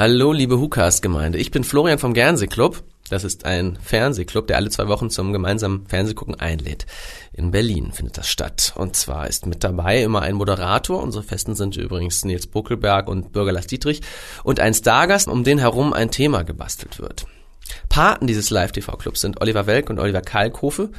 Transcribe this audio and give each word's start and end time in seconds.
Hallo, 0.00 0.32
liebe 0.32 0.58
Hukas-Gemeinde. 0.58 1.36
Ich 1.36 1.50
bin 1.50 1.62
Florian 1.62 1.98
vom 1.98 2.14
Gernsee-Club. 2.14 2.84
Das 3.10 3.22
ist 3.22 3.44
ein 3.44 3.78
Fernsehclub, 3.82 4.46
der 4.46 4.56
alle 4.56 4.70
zwei 4.70 4.88
Wochen 4.88 5.10
zum 5.10 5.34
gemeinsamen 5.34 5.86
Fernsehgucken 5.88 6.40
einlädt. 6.40 6.86
In 7.34 7.50
Berlin 7.50 7.92
findet 7.92 8.16
das 8.16 8.26
statt. 8.26 8.72
Und 8.76 8.96
zwar 8.96 9.28
ist 9.28 9.44
mit 9.44 9.62
dabei 9.62 10.02
immer 10.02 10.22
ein 10.22 10.36
Moderator. 10.36 11.02
Unsere 11.02 11.22
Festen 11.22 11.54
sind 11.54 11.76
übrigens 11.76 12.24
Nils 12.24 12.46
Buckelberg 12.46 13.08
und 13.08 13.32
Bürger 13.32 13.52
Lars 13.52 13.66
Dietrich. 13.66 14.00
Und 14.42 14.58
ein 14.58 14.72
Stargast, 14.72 15.28
um 15.28 15.44
den 15.44 15.58
herum 15.58 15.92
ein 15.92 16.10
Thema 16.10 16.44
gebastelt 16.44 16.98
wird. 16.98 17.26
Paten 17.88 18.26
dieses 18.26 18.50
Live-TV-Clubs 18.50 19.20
sind 19.20 19.40
Oliver 19.40 19.66
Welk 19.66 19.90
und 19.90 19.98
Oliver 19.98 20.22
Kalkofe. 20.22 20.90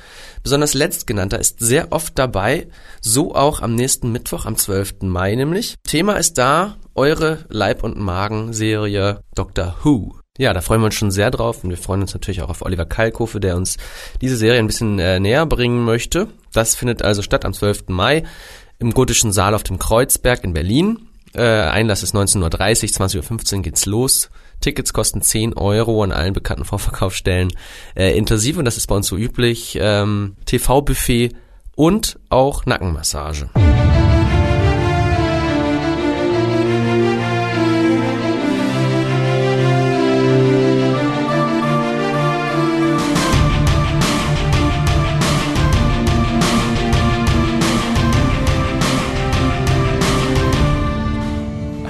Besonders 0.43 0.73
letztgenannter 0.73 1.39
ist 1.39 1.59
sehr 1.59 1.91
oft 1.91 2.17
dabei, 2.17 2.67
so 3.01 3.35
auch 3.35 3.61
am 3.61 3.75
nächsten 3.75 4.11
Mittwoch, 4.11 4.45
am 4.45 4.55
12. 4.55 5.02
Mai 5.02 5.35
nämlich. 5.35 5.75
Thema 5.84 6.13
ist 6.13 6.38
da 6.38 6.77
eure 6.95 7.45
Leib- 7.49 7.84
und 7.84 7.97
Magen-Serie 7.97 9.21
Doctor 9.35 9.75
Who. 9.84 10.15
Ja, 10.38 10.53
da 10.53 10.61
freuen 10.61 10.81
wir 10.81 10.85
uns 10.85 10.95
schon 10.95 11.12
sehr 11.12 11.29
drauf 11.29 11.63
und 11.63 11.70
wir 11.70 11.77
freuen 11.77 12.02
uns 12.02 12.13
natürlich 12.13 12.41
auch 12.41 12.49
auf 12.49 12.62
Oliver 12.62 12.85
Kalkofe, 12.85 13.40
der 13.40 13.57
uns 13.57 13.77
diese 14.21 14.38
Serie 14.38 14.59
ein 14.59 14.67
bisschen 14.67 14.98
äh, 14.98 15.20
näher 15.20 15.45
bringen 15.45 15.84
möchte. 15.84 16.27
Das 16.53 16.76
findet 16.76 17.01
also 17.01 17.21
statt 17.21 17.45
am 17.45 17.53
12. 17.53 17.90
Mai 17.90 18.23
im 18.79 18.93
Gotischen 18.93 19.31
Saal 19.31 19.53
auf 19.53 19.63
dem 19.63 19.77
Kreuzberg 19.77 20.43
in 20.43 20.53
Berlin. 20.53 21.07
Äh, 21.34 21.43
Einlass 21.43 22.03
ist 22.03 22.15
19.30 22.15 22.41
Uhr, 22.41 23.07
20.15 23.07 23.55
Uhr 23.57 23.62
geht's 23.62 23.85
los. 23.85 24.29
Tickets 24.61 24.93
kosten 24.93 25.21
10 25.21 25.53
Euro 25.57 26.03
an 26.03 26.11
allen 26.11 26.33
bekannten 26.33 26.65
Vorverkaufsstellen. 26.65 27.51
Äh, 27.95 28.17
intensiv, 28.17 28.57
und 28.57 28.65
das 28.65 28.77
ist 28.77 28.87
bei 28.87 28.95
uns 28.95 29.07
so 29.07 29.17
üblich, 29.17 29.77
ähm, 29.81 30.35
TV-Buffet 30.45 31.34
und 31.75 32.20
auch 32.29 32.65
Nackenmassage. 32.65 33.49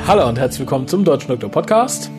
Hallo 0.08 0.28
und 0.28 0.38
herzlich 0.38 0.60
willkommen 0.60 0.90
zum 0.90 1.06
Deutschen 1.06 1.30
Doktor 1.30 1.50
Podcast. 1.50 2.12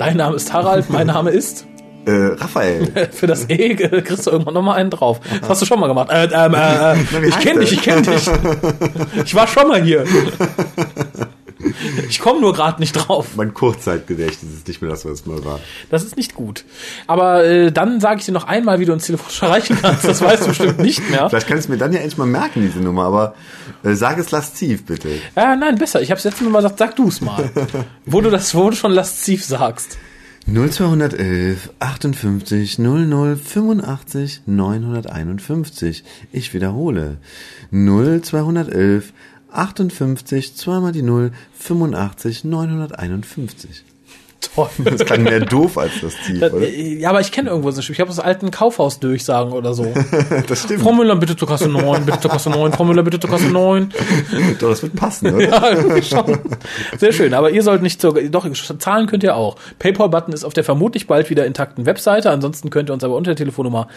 Dein 0.00 0.16
Name 0.16 0.34
ist 0.34 0.50
Harald, 0.50 0.88
mein 0.88 1.06
Name 1.08 1.28
ist 1.28 1.66
äh, 2.06 2.10
Raphael. 2.10 3.10
Für 3.12 3.26
das 3.26 3.50
E 3.50 3.74
kriegst 4.00 4.26
du 4.26 4.30
irgendwann 4.30 4.54
nochmal 4.54 4.78
einen 4.78 4.88
drauf. 4.88 5.20
Das 5.42 5.50
hast 5.50 5.60
du 5.60 5.66
schon 5.66 5.78
mal 5.78 5.88
gemacht. 5.88 6.08
Äh, 6.10 6.24
ähm, 6.32 6.54
äh, 6.54 6.92
äh, 6.92 7.28
ich 7.28 7.38
kenne 7.38 7.60
dich, 7.60 7.72
ich 7.74 7.82
kenne 7.82 8.00
dich. 8.00 8.26
Ich 9.22 9.34
war 9.34 9.46
schon 9.46 9.68
mal 9.68 9.82
hier. 9.82 10.04
Ich 12.08 12.20
komme 12.20 12.40
nur 12.40 12.52
gerade 12.52 12.80
nicht 12.80 12.92
drauf. 12.92 13.36
Mein 13.36 13.54
Kurzzeitgedächtnis 13.54 14.52
ist 14.54 14.68
nicht 14.68 14.80
mehr 14.80 14.90
das, 14.90 15.04
was 15.04 15.12
es 15.12 15.26
mal 15.26 15.44
war. 15.44 15.60
Das 15.90 16.02
ist 16.02 16.16
nicht 16.16 16.34
gut. 16.34 16.64
Aber 17.06 17.44
äh, 17.44 17.72
dann 17.72 18.00
sage 18.00 18.20
ich 18.20 18.26
dir 18.26 18.32
noch 18.32 18.44
einmal, 18.46 18.80
wie 18.80 18.84
du 18.84 18.92
uns 18.92 19.06
telefonisch 19.06 19.42
erreichen 19.42 19.78
kannst. 19.80 20.04
Das 20.04 20.20
weißt 20.22 20.42
du 20.42 20.48
bestimmt 20.48 20.78
nicht 20.78 21.08
mehr. 21.10 21.28
Vielleicht 21.28 21.46
kann 21.46 21.58
ich 21.58 21.64
es 21.64 21.68
mir 21.68 21.78
dann 21.78 21.92
ja 21.92 21.98
endlich 22.00 22.18
mal 22.18 22.26
merken, 22.26 22.62
diese 22.62 22.80
Nummer. 22.80 23.04
Aber 23.04 23.34
äh, 23.82 23.94
sag 23.94 24.18
es 24.18 24.30
lasziv, 24.30 24.84
bitte. 24.84 25.08
Äh, 25.08 25.56
nein, 25.56 25.76
besser. 25.76 26.00
Ich 26.02 26.10
habe 26.10 26.18
es 26.18 26.24
letztes 26.24 26.48
Mal 26.48 26.58
gesagt, 26.58 26.78
sag 26.78 26.96
du 26.96 27.08
es 27.08 27.20
mal. 27.20 27.50
wo 28.06 28.20
du 28.20 28.30
das 28.30 28.54
wo 28.54 28.70
du 28.70 28.76
schon 28.76 28.92
lasziv 28.92 29.44
sagst. 29.44 29.98
0211 30.46 31.70
58 31.78 32.78
00 32.78 33.36
85 33.36 34.42
951. 34.46 36.04
Ich 36.32 36.54
wiederhole. 36.54 37.18
0211 37.70 39.12
58, 39.52 40.56
zweimal 40.56 40.92
die 40.92 41.02
0, 41.02 41.32
85, 41.58 42.44
951. 42.44 43.84
Toll. 44.40 44.68
Das 44.78 45.04
klang 45.04 45.22
mehr 45.22 45.40
doof 45.40 45.76
als 45.76 45.92
das 46.00 46.14
Tief, 46.26 46.42
oder? 46.42 46.66
Ja, 46.66 47.10
aber 47.10 47.20
ich 47.20 47.30
kenne 47.30 47.50
irgendwo 47.50 47.70
so 47.70 47.80
Ich 47.80 48.00
habe 48.00 48.08
das 48.08 48.18
alten 48.18 48.50
Kaufhaus 48.50 48.98
durchsagen 48.98 49.52
oder 49.52 49.74
so. 49.74 49.84
das 50.48 50.62
stimmt. 50.62 50.82
Frau 50.82 50.92
Müller, 50.92 51.16
bitte 51.16 51.36
zur 51.36 51.46
Kasse 51.46 51.68
9, 51.68 52.06
bitte 52.06 52.20
zur 52.20 52.30
Kasse 52.30 52.48
9, 52.48 52.72
Frau 52.72 52.84
Müller, 52.84 53.02
bitte 53.02 53.20
zur 53.20 53.28
Kasse 53.28 53.48
9. 53.48 53.90
Doch, 54.58 54.70
das 54.70 54.82
wird 54.82 54.96
passen, 54.96 55.34
oder? 55.34 55.44
ja, 55.44 56.02
schon. 56.24 56.38
Sehr 56.98 57.12
schön. 57.12 57.34
Aber 57.34 57.50
ihr 57.50 57.62
sollt 57.62 57.82
nicht 57.82 58.00
zur, 58.00 58.14
doch, 58.14 58.50
zahlen 58.52 59.06
könnt 59.06 59.22
ihr 59.22 59.36
auch. 59.36 59.56
PayPal-Button 59.78 60.32
ist 60.32 60.44
auf 60.44 60.54
der 60.54 60.64
vermutlich 60.64 61.06
bald 61.06 61.28
wieder 61.28 61.44
intakten 61.44 61.84
Webseite. 61.84 62.30
Ansonsten 62.30 62.70
könnt 62.70 62.88
ihr 62.90 62.94
uns 62.94 63.04
aber 63.04 63.16
unter 63.16 63.32
der 63.32 63.36
Telefonnummer 63.36 63.88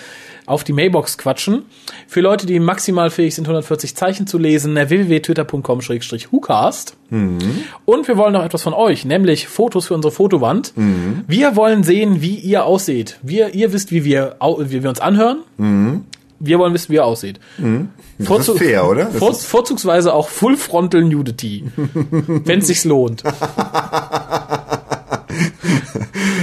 auf 0.45 0.65
die 0.65 0.73
Mailbox 0.73 1.17
quatschen. 1.17 1.63
Für 2.07 2.21
Leute, 2.21 2.45
die 2.45 2.59
maximal 2.59 3.09
fähig 3.09 3.35
sind, 3.35 3.45
140 3.45 3.95
Zeichen 3.95 4.27
zu 4.27 4.37
lesen, 4.37 4.75
www.twitter.com-hucast. 4.75 6.97
Mhm. 7.09 7.39
Und 7.85 8.07
wir 8.07 8.17
wollen 8.17 8.33
noch 8.33 8.43
etwas 8.43 8.63
von 8.63 8.73
euch, 8.73 9.05
nämlich 9.05 9.47
Fotos 9.47 9.85
für 9.87 9.93
unsere 9.93 10.11
Fotowand. 10.33 10.75
Mhm. 10.75 11.23
Wir 11.27 11.55
wollen 11.55 11.83
sehen, 11.83 12.21
wie 12.21 12.35
ihr 12.35 12.65
aussieht. 12.65 13.19
Wir, 13.21 13.53
ihr 13.53 13.71
wisst, 13.73 13.91
wie 13.91 14.03
wir, 14.03 14.35
wie 14.59 14.81
wir 14.81 14.89
uns 14.89 14.99
anhören. 14.99 15.43
Mhm. 15.57 16.05
Wir 16.39 16.57
wollen 16.59 16.73
wissen, 16.73 16.89
wie 16.89 16.95
ihr 16.95 17.05
aussieht. 17.05 17.39
Mhm. 17.57 17.89
Das 18.17 18.47
ist 18.47 18.57
fair, 18.57 18.87
oder? 18.87 19.11
Vor, 19.11 19.31
ist 19.31 19.45
vorzugsweise 19.45 20.13
auch 20.13 20.29
Full 20.29 20.57
Frontal 20.57 21.03
Nudity. 21.03 21.65
wenn 21.75 22.59
es 22.59 22.67
sich 22.67 22.83
lohnt. 22.83 23.23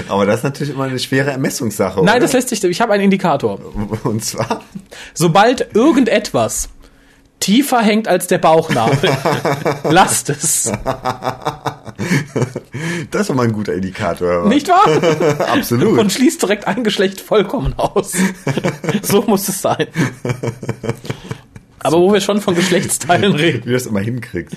Aber 0.09 0.27
das 0.27 0.39
ist 0.39 0.45
natürlich 0.45 0.75
immer 0.75 0.85
eine 0.85 0.99
schwere 0.99 1.31
Ermessungssache. 1.31 2.01
Nein, 2.03 2.17
oder? 2.17 2.21
das 2.21 2.33
lässt 2.33 2.49
sich. 2.49 2.65
Ich 2.65 2.81
habe 2.81 2.93
einen 2.93 3.05
Indikator. 3.05 3.61
Und 4.05 4.25
zwar? 4.25 4.63
Sobald 5.15 5.75
irgendetwas 5.75 6.69
tiefer 7.39 7.81
hängt 7.81 8.09
als 8.09 8.27
der 8.27 8.39
Bauchnabel, 8.39 9.11
lasst 9.85 10.31
es. 10.31 10.73
Das 13.11 13.29
war 13.29 13.37
mal 13.37 13.47
ein 13.47 13.53
guter 13.53 13.75
Indikator. 13.75 14.49
Nicht 14.49 14.69
wahr? 14.69 15.49
Absolut. 15.53 15.99
Und 15.99 16.13
schließt 16.13 16.43
direkt 16.43 16.67
ein 16.67 16.85
Geschlecht 16.85 17.21
vollkommen 17.21 17.75
aus. 17.77 18.13
so 19.03 19.23
muss 19.23 19.49
es 19.49 19.61
sein. 19.61 19.87
Aber 21.81 21.99
wo 21.99 22.13
wir 22.13 22.21
schon 22.21 22.41
von 22.41 22.55
Geschlechtsteilen 22.55 23.33
reden. 23.33 23.65
Wie 23.65 23.69
du 23.69 23.73
das 23.73 23.87
immer 23.87 24.01
hinkriegst. 24.01 24.57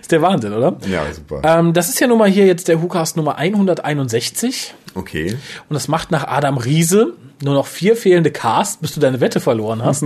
Ist 0.00 0.10
der 0.10 0.22
Wahnsinn, 0.22 0.52
oder? 0.52 0.76
Ja, 0.90 1.02
super. 1.12 1.42
Ähm, 1.44 1.72
das 1.72 1.90
ist 1.90 2.00
ja 2.00 2.06
nun 2.06 2.18
mal 2.18 2.30
hier 2.30 2.46
jetzt 2.46 2.68
der 2.68 2.82
WhoCast 2.82 3.16
Nummer 3.16 3.36
161. 3.36 4.74
Okay. 4.94 5.36
Und 5.68 5.74
das 5.74 5.88
macht 5.88 6.10
nach 6.10 6.26
Adam 6.26 6.56
Riese 6.56 7.14
nur 7.42 7.54
noch 7.54 7.66
vier 7.66 7.96
fehlende 7.96 8.30
Cast, 8.30 8.80
bis 8.80 8.94
du 8.94 9.00
deine 9.00 9.20
Wette 9.20 9.40
verloren 9.40 9.84
hast. 9.84 10.04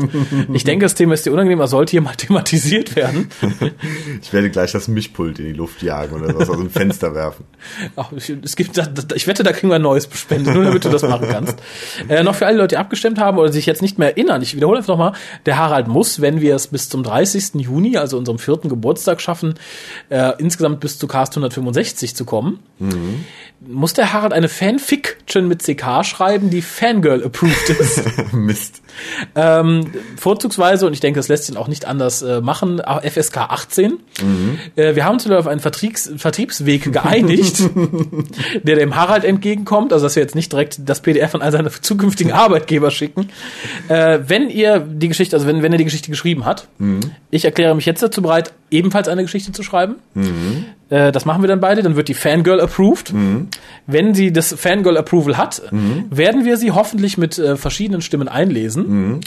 ich 0.53 0.65
denke, 0.65 0.85
das 0.85 0.95
Thema 0.95 1.15
ist 1.15 1.27
dir 1.27 1.33
unangenehm, 1.33 1.61
aber 1.61 1.69
sollte 1.69 1.93
hier 1.93 2.03
mal 2.03 2.15
thematisiert 2.17 2.97
werden. 2.97 3.29
ich 4.23 4.33
werde 4.33 4.51
gleich 4.51 4.73
das 4.73 4.89
Mischpult 4.89 5.39
in 5.39 5.47
die 5.47 5.53
Luft 5.53 5.83
jagen 5.83 6.15
oder 6.15 6.35
was 6.39 6.49
aus 6.49 6.57
dem 6.57 6.71
Fenster 6.71 7.15
werfen. 7.15 7.45
Ach, 7.97 8.13
es 8.13 8.57
gibt, 8.57 8.81
ich 9.15 9.27
wette, 9.27 9.43
da 9.43 9.53
kriegen 9.53 9.69
wir 9.69 9.77
ein 9.77 9.83
neues 9.83 10.07
bespendet, 10.07 10.55
nur 10.55 10.65
damit 10.65 10.85
du 10.85 10.89
das 10.89 11.03
machen 11.03 11.29
kannst. 11.31 11.59
Äh, 12.09 12.23
noch 12.23 12.35
für 12.35 12.47
alle 12.47 12.59
Leute, 12.59 12.69
die 12.69 12.77
abgestimmt 12.77 13.19
haben 13.19 13.39
oder 13.39 13.53
sich 13.53 13.67
jetzt 13.67 13.83
nicht 13.83 13.99
mehr 13.99 14.17
erinnern, 14.17 14.43
ich 14.43 14.55
wiederhole 14.55 14.79
einfach 14.79 14.93
nochmal, 14.93 15.13
der 15.45 15.59
Harald 15.59 15.89
muss, 15.89 16.21
wenn 16.21 16.41
wir 16.41 16.55
es 16.55 16.69
bis 16.69 16.89
zum 16.89 17.03
30. 17.03 17.55
Juni, 17.55 17.97
also 17.97 18.19
unserem 18.19 18.39
vierten 18.39 18.69
Geburtstag 18.69 19.21
schaffen, 19.21 19.55
äh, 20.09 20.33
insgesamt 20.39 20.81
bis 20.81 20.99
zu 20.99 21.07
Cast 21.07 21.33
165 21.33 22.15
zu 22.15 22.25
kommen, 22.25 22.61
mhm. 22.79 23.25
muss 23.67 23.93
der 23.93 24.13
Harald 24.13 24.33
eine 24.33 24.49
Fanfiction 24.49 25.49
mit 25.49 25.63
CK 25.63 26.05
schreiben, 26.05 26.51
die 26.51 26.63
Fangirl 26.63 27.21
approved 27.26 27.70
ist. 27.70 28.03
Mist. 28.32 28.82
Ähm, 29.34 29.92
vorzugsweise, 30.16 30.87
und 30.87 30.92
ich 30.92 31.00
denke, 31.00 31.19
das 31.19 31.28
lässt 31.28 31.44
sich 31.44 31.56
auch 31.56 31.69
nicht 31.69 31.84
anders 31.84 32.22
äh, 32.22 32.41
machen, 32.41 32.81
FSK 32.81 33.37
18. 33.38 33.98
Mhm. 34.22 34.59
Äh, 34.76 34.94
wir 34.94 35.04
haben 35.04 35.14
uns 35.14 35.31
auf 35.31 35.47
einen 35.47 35.60
Vertriebs 35.60 36.10
Vertriebsweg 36.16 36.92
geeinigt, 36.92 37.62
der 38.62 38.76
dem 38.76 38.97
Harald 38.97 39.25
entgegenkommt, 39.25 39.92
also 39.92 40.06
dass 40.06 40.16
wir 40.16 40.22
jetzt 40.22 40.34
nicht 40.34 40.53
direkt 40.53 40.81
das 40.84 41.00
PDF 41.00 41.34
an 41.34 41.42
all 41.42 41.53
seine 41.53 41.70
zukünftigen 41.70 42.32
Arbeitgeber 42.32 42.91
schicken. 42.91 43.28
Äh, 43.88 44.20
wenn 44.26 44.48
ihr 44.48 44.81
die 44.81 45.08
Geschichte, 45.08 45.37
also 45.37 45.47
wenn, 45.47 45.62
wenn 45.62 45.72
er 45.72 45.78
die 45.78 45.84
Geschichte 45.84 46.10
geschrieben 46.10 46.44
hat, 46.44 46.69
mhm. 46.78 47.00
ich 47.31 47.44
erkläre 47.44 47.75
mich 47.75 47.87
jetzt 47.87 48.03
dazu 48.03 48.22
bereit, 48.22 48.53
ebenfalls 48.70 49.08
eine 49.08 49.22
Geschichte 49.22 49.53
zu 49.53 49.62
schreiben. 49.62 49.97
Mhm. 50.14 50.64
Äh, 50.89 51.11
das 51.13 51.25
machen 51.25 51.43
wir 51.43 51.49
dann 51.49 51.61
beide, 51.61 51.83
dann 51.83 51.97
wird 51.97 52.09
die 52.09 52.15
Fangirl 52.15 52.61
approved. 52.61 53.13
Mhm. 53.13 53.49
Wenn 53.87 54.15
sie 54.15 54.33
das 54.33 54.55
Fangirl 54.55 54.97
Approval 54.97 55.37
hat, 55.37 55.62
mhm. 55.71 56.06
werden 56.11 56.44
wir 56.44 56.56
sie 56.56 56.71
hoffentlich 56.71 57.19
mit 57.19 57.38
äh, 57.38 57.56
verschiedenen 57.56 58.03
Stimmen 58.03 58.29
einlesen. 58.29 58.88
Mhm. 58.88 59.21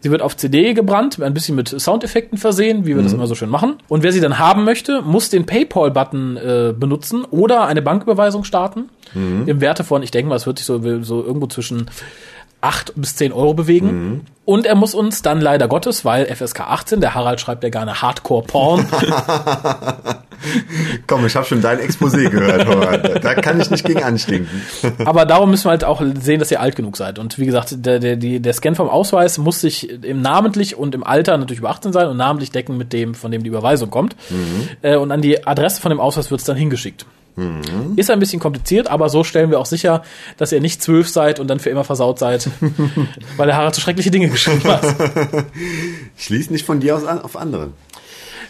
Sie 0.00 0.10
wird 0.10 0.22
auf 0.22 0.36
CD 0.36 0.74
gebrannt, 0.74 1.20
ein 1.20 1.34
bisschen 1.34 1.56
mit 1.56 1.68
Soundeffekten 1.68 2.38
versehen, 2.38 2.84
wie 2.86 2.94
wir 2.94 3.02
das 3.02 3.12
mhm. 3.12 3.18
immer 3.18 3.26
so 3.26 3.34
schön 3.34 3.48
machen. 3.48 3.76
Und 3.88 4.02
wer 4.02 4.12
sie 4.12 4.20
dann 4.20 4.38
haben 4.38 4.64
möchte, 4.64 5.02
muss 5.02 5.30
den 5.30 5.46
PayPal-Button 5.46 6.36
äh, 6.36 6.74
benutzen 6.78 7.24
oder 7.24 7.66
eine 7.66 7.82
Banküberweisung 7.82 8.44
starten. 8.44 8.90
Mhm. 9.14 9.44
Im 9.46 9.60
Werte 9.60 9.84
von, 9.84 10.02
ich 10.02 10.10
denke 10.10 10.28
mal, 10.28 10.36
es 10.36 10.46
wird 10.46 10.58
sich 10.58 10.66
so, 10.66 10.80
so 11.02 11.24
irgendwo 11.24 11.46
zwischen 11.46 11.86
8 12.60 12.92
bis 12.96 13.16
10 13.16 13.32
Euro 13.32 13.54
bewegen. 13.54 13.86
Mhm. 13.86 14.20
Und 14.44 14.66
er 14.66 14.74
muss 14.74 14.94
uns 14.94 15.22
dann 15.22 15.40
leider 15.40 15.68
Gottes, 15.68 16.04
weil 16.04 16.26
FSK 16.26 16.60
18, 16.60 17.00
der 17.00 17.14
Harald 17.14 17.40
schreibt 17.40 17.64
ja 17.64 17.70
gerne 17.70 18.02
Hardcore-Porn. 18.02 18.86
Komm, 21.06 21.26
ich 21.26 21.36
habe 21.36 21.46
schon 21.46 21.60
dein 21.60 21.78
Exposé 21.78 22.28
gehört, 22.28 22.66
Horror. 22.66 22.98
Da 22.98 23.34
kann 23.34 23.60
ich 23.60 23.70
nicht 23.70 23.84
gegen 23.84 24.02
anstinken. 24.02 24.62
Aber 25.04 25.24
darum 25.24 25.50
müssen 25.50 25.66
wir 25.66 25.70
halt 25.70 25.84
auch 25.84 26.02
sehen, 26.20 26.38
dass 26.38 26.50
ihr 26.50 26.60
alt 26.60 26.76
genug 26.76 26.96
seid. 26.96 27.18
Und 27.18 27.38
wie 27.38 27.46
gesagt, 27.46 27.74
der, 27.84 27.98
der, 27.98 28.16
der 28.16 28.52
Scan 28.52 28.74
vom 28.74 28.88
Ausweis 28.88 29.38
muss 29.38 29.60
sich 29.60 29.90
im 29.90 30.20
namentlich 30.20 30.76
und 30.76 30.94
im 30.94 31.04
Alter 31.04 31.36
natürlich 31.36 31.60
über 31.60 31.70
18 31.70 31.92
sein 31.92 32.08
und 32.08 32.16
namentlich 32.16 32.50
decken 32.50 32.76
mit 32.76 32.92
dem, 32.92 33.14
von 33.14 33.30
dem 33.30 33.42
die 33.42 33.48
Überweisung 33.48 33.90
kommt. 33.90 34.16
Mhm. 34.30 34.68
Äh, 34.82 34.96
und 34.96 35.12
an 35.12 35.22
die 35.22 35.46
Adresse 35.46 35.80
von 35.80 35.90
dem 35.90 36.00
Ausweis 36.00 36.30
wird 36.30 36.40
es 36.40 36.46
dann 36.46 36.56
hingeschickt. 36.56 37.06
Ist 37.96 38.10
ein 38.10 38.18
bisschen 38.18 38.40
kompliziert, 38.40 38.88
aber 38.88 39.10
so 39.10 39.22
stellen 39.22 39.50
wir 39.50 39.60
auch 39.60 39.66
sicher, 39.66 40.02
dass 40.38 40.52
ihr 40.52 40.62
nicht 40.62 40.82
zwölf 40.82 41.10
seid 41.10 41.38
und 41.38 41.48
dann 41.48 41.60
für 41.60 41.68
immer 41.68 41.84
versaut 41.84 42.18
seid, 42.18 42.48
weil 43.36 43.46
der 43.46 43.56
Harald 43.56 43.74
so 43.74 43.82
schreckliche 43.82 44.10
Dinge 44.10 44.30
geschrieben 44.30 44.64
hat. 44.64 44.82
Schließ 46.16 46.48
nicht 46.48 46.64
von 46.64 46.80
dir 46.80 46.96
aus 46.96 47.04
an, 47.04 47.20
auf 47.20 47.36
andere. 47.36 47.72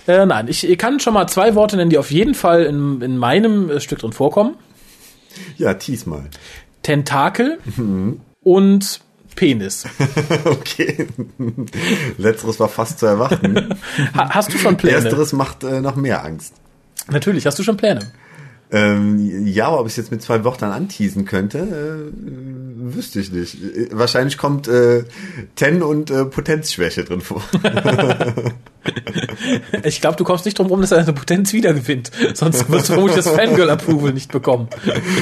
Äh, 0.07 0.27
nein, 0.27 0.49
ich, 0.49 0.69
ich 0.69 0.79
kann 0.79 1.01
schon 1.01 1.15
mal 1.15 1.27
zwei 1.27 1.55
Worte 1.55 1.77
nennen, 1.77 1.91
die 1.91 1.99
auf 1.99 2.11
jeden 2.11 2.35
Fall 2.35 2.65
in, 2.65 3.01
in 3.03 3.17
meinem 3.17 3.71
äh, 3.71 3.81
Stück 3.81 3.99
drin 3.99 4.13
vorkommen. 4.13 4.57
Ja, 5.59 5.75
tease 5.75 6.09
mal. 6.09 6.25
Tentakel 6.83 7.59
und 8.43 9.01
Penis. 9.35 9.85
okay. 10.45 11.09
Letzteres 12.17 12.59
war 12.61 12.69
fast 12.69 13.01
zu 13.01 13.07
erwarten. 13.07 13.75
Ha, 14.15 14.31
hast 14.31 14.53
du 14.53 14.59
schon 14.59 14.77
Pläne? 14.77 14.97
Ersteres 14.97 15.33
macht 15.33 15.65
äh, 15.65 15.81
noch 15.81 15.97
mehr 15.97 16.25
Angst. 16.25 16.55
Natürlich, 17.09 17.47
hast 17.47 17.59
du 17.59 17.63
schon 17.63 17.77
Pläne? 17.77 18.01
Ähm, 18.71 19.47
ja, 19.47 19.69
aber 19.69 19.81
ob 19.81 19.87
ich 19.87 19.93
es 19.93 19.97
jetzt 19.97 20.11
mit 20.11 20.23
zwei 20.23 20.45
Wörtern 20.45 20.73
anteasen 20.73 21.25
könnte, 21.25 21.59
äh, 21.59 22.66
wüsste 22.79 23.21
ich 23.21 23.33
nicht. 23.33 23.55
Äh, 23.55 23.89
Wahrscheinlich 23.93 24.39
kommt 24.39 24.69
äh, 24.69 25.05
Ten 25.57 25.83
und 25.83 26.11
äh, 26.11 26.25
Potenzschwäche 26.25 27.05
drin 27.05 27.21
vor. 27.21 27.43
Ich 29.83 30.01
glaube, 30.01 30.17
du 30.17 30.23
kommst 30.23 30.45
nicht 30.45 30.59
drum 30.61 30.69
rum, 30.69 30.81
dass 30.81 30.93
er 30.93 31.01
seine 31.05 31.13
Potenz 31.13 31.53
wiedergewinnt. 31.53 32.13
Sonst 32.35 32.71
wirst 32.71 32.89
du 32.89 32.93
vermutlich 32.93 33.17
das 33.25 33.29
Fangirl-Approval 33.29 34.13
nicht 34.13 34.31
bekommen. 34.31 34.69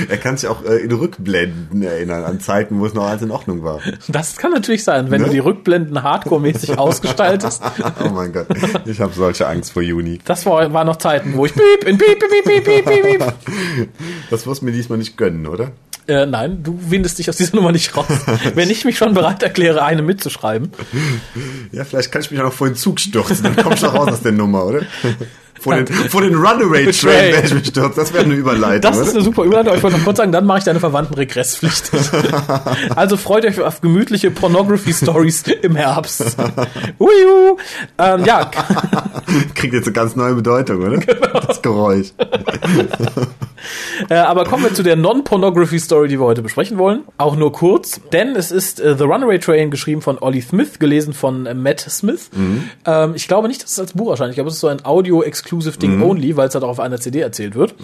er 0.08 0.18
kann 0.18 0.36
sich 0.36 0.50
auch 0.50 0.62
äh, 0.64 0.76
in 0.84 0.92
Rückblenden 0.92 1.82
erinnern, 1.82 2.24
an 2.24 2.40
Zeiten, 2.40 2.78
wo 2.78 2.84
es 2.84 2.92
noch 2.92 3.04
alles 3.06 3.22
in 3.22 3.30
Ordnung 3.30 3.62
war. 3.64 3.80
Das 4.08 4.36
kann 4.36 4.52
natürlich 4.52 4.84
sein, 4.84 5.10
wenn 5.10 5.22
Ne? 5.22 5.28
du 5.28 5.32
die 5.32 5.38
Rückblenden 5.38 6.02
hardcore-mäßig 6.02 6.76
ausgestaltest. 6.78 7.62
oh 8.04 8.10
mein 8.10 8.34
Gott, 8.34 8.48
ich 8.84 9.00
habe 9.00 9.14
solche 9.14 9.46
Angst 9.46 9.72
vor 9.72 9.80
Juni. 9.82 10.18
Das 10.26 10.44
war, 10.44 10.70
war 10.74 10.84
noch 10.84 10.96
Zeiten, 10.96 11.32
wo 11.34 11.46
ich 11.46 11.54
piep, 11.54 11.84
in 11.86 11.96
piep, 11.96 12.18
piep, 12.18 12.44
piep, 12.44 12.64
piep, 12.64 12.84
piep, 12.84 13.02
piep. 13.18 13.88
Das 14.28 14.46
wirst 14.46 14.60
du 14.60 14.66
mir 14.66 14.72
diesmal 14.72 14.98
nicht 14.98 15.16
gönnen, 15.16 15.46
oder? 15.46 15.72
Äh, 16.06 16.26
nein, 16.26 16.62
du 16.62 16.78
windest 16.88 17.18
dich 17.18 17.28
aus 17.30 17.36
dieser 17.36 17.56
Nummer 17.56 17.72
nicht 17.72 17.96
raus. 17.96 18.06
Wenn 18.54 18.68
ich 18.70 18.84
mich 18.84 18.98
schon 18.98 19.14
bereit 19.14 19.42
erkläre, 19.42 19.82
eine 19.82 20.02
mitzuschreiben. 20.02 20.70
Ja, 21.72 21.84
vielleicht 21.84 22.12
kann 22.12 22.22
ich 22.22 22.30
mich 22.30 22.40
auch 22.40 22.44
noch 22.44 22.52
vor 22.52 22.66
den 22.68 22.76
Zug 22.76 23.00
stürzen, 23.00 23.42
dann 23.42 23.56
kommst 23.56 23.82
du 23.82 23.86
raus 23.86 24.08
aus 24.12 24.20
der 24.20 24.32
Nummer, 24.32 24.66
oder? 24.66 24.82
Vor 25.60 25.76
den, 25.76 25.86
vor 25.86 26.20
den 26.20 26.34
Runaway 26.34 26.84
Train 26.84 26.86
Betray. 26.86 27.32
werde 27.32 27.46
ich 27.46 27.54
mich 27.54 27.66
stürzen. 27.68 27.92
Das 27.96 28.12
wäre 28.12 28.24
eine 28.24 28.34
Überleitung, 28.34 28.82
Das 28.82 28.96
ist 28.98 29.04
oder? 29.04 29.12
eine 29.14 29.22
super 29.24 29.44
Überleitung. 29.44 29.74
Ich 29.76 29.82
wollte 29.82 29.96
noch 29.96 30.04
kurz 30.04 30.18
sagen, 30.18 30.30
dann 30.32 30.44
mache 30.44 30.58
ich 30.58 30.64
deine 30.64 30.80
Verwandten 30.80 31.14
regresspflichtig. 31.14 32.00
Also 32.96 33.16
freut 33.16 33.44
euch 33.46 33.58
auf 33.60 33.80
gemütliche 33.80 34.30
Pornography-Stories 34.30 35.44
im 35.62 35.76
Herbst. 35.76 36.36
Uiu. 36.98 37.56
Ähm, 37.98 38.24
ja, 38.26 38.50
Kriegt 39.54 39.72
jetzt 39.74 39.86
eine 39.86 39.92
ganz 39.92 40.16
neue 40.16 40.34
Bedeutung, 40.34 40.82
oder? 40.82 40.98
Genau. 40.98 41.40
Das 41.40 41.62
Geräusch. 41.62 42.08
Äh, 44.10 44.16
aber 44.16 44.44
kommen 44.44 44.64
wir 44.64 44.74
zu 44.74 44.82
der 44.82 44.96
Non-Pornography-Story, 44.96 46.08
die 46.08 46.18
wir 46.20 46.26
heute 46.26 46.42
besprechen 46.42 46.76
wollen. 46.78 47.04
Auch 47.16 47.36
nur 47.36 47.52
kurz, 47.52 48.00
denn 48.12 48.36
es 48.36 48.50
ist 48.50 48.80
äh, 48.80 48.94
The 48.96 49.04
Runaway 49.04 49.38
Train, 49.38 49.70
geschrieben 49.70 50.02
von 50.02 50.18
Ollie 50.18 50.42
Smith, 50.42 50.78
gelesen 50.78 51.14
von 51.14 51.46
äh, 51.46 51.54
Matt 51.54 51.80
Smith. 51.80 52.28
Ähm, 52.84 53.12
ich 53.14 53.26
glaube 53.28 53.48
nicht, 53.48 53.62
dass 53.62 53.70
es 53.70 53.78
als 53.78 53.92
Buch 53.92 54.10
erscheint. 54.10 54.30
Ich 54.30 54.34
glaube, 54.34 54.48
es 54.48 54.56
ist 54.56 54.60
so 54.60 54.68
ein 54.68 54.84
Audio-Exclusive-Ding 54.84 56.02
only, 56.02 56.36
weil 56.36 56.48
es 56.48 56.54
halt 56.54 56.64
auch 56.64 56.68
auf 56.68 56.80
einer 56.80 56.98
CD 56.98 57.20
erzählt 57.20 57.54
wird. 57.54 57.74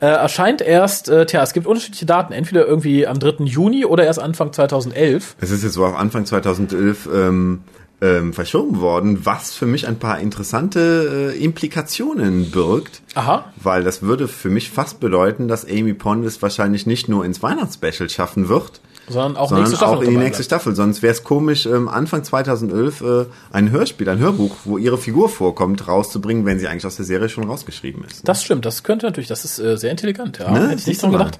Äh, 0.00 0.06
erscheint 0.06 0.60
erst, 0.60 1.06
tja, 1.06 1.42
es 1.42 1.52
gibt 1.52 1.66
unterschiedliche 1.66 2.06
Daten. 2.06 2.32
Entweder 2.32 2.66
irgendwie 2.66 3.06
am 3.06 3.18
3. 3.18 3.44
Juni 3.44 3.84
oder 3.84 4.04
erst 4.04 4.20
Anfang 4.20 4.52
2011. 4.52 5.36
Es 5.40 5.50
ist 5.50 5.62
jetzt 5.62 5.74
so 5.74 5.84
auf 5.86 5.96
Anfang 5.96 6.26
2011 6.26 7.08
ähm, 7.12 7.60
ähm, 8.02 8.32
verschoben 8.32 8.80
worden, 8.80 9.24
was 9.24 9.54
für 9.54 9.66
mich 9.66 9.86
ein 9.86 9.98
paar 9.98 10.18
interessante 10.18 11.32
äh, 11.34 11.42
Implikationen 11.42 12.50
birgt. 12.50 13.00
Aha. 13.14 13.52
Weil 13.56 13.84
das 13.84 14.02
würde 14.02 14.26
für 14.26 14.50
mich 14.50 14.70
fast 14.70 14.98
bedeuten, 14.98 15.46
dass 15.46 15.64
Amy 15.64 15.94
Pond 15.94 16.26
es 16.26 16.42
wahrscheinlich 16.42 16.84
nicht 16.84 17.08
nur 17.08 17.24
ins 17.24 17.42
Weihnachtsspecial 17.42 18.10
schaffen 18.10 18.48
wird, 18.48 18.80
Sondern 19.08 19.36
auch 19.36 19.48
sondern 19.48 19.68
nächste 19.68 19.86
auch 19.86 20.00
in 20.02 20.10
die 20.10 20.16
nächste. 20.16 20.42
Staffel. 20.44 20.74
Sonst 20.74 21.02
wäre 21.02 21.12
es 21.12 21.24
komisch, 21.24 21.66
ähm, 21.66 21.88
Anfang 21.88 22.22
2011 22.24 23.00
äh, 23.00 23.24
ein 23.52 23.70
Hörspiel, 23.70 24.08
ein 24.08 24.18
Hörbuch, 24.18 24.54
wo 24.64 24.78
ihre 24.78 24.96
Figur 24.98 25.28
vorkommt, 25.28 25.88
rauszubringen, 25.88 26.46
wenn 26.46 26.58
sie 26.58 26.68
eigentlich 26.68 26.86
aus 26.86 26.96
der 26.96 27.04
Serie 27.04 27.28
schon 27.28 27.44
rausgeschrieben 27.44 28.04
ist. 28.04 28.26
Das 28.28 28.42
stimmt, 28.44 28.64
das 28.64 28.82
könnte 28.84 29.06
natürlich, 29.06 29.28
das 29.28 29.44
ist 29.44 29.58
äh, 29.58 29.76
sehr 29.76 29.90
intelligent, 29.90 30.38
ja. 30.38 30.50
Ne? 30.50 30.68
Hätte 30.68 30.80
ich 30.80 30.86
nicht 30.86 31.02
dran 31.02 31.12
gedacht. 31.12 31.38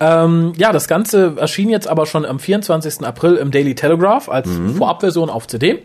Ähm, 0.00 0.52
ja, 0.56 0.72
das 0.72 0.88
Ganze 0.88 1.34
erschien 1.36 1.68
jetzt 1.68 1.86
aber 1.88 2.06
schon 2.06 2.24
am 2.24 2.38
24. 2.38 3.06
April 3.06 3.36
im 3.36 3.50
Daily 3.50 3.74
Telegraph 3.74 4.28
als 4.28 4.48
Mhm. 4.48 4.74
Vorabversion 4.76 5.30
auf 5.30 5.46
CD. 5.46 5.82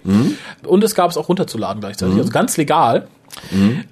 Und 0.66 0.84
es 0.84 0.96
gab 0.96 1.10
es 1.12 1.18
auch 1.18 1.30
runterzuladen 1.30 1.82
gleichzeitig, 1.82 2.16
Mhm. 2.16 2.20
also 2.22 2.32
ganz 2.32 2.58
legal. 2.58 3.08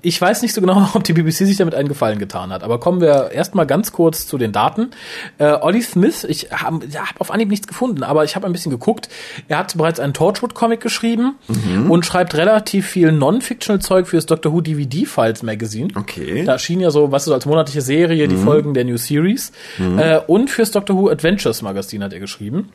Ich 0.01 0.19
weiß 0.21 0.41
nicht 0.41 0.53
so 0.53 0.61
genau, 0.61 0.87
ob 0.93 1.03
die 1.03 1.13
BBC 1.13 1.45
sich 1.45 1.57
damit 1.57 1.75
einen 1.75 1.87
Gefallen 1.87 2.19
getan 2.19 2.51
hat, 2.51 2.63
aber 2.63 2.79
kommen 2.79 3.01
wir 3.01 3.31
erstmal 3.31 3.65
ganz 3.65 3.91
kurz 3.91 4.27
zu 4.27 4.37
den 4.37 4.51
Daten. 4.51 4.91
Äh, 5.37 5.53
Ollie 5.61 5.81
Smith, 5.81 6.23
ich 6.23 6.51
habe 6.51 6.85
ja, 6.87 7.07
hab 7.09 7.19
auf 7.21 7.31
Anhieb 7.31 7.49
nichts 7.49 7.67
gefunden, 7.67 8.03
aber 8.03 8.23
ich 8.23 8.35
habe 8.35 8.45
ein 8.45 8.51
bisschen 8.51 8.71
geguckt. 8.71 9.09
Er 9.47 9.57
hat 9.59 9.75
bereits 9.77 9.99
einen 9.99 10.13
Torchwood-Comic 10.13 10.81
geschrieben 10.81 11.35
Mhm. 11.47 11.89
und 11.91 12.05
schreibt 12.05 12.35
relativ 12.35 12.87
viel 12.87 13.11
Non-Fictional-Zeug 13.11 14.07
für 14.07 14.17
das 14.17 14.25
Doctor 14.25 14.51
Who 14.53 14.61
DVD-Files 14.61 15.43
Magazine. 15.43 15.89
Okay. 15.95 16.43
Da 16.45 16.53
erschien 16.53 16.79
ja 16.79 16.91
so, 16.91 17.11
was 17.11 17.25
so 17.25 17.33
als 17.33 17.45
monatliche 17.45 17.81
Serie, 17.81 18.25
Mhm. 18.27 18.29
die 18.29 18.37
Folgen 18.37 18.73
der 18.73 18.85
New 18.85 18.97
Series. 18.97 19.51
Äh, 19.97 20.19
und 20.27 20.49
fürs 20.49 20.71
Doctor 20.71 20.95
Who 20.97 21.09
Adventures 21.09 21.61
Magazin 21.61 22.03
hat 22.03 22.13
er 22.13 22.19
geschrieben. 22.19 22.69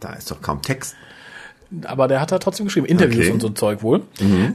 Da 0.00 0.12
ist 0.14 0.30
doch 0.30 0.40
kaum 0.42 0.62
Text. 0.62 0.94
Aber 1.84 2.08
der 2.08 2.20
hat 2.20 2.32
da 2.32 2.38
trotzdem 2.38 2.66
geschrieben, 2.66 2.86
Interviews 2.86 3.14
Okay. 3.24 3.28
Mhm. 3.28 3.34
und 3.34 3.40
so 3.40 3.46
ein 3.48 3.56
Zeug 3.56 3.82
wohl. 3.82 4.02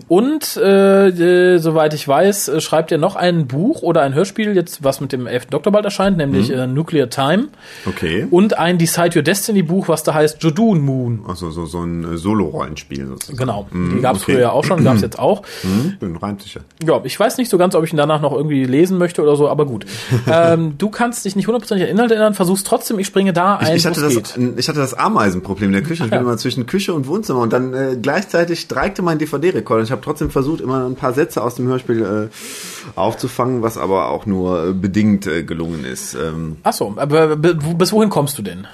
Und 0.07 0.57
äh, 0.57 1.07
äh, 1.09 1.57
soweit 1.59 1.93
ich 1.93 2.07
weiß, 2.07 2.47
äh, 2.49 2.61
schreibt 2.61 2.91
er 2.91 2.97
noch 2.97 3.15
ein 3.15 3.47
Buch 3.47 3.81
oder 3.81 4.01
ein 4.01 4.13
Hörspiel, 4.13 4.55
jetzt 4.55 4.83
was 4.83 5.01
mit 5.01 5.11
dem 5.11 5.27
11. 5.27 5.47
Doktor 5.47 5.71
bald 5.71 5.85
erscheint, 5.85 6.17
nämlich 6.17 6.51
äh, 6.51 6.67
Nuclear 6.67 7.09
Time. 7.09 7.37
Mhm. 7.43 7.47
Okay. 7.85 8.27
Und 8.29 8.57
ein 8.57 8.77
Decide 8.77 9.17
Your 9.17 9.23
Destiny 9.23 9.61
Buch, 9.63 9.87
was 9.87 10.03
da 10.03 10.13
heißt 10.13 10.41
Jodun 10.43 10.81
Moon. 10.81 11.21
Also 11.27 11.51
so, 11.51 11.65
so 11.65 11.81
ein 11.83 12.13
äh, 12.13 12.17
Solo-Rollenspiel 12.17 13.07
sozusagen. 13.07 13.37
Genau, 13.37 13.67
Mhm, 13.71 13.95
die 13.97 14.01
gab 14.01 14.15
es 14.15 14.23
okay. 14.23 14.33
früher 14.35 14.53
auch 14.53 14.63
schon, 14.63 14.83
gab 14.83 14.95
es 14.95 15.01
jetzt 15.01 15.19
auch. 15.19 15.43
Hm, 15.61 15.97
bin 15.99 16.15
reimt 16.15 16.41
sicher. 16.41 16.61
Ja, 16.85 16.99
ich 17.03 17.19
weiß 17.19 17.37
nicht 17.37 17.49
so 17.49 17.57
ganz, 17.57 17.75
ob 17.75 17.83
ich 17.83 17.91
ihn 17.93 17.97
danach 17.97 18.21
noch 18.21 18.33
irgendwie 18.33 18.65
lesen 18.65 18.97
möchte 18.97 19.21
oder 19.21 19.35
so, 19.35 19.49
aber 19.49 19.65
gut. 19.65 19.85
ähm, 20.31 20.75
du 20.77 20.89
kannst 20.89 21.25
dich 21.25 21.35
nicht 21.35 21.47
hundertprozentig 21.47 21.85
an 21.87 21.91
Inhalt 21.91 22.11
erinnern, 22.11 22.33
versuchst 22.33 22.65
trotzdem, 22.67 22.99
ich 22.99 23.07
springe 23.07 23.33
da 23.33 23.57
ein, 23.57 23.75
Ich 23.75 23.85
hatte, 23.85 24.01
wo's 24.03 24.13
das, 24.33 24.37
ich 24.57 24.67
hatte 24.69 24.79
das 24.79 24.93
Ameisenproblem 24.93 25.69
in 25.69 25.73
der 25.73 25.83
Küche. 25.83 26.03
Ich 26.05 26.09
bin 26.09 26.19
immer 26.19 26.37
zwischen 26.37 26.65
Küche 26.65 26.93
und 26.93 27.07
Wohnzimmer 27.09 27.41
und 27.41 27.51
dann 27.51 27.73
äh, 27.73 27.97
gleichzeitig 28.01 28.67
dreikte 28.67 29.01
mein 29.01 29.19
DVD-Rekorder. 29.19 29.83
Ich 29.83 29.91
habe 29.91 30.01
trotzdem 30.01 30.29
versucht, 30.29 30.61
immer 30.61 30.85
ein 30.85 30.95
paar 30.95 31.13
Sätze 31.13 31.43
aus 31.43 31.55
dem 31.55 31.67
Hörspiel 31.67 32.29
äh, 32.29 32.97
aufzufangen, 32.97 33.61
was 33.61 33.77
aber 33.77 34.09
auch 34.09 34.25
nur 34.25 34.69
äh, 34.69 34.73
bedingt 34.73 35.27
äh, 35.27 35.43
gelungen 35.43 35.83
ist. 35.83 36.13
Ähm, 36.15 36.57
Ach 36.63 36.73
so, 36.73 36.93
aber 36.95 37.35
bis 37.35 37.91
wohin 37.91 38.09
kommst 38.09 38.37
du 38.37 38.41
denn? 38.41 38.67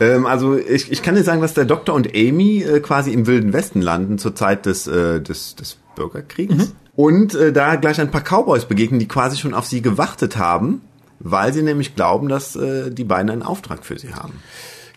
ähm, 0.00 0.26
also 0.26 0.56
ich, 0.56 0.92
ich 0.92 1.02
kann 1.02 1.14
dir 1.14 1.24
sagen, 1.24 1.40
dass 1.40 1.54
der 1.54 1.64
Doktor 1.64 1.94
und 1.94 2.08
Amy 2.14 2.62
äh, 2.62 2.80
quasi 2.80 3.12
im 3.12 3.26
Wilden 3.26 3.52
Westen 3.52 3.82
landen 3.82 4.18
zur 4.18 4.34
Zeit 4.34 4.66
des, 4.66 4.86
äh, 4.86 5.20
des, 5.20 5.56
des 5.56 5.78
Bürgerkriegs. 5.96 6.72
Und 6.94 7.34
äh, 7.34 7.52
da 7.52 7.76
gleich 7.76 8.00
ein 8.00 8.10
paar 8.10 8.22
Cowboys 8.22 8.64
begegnen, 8.64 8.98
die 8.98 9.08
quasi 9.08 9.36
schon 9.36 9.54
auf 9.54 9.66
sie 9.66 9.82
gewartet 9.82 10.36
haben, 10.36 10.82
weil 11.20 11.52
sie 11.52 11.62
nämlich 11.62 11.94
glauben, 11.94 12.28
dass 12.28 12.56
äh, 12.56 12.90
die 12.90 13.04
beiden 13.04 13.30
einen 13.30 13.42
Auftrag 13.42 13.84
für 13.84 13.98
sie 13.98 14.14
haben. 14.14 14.34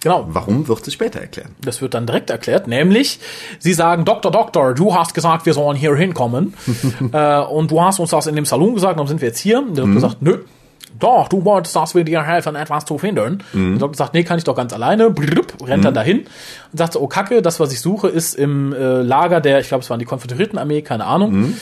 Genau, 0.01 0.25
Warum, 0.29 0.67
wird 0.67 0.84
sie 0.84 0.91
später 0.91 1.20
erklären. 1.22 1.55
das 1.62 1.81
wird 1.81 1.93
dann 1.93 2.08
direkt 2.08 2.31
erklärt, 2.31 2.67
nämlich 2.67 3.20
sie 3.60 3.74
sagen, 3.74 4.03
Doktor, 4.03 4.31
Doktor, 4.31 4.74
du 4.74 4.96
hast 4.96 5.13
gesagt, 5.13 5.46
wir 5.46 5.53
sollen 5.53 5.77
hier 5.77 5.96
hinkommen 5.96 6.55
äh, 7.13 7.39
und 7.39 7.70
du 7.70 7.81
hast 7.81 8.00
uns 8.00 8.10
das 8.10 8.25
in 8.25 8.36
dem 8.36 8.46
Salon 8.46 8.74
gesagt, 8.74 8.96
darum 8.96 9.08
sind 9.08 9.22
wir 9.22 9.27
jetzt 9.27 9.39
hier. 9.39 9.60
Und 9.60 9.77
der 9.77 9.86
Doktor 9.86 10.00
sagt, 10.01 10.22
nö. 10.22 10.39
Doch, 11.00 11.29
du 11.29 11.46
wolltest, 11.46 11.75
dass 11.75 11.96
wir 11.96 12.03
dir 12.03 12.22
helfen, 12.22 12.55
etwas 12.55 12.86
zu 12.86 12.98
finden. 12.98 13.41
Der 13.53 13.79
Doktor 13.79 13.96
sagt, 13.96 14.13
nee, 14.13 14.24
kann 14.24 14.38
ich 14.38 14.43
doch 14.43 14.55
ganz 14.55 14.74
alleine. 14.74 15.10
Blub, 15.10 15.53
rennt 15.65 15.86
dann 15.86 15.93
dahin 15.93 16.20
und 16.72 16.77
sagt 16.77 16.93
so, 16.93 17.00
oh 17.00 17.08
Kacke, 17.08 17.41
das, 17.41 17.60
was 17.60 17.72
ich 17.72 17.79
suche, 17.79 18.08
ist 18.10 18.36
im 18.36 18.74
äh, 18.74 19.01
Lager 19.01 19.39
der, 19.39 19.60
ich 19.60 19.70
glaube, 19.70 19.84
es 19.84 19.89
waren 19.89 20.00
die 20.00 20.05
Konföderiertenarmee, 20.05 20.81
keine 20.81 21.05
Ahnung. 21.05 21.55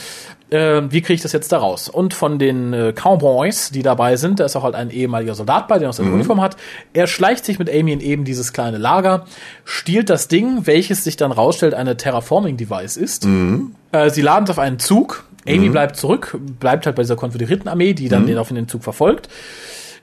Äh, 0.50 0.82
wie 0.90 1.00
kriege 1.00 1.14
ich 1.14 1.22
das 1.22 1.32
jetzt 1.32 1.52
da 1.52 1.58
raus? 1.58 1.88
Und 1.88 2.14
von 2.14 2.38
den 2.38 2.72
äh, 2.72 2.92
Cowboys, 2.92 3.70
die 3.70 3.82
dabei 3.82 4.16
sind, 4.16 4.40
da 4.40 4.44
ist 4.44 4.56
auch 4.56 4.64
halt 4.64 4.74
ein 4.74 4.90
ehemaliger 4.90 5.34
Soldat 5.34 5.68
bei, 5.68 5.78
der 5.78 5.88
noch 5.88 5.94
seine 5.94 6.08
Uniform 6.14 6.40
hat. 6.40 6.56
Er 6.92 7.06
schleicht 7.06 7.44
sich 7.44 7.58
mit 7.58 7.70
Amy 7.70 7.92
in 7.92 8.00
eben 8.00 8.24
dieses 8.24 8.52
kleine 8.52 8.78
Lager, 8.78 9.26
stiehlt 9.64 10.10
das 10.10 10.28
Ding, 10.28 10.66
welches 10.66 11.04
sich 11.04 11.16
dann 11.16 11.32
rausstellt, 11.32 11.74
eine 11.74 11.96
Terraforming-Device 11.96 12.96
ist. 12.96 13.24
Äh, 13.92 14.10
sie 14.10 14.22
laden 14.22 14.44
es 14.44 14.50
auf 14.50 14.58
einen 14.58 14.78
Zug. 14.78 15.24
Amy 15.48 15.68
bleibt 15.70 15.96
zurück, 15.96 16.36
bleibt 16.60 16.84
halt 16.84 16.96
bei 16.96 17.02
dieser 17.02 17.16
Konföderiertenarmee, 17.16 17.94
die 17.94 18.08
dann 18.08 18.26
den 18.26 18.36
auf 18.38 18.48
den 18.48 18.68
Zug 18.68 18.82
verfolgt. 18.82 19.28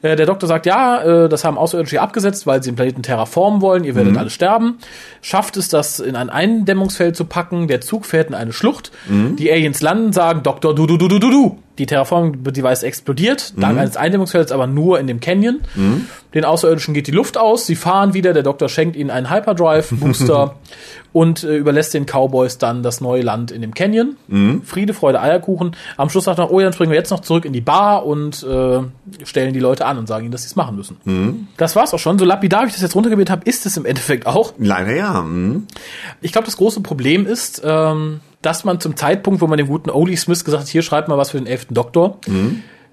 Äh, 0.01 0.16
Der 0.16 0.25
Doktor 0.25 0.48
sagt, 0.48 0.66
ja, 0.66 1.01
äh, 1.25 1.30
das 1.30 1.44
haben 1.44 1.58
Außerirdische 1.58 2.01
abgesetzt, 2.01 2.46
weil 2.48 2.62
sie 2.63 2.72
den 2.72 2.75
Planeten 2.75 3.04
terraformen 3.04 3.62
wollen, 3.62 3.84
ihr 3.84 3.96
werdet 3.96 4.13
alle 4.20 4.30
sterben. 4.30 4.77
Schafft 5.22 5.58
es, 5.58 5.70
das 5.70 6.00
in 6.00 6.16
ein 6.16 6.30
Eindämmungsfeld 6.30 7.16
zu 7.16 7.25
packen, 7.25 7.68
der 7.68 7.82
Zug 7.82 8.06
fährt 8.06 8.30
in 8.30 8.36
eine 8.36 8.54
Schlucht, 8.54 8.92
die 9.38 9.51
Aliens 9.51 9.82
landen, 9.82 10.13
sagen, 10.13 10.44
Doktor, 10.44 10.75
du, 10.75 10.86
du, 10.86 10.98
du, 10.98 11.08
du, 11.08 11.20
du, 11.20 11.30
du. 11.30 11.58
Die 11.77 11.86
Terraforming-Device 11.86 12.84
explodiert, 12.84 13.53
dank 13.57 13.77
eines 13.77 13.98
Eindämmungsfelds, 13.98 14.51
aber 14.51 14.67
nur 14.67 15.00
in 15.00 15.07
dem 15.07 15.19
Canyon. 15.19 15.62
Den 16.34 16.46
Außerirdischen 16.46 16.93
geht 16.93 17.07
die 17.07 17.12
Luft 17.12 17.38
aus, 17.38 17.65
sie 17.65 17.75
fahren 17.75 18.13
wieder, 18.13 18.34
der 18.34 18.43
Doktor 18.43 18.69
schenkt 18.69 18.96
ihnen 18.96 19.10
einen 19.10 19.29
Hyperdrive-Booster 19.29 20.55
und 21.13 21.43
äh, 21.43 21.55
überlässt 21.57 21.93
den 21.93 22.05
Cowboys 22.05 22.57
dann 22.57 22.84
das 22.84 23.01
neue 23.01 23.22
Land 23.22 23.51
in 23.51 23.62
dem 23.62 23.74
Canyon. 23.74 24.17
Friede, 24.65 24.93
Freude, 24.93 25.22
Eierkuchen. 25.22 25.75
Am 25.96 26.10
Schluss 26.10 26.25
sagt 26.25 26.39
er, 26.39 26.51
oh 26.51 26.60
ja, 26.60 26.65
dann 26.65 26.74
springen 26.74 26.91
wir 26.91 26.98
jetzt 26.98 27.12
noch 27.12 27.22
zurück 27.22 27.46
in 27.46 27.53
die 27.53 27.62
Bar 27.62 28.05
und 28.05 28.43
äh, 28.43 28.79
stellen 29.24 29.53
die 29.53 29.60
Leute 29.60 29.86
an 29.86 29.98
und 29.98 30.07
sagen 30.07 30.25
ihnen, 30.25 30.31
dass 30.31 30.43
sie 30.43 30.48
es 30.48 30.55
machen 30.55 30.75
müssen. 30.75 30.98
Das 31.57 31.75
war's 31.75 31.93
auch 31.93 32.00
schon. 32.00 32.19
So 32.19 32.25
lapidar 32.25 32.63
wie 32.63 32.67
ich 32.67 32.74
das 32.74 32.81
jetzt 32.81 32.96
runtergebetet 32.96 33.31
habe, 33.31 33.46
ist 33.46 33.65
es 33.65 33.77
im 33.77 33.86
Endeffekt 33.86 34.27
auch. 34.27 34.53
Leider 34.60 34.93
ja. 34.93 35.22
Mhm. 35.22 35.65
Ich 36.22 36.34
glaube, 36.34 36.46
das 36.46 36.57
große 36.57 36.81
Problem 36.81 37.25
ist, 37.25 37.62
ähm, 37.63 38.19
dass 38.41 38.63
man 38.63 38.79
zum 38.79 38.96
Zeitpunkt, 38.96 39.41
wo 39.41 39.48
man 39.48 39.58
dem 39.58 39.67
guten 39.67 39.89
Oli 39.89 40.15
Smith 40.15 40.46
gesagt 40.46 40.63
hat, 40.63 40.70
hier 40.70 40.82
schreibt 40.82 41.08
mal 41.08 41.17
was 41.17 41.32
für 41.32 41.38
den 41.38 41.48
elften 41.48 41.74
Doktor, 41.74 42.20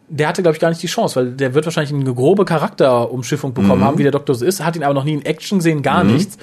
der 0.08 0.28
hatte, 0.28 0.42
glaube 0.42 0.54
ich, 0.54 0.60
gar 0.60 0.68
nicht 0.68 0.82
die 0.82 0.86
Chance, 0.86 1.16
weil 1.16 1.32
der 1.32 1.54
wird 1.54 1.64
wahrscheinlich 1.64 1.92
eine 1.92 2.14
grobe 2.14 2.44
Charakterumschiffung 2.44 3.54
bekommen 3.54 3.82
haben, 3.82 3.98
wie 3.98 4.02
der 4.02 4.12
Doktor 4.12 4.34
so 4.34 4.44
ist, 4.44 4.64
hat 4.64 4.76
ihn 4.76 4.82
aber 4.82 4.94
noch 4.94 5.04
nie 5.04 5.14
in 5.14 5.24
Action 5.24 5.58
gesehen, 5.58 5.82
gar 5.82 6.04
nichts. 6.04 6.36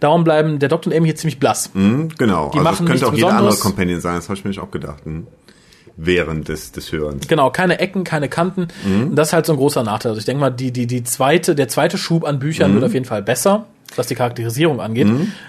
Darum 0.00 0.24
bleiben 0.24 0.58
der 0.58 0.68
Doktor 0.68 0.92
und 0.92 0.96
Amy 0.96 1.06
hier 1.08 1.16
ziemlich 1.16 1.40
blass. 1.40 1.70
Mhm, 1.74 2.10
genau. 2.16 2.50
Die 2.52 2.58
also 2.58 2.70
machen 2.70 2.86
könnte 2.86 3.06
auch 3.06 3.14
jeder 3.14 3.36
andere. 3.36 3.56
Companion 3.56 4.00
sein, 4.00 4.16
das 4.16 4.28
habe 4.28 4.38
ich 4.38 4.44
mir 4.44 4.50
nicht 4.50 4.60
auch 4.60 4.70
gedacht. 4.70 5.04
Mhm. 5.04 5.26
Während 5.96 6.48
des, 6.48 6.70
des 6.70 6.92
Hörens. 6.92 7.26
Genau, 7.26 7.50
keine 7.50 7.80
Ecken, 7.80 8.04
keine 8.04 8.28
Kanten. 8.28 8.68
Und 8.84 9.16
das 9.16 9.28
ist 9.28 9.32
halt 9.32 9.46
so 9.46 9.52
ein 9.52 9.58
großer 9.58 9.82
Nachteil. 9.82 10.10
Also 10.10 10.20
ich 10.20 10.26
denke 10.26 10.40
mal, 10.40 10.50
die, 10.50 10.70
die, 10.70 10.86
die 10.86 11.02
zweite, 11.02 11.56
der 11.56 11.66
zweite 11.66 11.98
Schub 11.98 12.24
an 12.24 12.38
Büchern 12.38 12.72
wird 12.74 12.84
auf 12.84 12.94
jeden 12.94 13.04
Fall 13.04 13.20
besser, 13.20 13.66
was 13.96 14.06
die 14.06 14.14
Charakterisierung 14.14 14.80
angeht. 14.80 15.08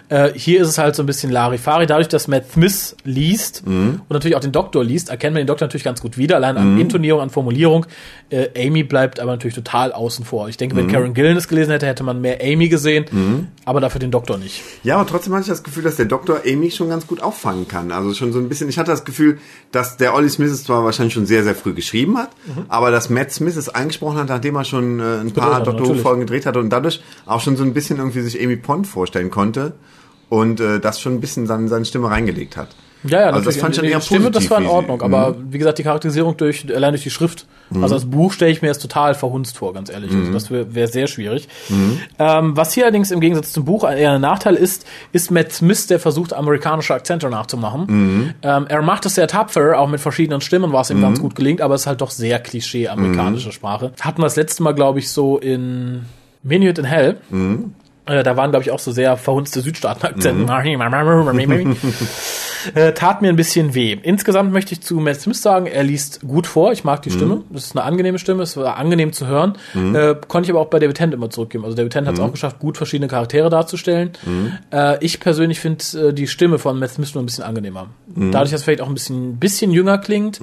Äh, 0.10 0.32
hier 0.34 0.62
ist 0.62 0.68
es 0.68 0.78
halt 0.78 0.96
so 0.96 1.04
ein 1.04 1.06
bisschen 1.06 1.32
Larifari. 1.32 1.86
Dadurch, 1.86 2.08
dass 2.08 2.28
Matt 2.28 2.52
Smith 2.52 2.96
liest 3.04 3.64
und 3.66 4.10
natürlich 4.10 4.36
auch 4.36 4.42
den 4.42 4.52
Doktor 4.52 4.84
liest, 4.84 5.10
erkennt 5.10 5.34
man 5.34 5.42
den 5.42 5.48
Doktor 5.48 5.66
natürlich 5.66 5.84
ganz 5.84 6.02
gut 6.02 6.18
wieder, 6.18 6.36
allein 6.38 6.58
an 6.58 6.80
Intonierung, 6.80 7.22
an 7.22 7.30
Formulierung. 7.30 7.86
Äh, 8.30 8.50
Amy 8.68 8.84
bleibt 8.84 9.20
aber 9.20 9.32
natürlich 9.32 9.56
total 9.56 9.92
außen 9.92 10.26
vor. 10.26 10.50
Ich 10.50 10.58
denke, 10.58 10.76
wenn 10.76 10.88
Karen 10.88 11.14
Gillen 11.14 11.38
es 11.38 11.48
gelesen 11.48 11.72
hätte, 11.72 11.86
hätte 11.86 12.04
man 12.04 12.22
mehr 12.22 12.40
Amy 12.42 12.70
gesehen, 12.70 13.48
aber 13.66 13.82
dafür 13.82 14.00
den 14.00 14.12
Doktor 14.12 14.38
nicht. 14.38 14.62
Ja, 14.84 14.96
aber 14.96 15.08
trotzdem 15.08 15.34
hatte 15.34 15.44
ich 15.44 15.50
das 15.50 15.64
Gefühl, 15.64 15.84
dass 15.84 15.96
der 15.96 16.06
Doktor 16.06 16.42
Amy 16.48 16.72
schon 16.72 16.90
ganz 16.90 17.08
gut 17.08 17.22
auffangen 17.22 17.68
kann. 17.68 17.92
Also 17.92 18.14
schon 18.14 18.32
so 18.32 18.40
ein 18.40 18.50
bisschen, 18.50 18.70
ich 18.70 18.78
hatte 18.78 18.92
das 18.92 19.06
Gefühl, 19.06 19.40
dass 19.72 19.98
der 19.98 20.14
Ollie 20.16 20.30
Smith 20.30 20.52
es 20.52 20.64
zwar 20.64 20.84
wahrscheinlich 20.84 21.14
schon 21.14 21.26
sehr, 21.26 21.44
sehr 21.44 21.56
früh 21.56 21.74
geschrieben 21.74 22.18
hat, 22.18 22.30
aber 22.68 22.92
dass 22.92 23.10
Matt 23.10 23.32
Smith 23.32 23.56
es 23.56 23.70
eingesprochen 23.70 24.18
hat, 24.18 24.30
nachdem 24.30 24.56
er 24.56 24.64
schon 24.64 25.00
äh, 25.00 25.04
ein 25.22 25.32
paar 25.32 25.56
hat. 25.56 25.68
Who-Folgen 25.68 26.22
gedreht 26.22 26.46
hatte 26.46 26.60
und 26.60 26.70
dadurch 26.70 27.02
auch 27.26 27.42
schon 27.42 27.56
so 27.58 27.64
ein 27.64 27.74
bisschen 27.74 27.98
irgendwie 27.98 28.22
sich 28.30 28.44
Amy 28.44 28.56
Pond 28.56 28.88
vorstellen 28.88 29.30
konnte 29.30 29.74
und 30.30 30.60
äh, 30.60 30.80
das 30.80 31.02
schon 31.02 31.16
ein 31.16 31.22
bisschen 31.22 31.48
seine, 31.48 31.68
seine 31.68 31.86
Stimme 31.86 32.10
reingelegt 32.10 32.58
hat. 32.58 32.76
Ja, 33.04 33.22
ja, 33.22 33.30
also 33.30 33.46
das 33.46 33.56
fand 33.58 33.78
ich 33.78 33.84
eher 33.84 34.02
Stimme, 34.02 34.26
das 34.26 34.44
positiv, 34.44 34.52
war 34.52 34.60
in 34.60 34.68
Ordnung. 34.68 35.02
Aber 35.02 35.36
wie 35.50 35.58
gesagt, 35.58 35.78
die 35.78 35.84
Charakterisierung 35.84 36.36
durch, 36.36 36.66
allein 36.76 36.92
durch 36.92 37.04
die 37.04 37.10
Schrift. 37.10 37.46
Also 37.74 37.96
das 37.96 38.06
Buch 38.06 38.34
stelle 38.34 38.52
ich 38.52 38.62
mir 38.62 38.68
jetzt 38.68 38.82
total 38.82 39.16
verhunzt 39.16 39.58
vor, 39.58 39.74
ganz 39.74 39.90
ehrlich. 39.90 40.12
Also 40.14 40.34
das 40.34 40.52
wäre 40.52 40.76
wär 40.76 40.88
sehr 40.90 41.08
schwierig. 41.08 41.48
Ähm, 42.18 42.58
was 42.58 42.74
hier 42.74 42.84
allerdings 42.84 43.12
im 43.12 43.22
Gegensatz 43.22 43.54
zum 43.54 43.64
Buch 43.64 43.90
eher 43.90 44.14
ein 44.14 44.22
Nachteil 44.22 44.56
ist, 44.56 44.86
ist 45.14 45.32
Matt 45.32 45.54
Smith, 45.54 45.88
der 45.88 46.00
versucht, 46.00 46.34
amerikanische 46.34 46.94
Akzente 46.94 47.30
nachzumachen. 47.30 48.34
Ähm, 48.42 48.66
er 48.68 48.82
macht 48.82 49.06
es 49.06 49.16
sehr 49.16 49.28
tapfer, 49.28 49.80
auch 49.80 49.88
mit 49.88 50.02
verschiedenen 50.02 50.42
Stimmen, 50.42 50.74
was 50.74 50.90
ihm 50.90 51.00
ganz 51.02 51.22
gut 51.22 51.36
gelingt, 51.36 51.62
aber 51.62 51.76
es 51.76 51.82
ist 51.82 51.88
halt 51.88 52.02
doch 52.02 52.12
sehr 52.12 52.40
Klischee 52.40 52.90
amerikanische 52.90 53.54
Sprache. 53.54 53.94
Hatten 54.02 54.20
wir 54.20 54.26
das 54.26 54.36
letzte 54.36 54.62
Mal, 54.64 54.74
glaube 54.74 55.00
ich, 55.00 55.10
so 55.10 55.38
in 55.38 56.02
Minute 56.44 56.82
in 56.82 56.88
Hell. 56.88 57.18
Äh, 57.32 57.36
da 58.24 58.36
waren, 58.38 58.52
glaube 58.52 58.64
ich, 58.64 58.72
auch 58.72 58.80
so 58.80 58.92
sehr 58.92 59.16
verhunzte 59.18 59.62
Südstaaten-Akzente. 59.62 60.46
äh, 62.74 62.94
tat 62.94 63.22
mir 63.22 63.30
ein 63.30 63.36
bisschen 63.36 63.74
weh. 63.76 63.98
Insgesamt 64.02 64.52
möchte 64.52 64.74
ich 64.74 64.82
zu 64.82 64.96
Matt 64.96 65.22
Smith 65.22 65.42
sagen, 65.42 65.66
er 65.68 65.84
liest 65.84 66.22
gut 66.22 66.48
vor. 66.48 66.72
Ich 66.72 66.84
mag 66.84 67.02
die 67.04 67.12
Stimme. 67.12 67.44
Das 67.50 67.66
ist 67.66 67.76
eine 67.76 67.86
angenehme 67.86 68.20
Stimme. 68.20 68.44
Es 68.44 68.58
war 68.58 68.78
angenehm 68.78 69.14
zu 69.14 69.28
hören. 69.28 69.58
Äh, 69.96 70.16
konnte 70.28 70.48
ich 70.48 70.52
aber 70.52 70.62
auch 70.62 70.70
bei 70.70 70.80
David 70.80 70.98
Tennant 70.98 71.14
immer 71.14 71.30
zurückgeben. 71.30 71.64
Also 71.64 71.76
David 71.76 71.94
Tennant 71.94 72.08
hat 72.10 72.16
es 72.16 72.20
auch 72.22 72.32
geschafft, 72.32 72.60
gut 72.60 72.78
verschiedene 72.78 73.08
Charaktere 73.08 73.50
darzustellen. 73.50 74.12
Äh, 74.72 75.04
ich 75.06 75.20
persönlich 75.20 75.60
finde 75.60 75.84
äh, 76.10 76.14
die 76.14 76.28
Stimme 76.28 76.58
von 76.60 76.80
Matt 76.80 76.92
Smith 76.92 77.14
nur 77.14 77.24
ein 77.24 77.26
bisschen 77.28 77.44
angenehmer. 77.44 77.88
Dadurch, 78.32 78.52
dass 78.52 78.62
er 78.62 78.66
vielleicht 78.66 78.82
auch 78.82 78.88
ein 78.88 78.94
bisschen, 78.96 79.38
bisschen 79.38 79.72
jünger 79.72 79.98
klingt. 79.98 80.40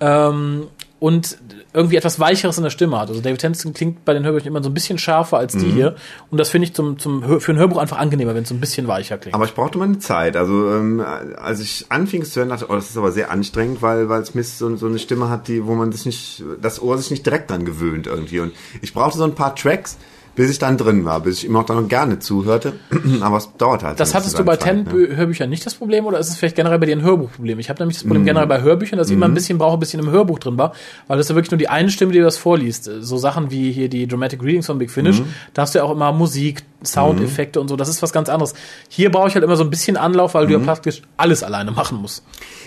Ähm, 0.00 0.68
und 0.98 1.38
irgendwie 1.72 1.96
etwas 1.96 2.18
Weicheres 2.18 2.56
in 2.58 2.64
der 2.64 2.70
Stimme 2.70 2.98
hat. 2.98 3.08
Also 3.08 3.20
David 3.20 3.40
Tennant 3.40 3.74
klingt 3.74 4.04
bei 4.04 4.12
den 4.12 4.24
Hörbüchern 4.24 4.48
immer 4.48 4.62
so 4.62 4.70
ein 4.70 4.74
bisschen 4.74 4.98
schärfer 4.98 5.38
als 5.38 5.56
die 5.56 5.70
hier. 5.70 5.94
Und 6.30 6.38
das 6.38 6.48
finde 6.48 6.66
ich 6.66 6.74
zum, 6.74 6.98
zum, 6.98 7.40
für 7.40 7.52
ein 7.52 7.58
Hörbuch 7.58 7.78
einfach 7.78 7.98
angenehmer, 7.98 8.34
wenn 8.34 8.42
es 8.42 8.48
so 8.48 8.54
ein 8.54 8.60
bisschen 8.60 8.88
weicher 8.88 9.18
klingt. 9.18 9.34
Aber 9.34 9.44
ich 9.44 9.54
brauchte 9.54 9.78
mal 9.78 9.84
eine 9.84 9.98
Zeit. 9.98 10.36
Also 10.36 10.70
ähm, 10.72 11.00
als 11.36 11.60
ich 11.60 11.86
anfing 11.88 12.22
es 12.22 12.32
zu 12.32 12.40
hören, 12.40 12.48
dachte 12.48 12.64
ich, 12.64 12.70
oh, 12.70 12.74
das 12.74 12.90
ist 12.90 12.96
aber 12.96 13.12
sehr 13.12 13.30
anstrengend, 13.30 13.82
weil 13.82 14.08
weil 14.08 14.24
Smith 14.24 14.58
so, 14.58 14.74
so 14.76 14.86
eine 14.86 14.98
Stimme 14.98 15.28
hat, 15.28 15.48
die, 15.48 15.64
wo 15.64 15.74
man 15.74 15.92
sich 15.92 16.06
nicht, 16.06 16.44
das 16.60 16.82
Ohr 16.82 16.98
sich 16.98 17.10
nicht 17.10 17.24
direkt 17.24 17.50
dran 17.50 17.64
gewöhnt 17.64 18.06
irgendwie. 18.06 18.40
Und 18.40 18.52
ich 18.82 18.92
brauchte 18.92 19.18
so 19.18 19.24
ein 19.24 19.34
paar 19.34 19.54
Tracks, 19.54 19.96
bis 20.36 20.50
ich 20.50 20.58
dann 20.58 20.78
drin 20.78 21.04
war, 21.04 21.20
bis 21.20 21.38
ich 21.38 21.44
ihm 21.46 21.56
auch 21.56 21.64
dann 21.64 21.82
noch 21.82 21.88
gerne 21.88 22.18
zuhörte. 22.18 22.72
aber 23.20 23.36
es 23.38 23.50
dauert 23.58 23.82
halt. 23.82 24.00
Das 24.00 24.10
ein 24.10 24.14
hattest 24.14 24.34
bisschen 24.36 24.46
du 24.46 24.50
bei 24.50 24.56
Ten 24.56 24.84
ne? 24.84 25.16
Hörbüchern 25.16 25.50
nicht 25.50 25.66
das 25.66 25.74
Problem 25.74 26.06
oder 26.06 26.18
ist 26.18 26.28
es 26.28 26.36
vielleicht 26.36 26.56
generell 26.56 26.78
bei 26.78 26.86
dir 26.86 26.96
ein 26.96 27.02
Hörbuchproblem? 27.02 27.58
Ich 27.58 27.68
habe 27.68 27.80
nämlich 27.82 27.96
das 27.98 28.04
Mhm. 28.04 28.08
Problem 28.08 28.24
generell 28.24 28.46
bei 28.46 28.62
Hörbüchern, 28.62 28.98
dass 28.98 29.08
ich 29.08 29.14
immer 29.14 29.26
ein 29.26 29.34
bisschen 29.34 29.58
brauche, 29.58 29.76
bis 29.78 29.88
ich 29.90 29.94
in 29.94 30.00
einem 30.00 30.10
Hörbuch 30.12 30.38
drin 30.38 30.56
war, 30.56 30.72
weil 31.08 31.18
das 31.18 31.28
ja 31.28 31.34
wirklich 31.34 31.50
nur 31.50 31.58
die 31.58 31.68
eine 31.68 31.90
Stimme, 31.90 32.12
die 32.12 32.20
das 32.20 32.36
vorliest. 32.38 32.90
So 33.00 33.16
Sachen 33.18 33.50
wie 33.50 33.72
hier 33.72 33.88
die 33.88 34.06
Dramatic 34.06 34.42
Readings 34.42 34.66
von 34.66 34.78
Big 34.78 34.90
Finish, 34.90 35.20
Mhm. 35.20 35.26
da 35.54 35.62
hast 35.62 35.74
du 35.74 35.80
ja 35.80 35.84
auch 35.84 35.90
immer 35.90 36.12
Musik, 36.12 36.62
Soundeffekte 36.84 37.60
und 37.60 37.68
so. 37.68 37.76
Das 37.76 37.88
ist 37.88 38.02
was 38.02 38.12
ganz 38.12 38.28
anderes. 38.28 38.54
Hier 38.88 39.10
brauche 39.10 39.28
ich 39.28 39.34
halt 39.34 39.44
immer 39.44 39.56
so 39.56 39.64
ein 39.64 39.70
bisschen 39.70 39.96
Anlauf, 39.96 40.34
weil 40.34 40.46
du 40.46 40.54
Mhm. 40.56 40.60
ja 40.60 40.64
praktisch 40.72 41.02
alles 41.16 41.42
alleine 41.42 41.70
machen 41.72 41.98
musst. 41.98 42.24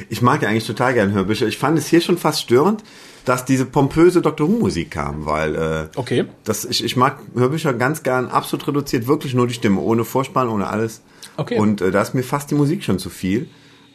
Ich 0.09 0.21
mag 0.21 0.41
ja 0.43 0.49
eigentlich 0.49 0.67
total 0.67 0.93
gern 0.93 1.11
Hörbücher. 1.13 1.47
Ich 1.47 1.57
fand 1.57 1.77
es 1.79 1.87
hier 1.87 2.01
schon 2.01 2.17
fast 2.17 2.41
störend, 2.41 2.83
dass 3.25 3.45
diese 3.45 3.65
pompöse 3.65 4.21
Doctor 4.21 4.47
Who 4.49 4.57
Musik 4.59 4.91
kam, 4.91 5.25
weil 5.25 5.55
äh, 5.55 5.87
Okay. 5.95 6.25
das, 6.43 6.65
ich, 6.65 6.83
ich 6.83 6.95
mag 6.95 7.19
Hörbücher 7.35 7.73
ganz 7.73 8.03
gern 8.03 8.27
absolut 8.27 8.67
reduziert, 8.67 9.07
wirklich 9.07 9.33
nur 9.33 9.47
die 9.47 9.53
Stimme, 9.53 9.79
ohne 9.79 10.03
Vorspann, 10.05 10.49
ohne 10.49 10.67
alles. 10.67 11.01
Okay. 11.37 11.57
Und 11.57 11.81
äh, 11.81 11.91
da 11.91 12.01
ist 12.01 12.13
mir 12.13 12.23
fast 12.23 12.51
die 12.51 12.55
Musik 12.55 12.83
schon 12.83 12.99
zu 12.99 13.09
viel. 13.09 13.47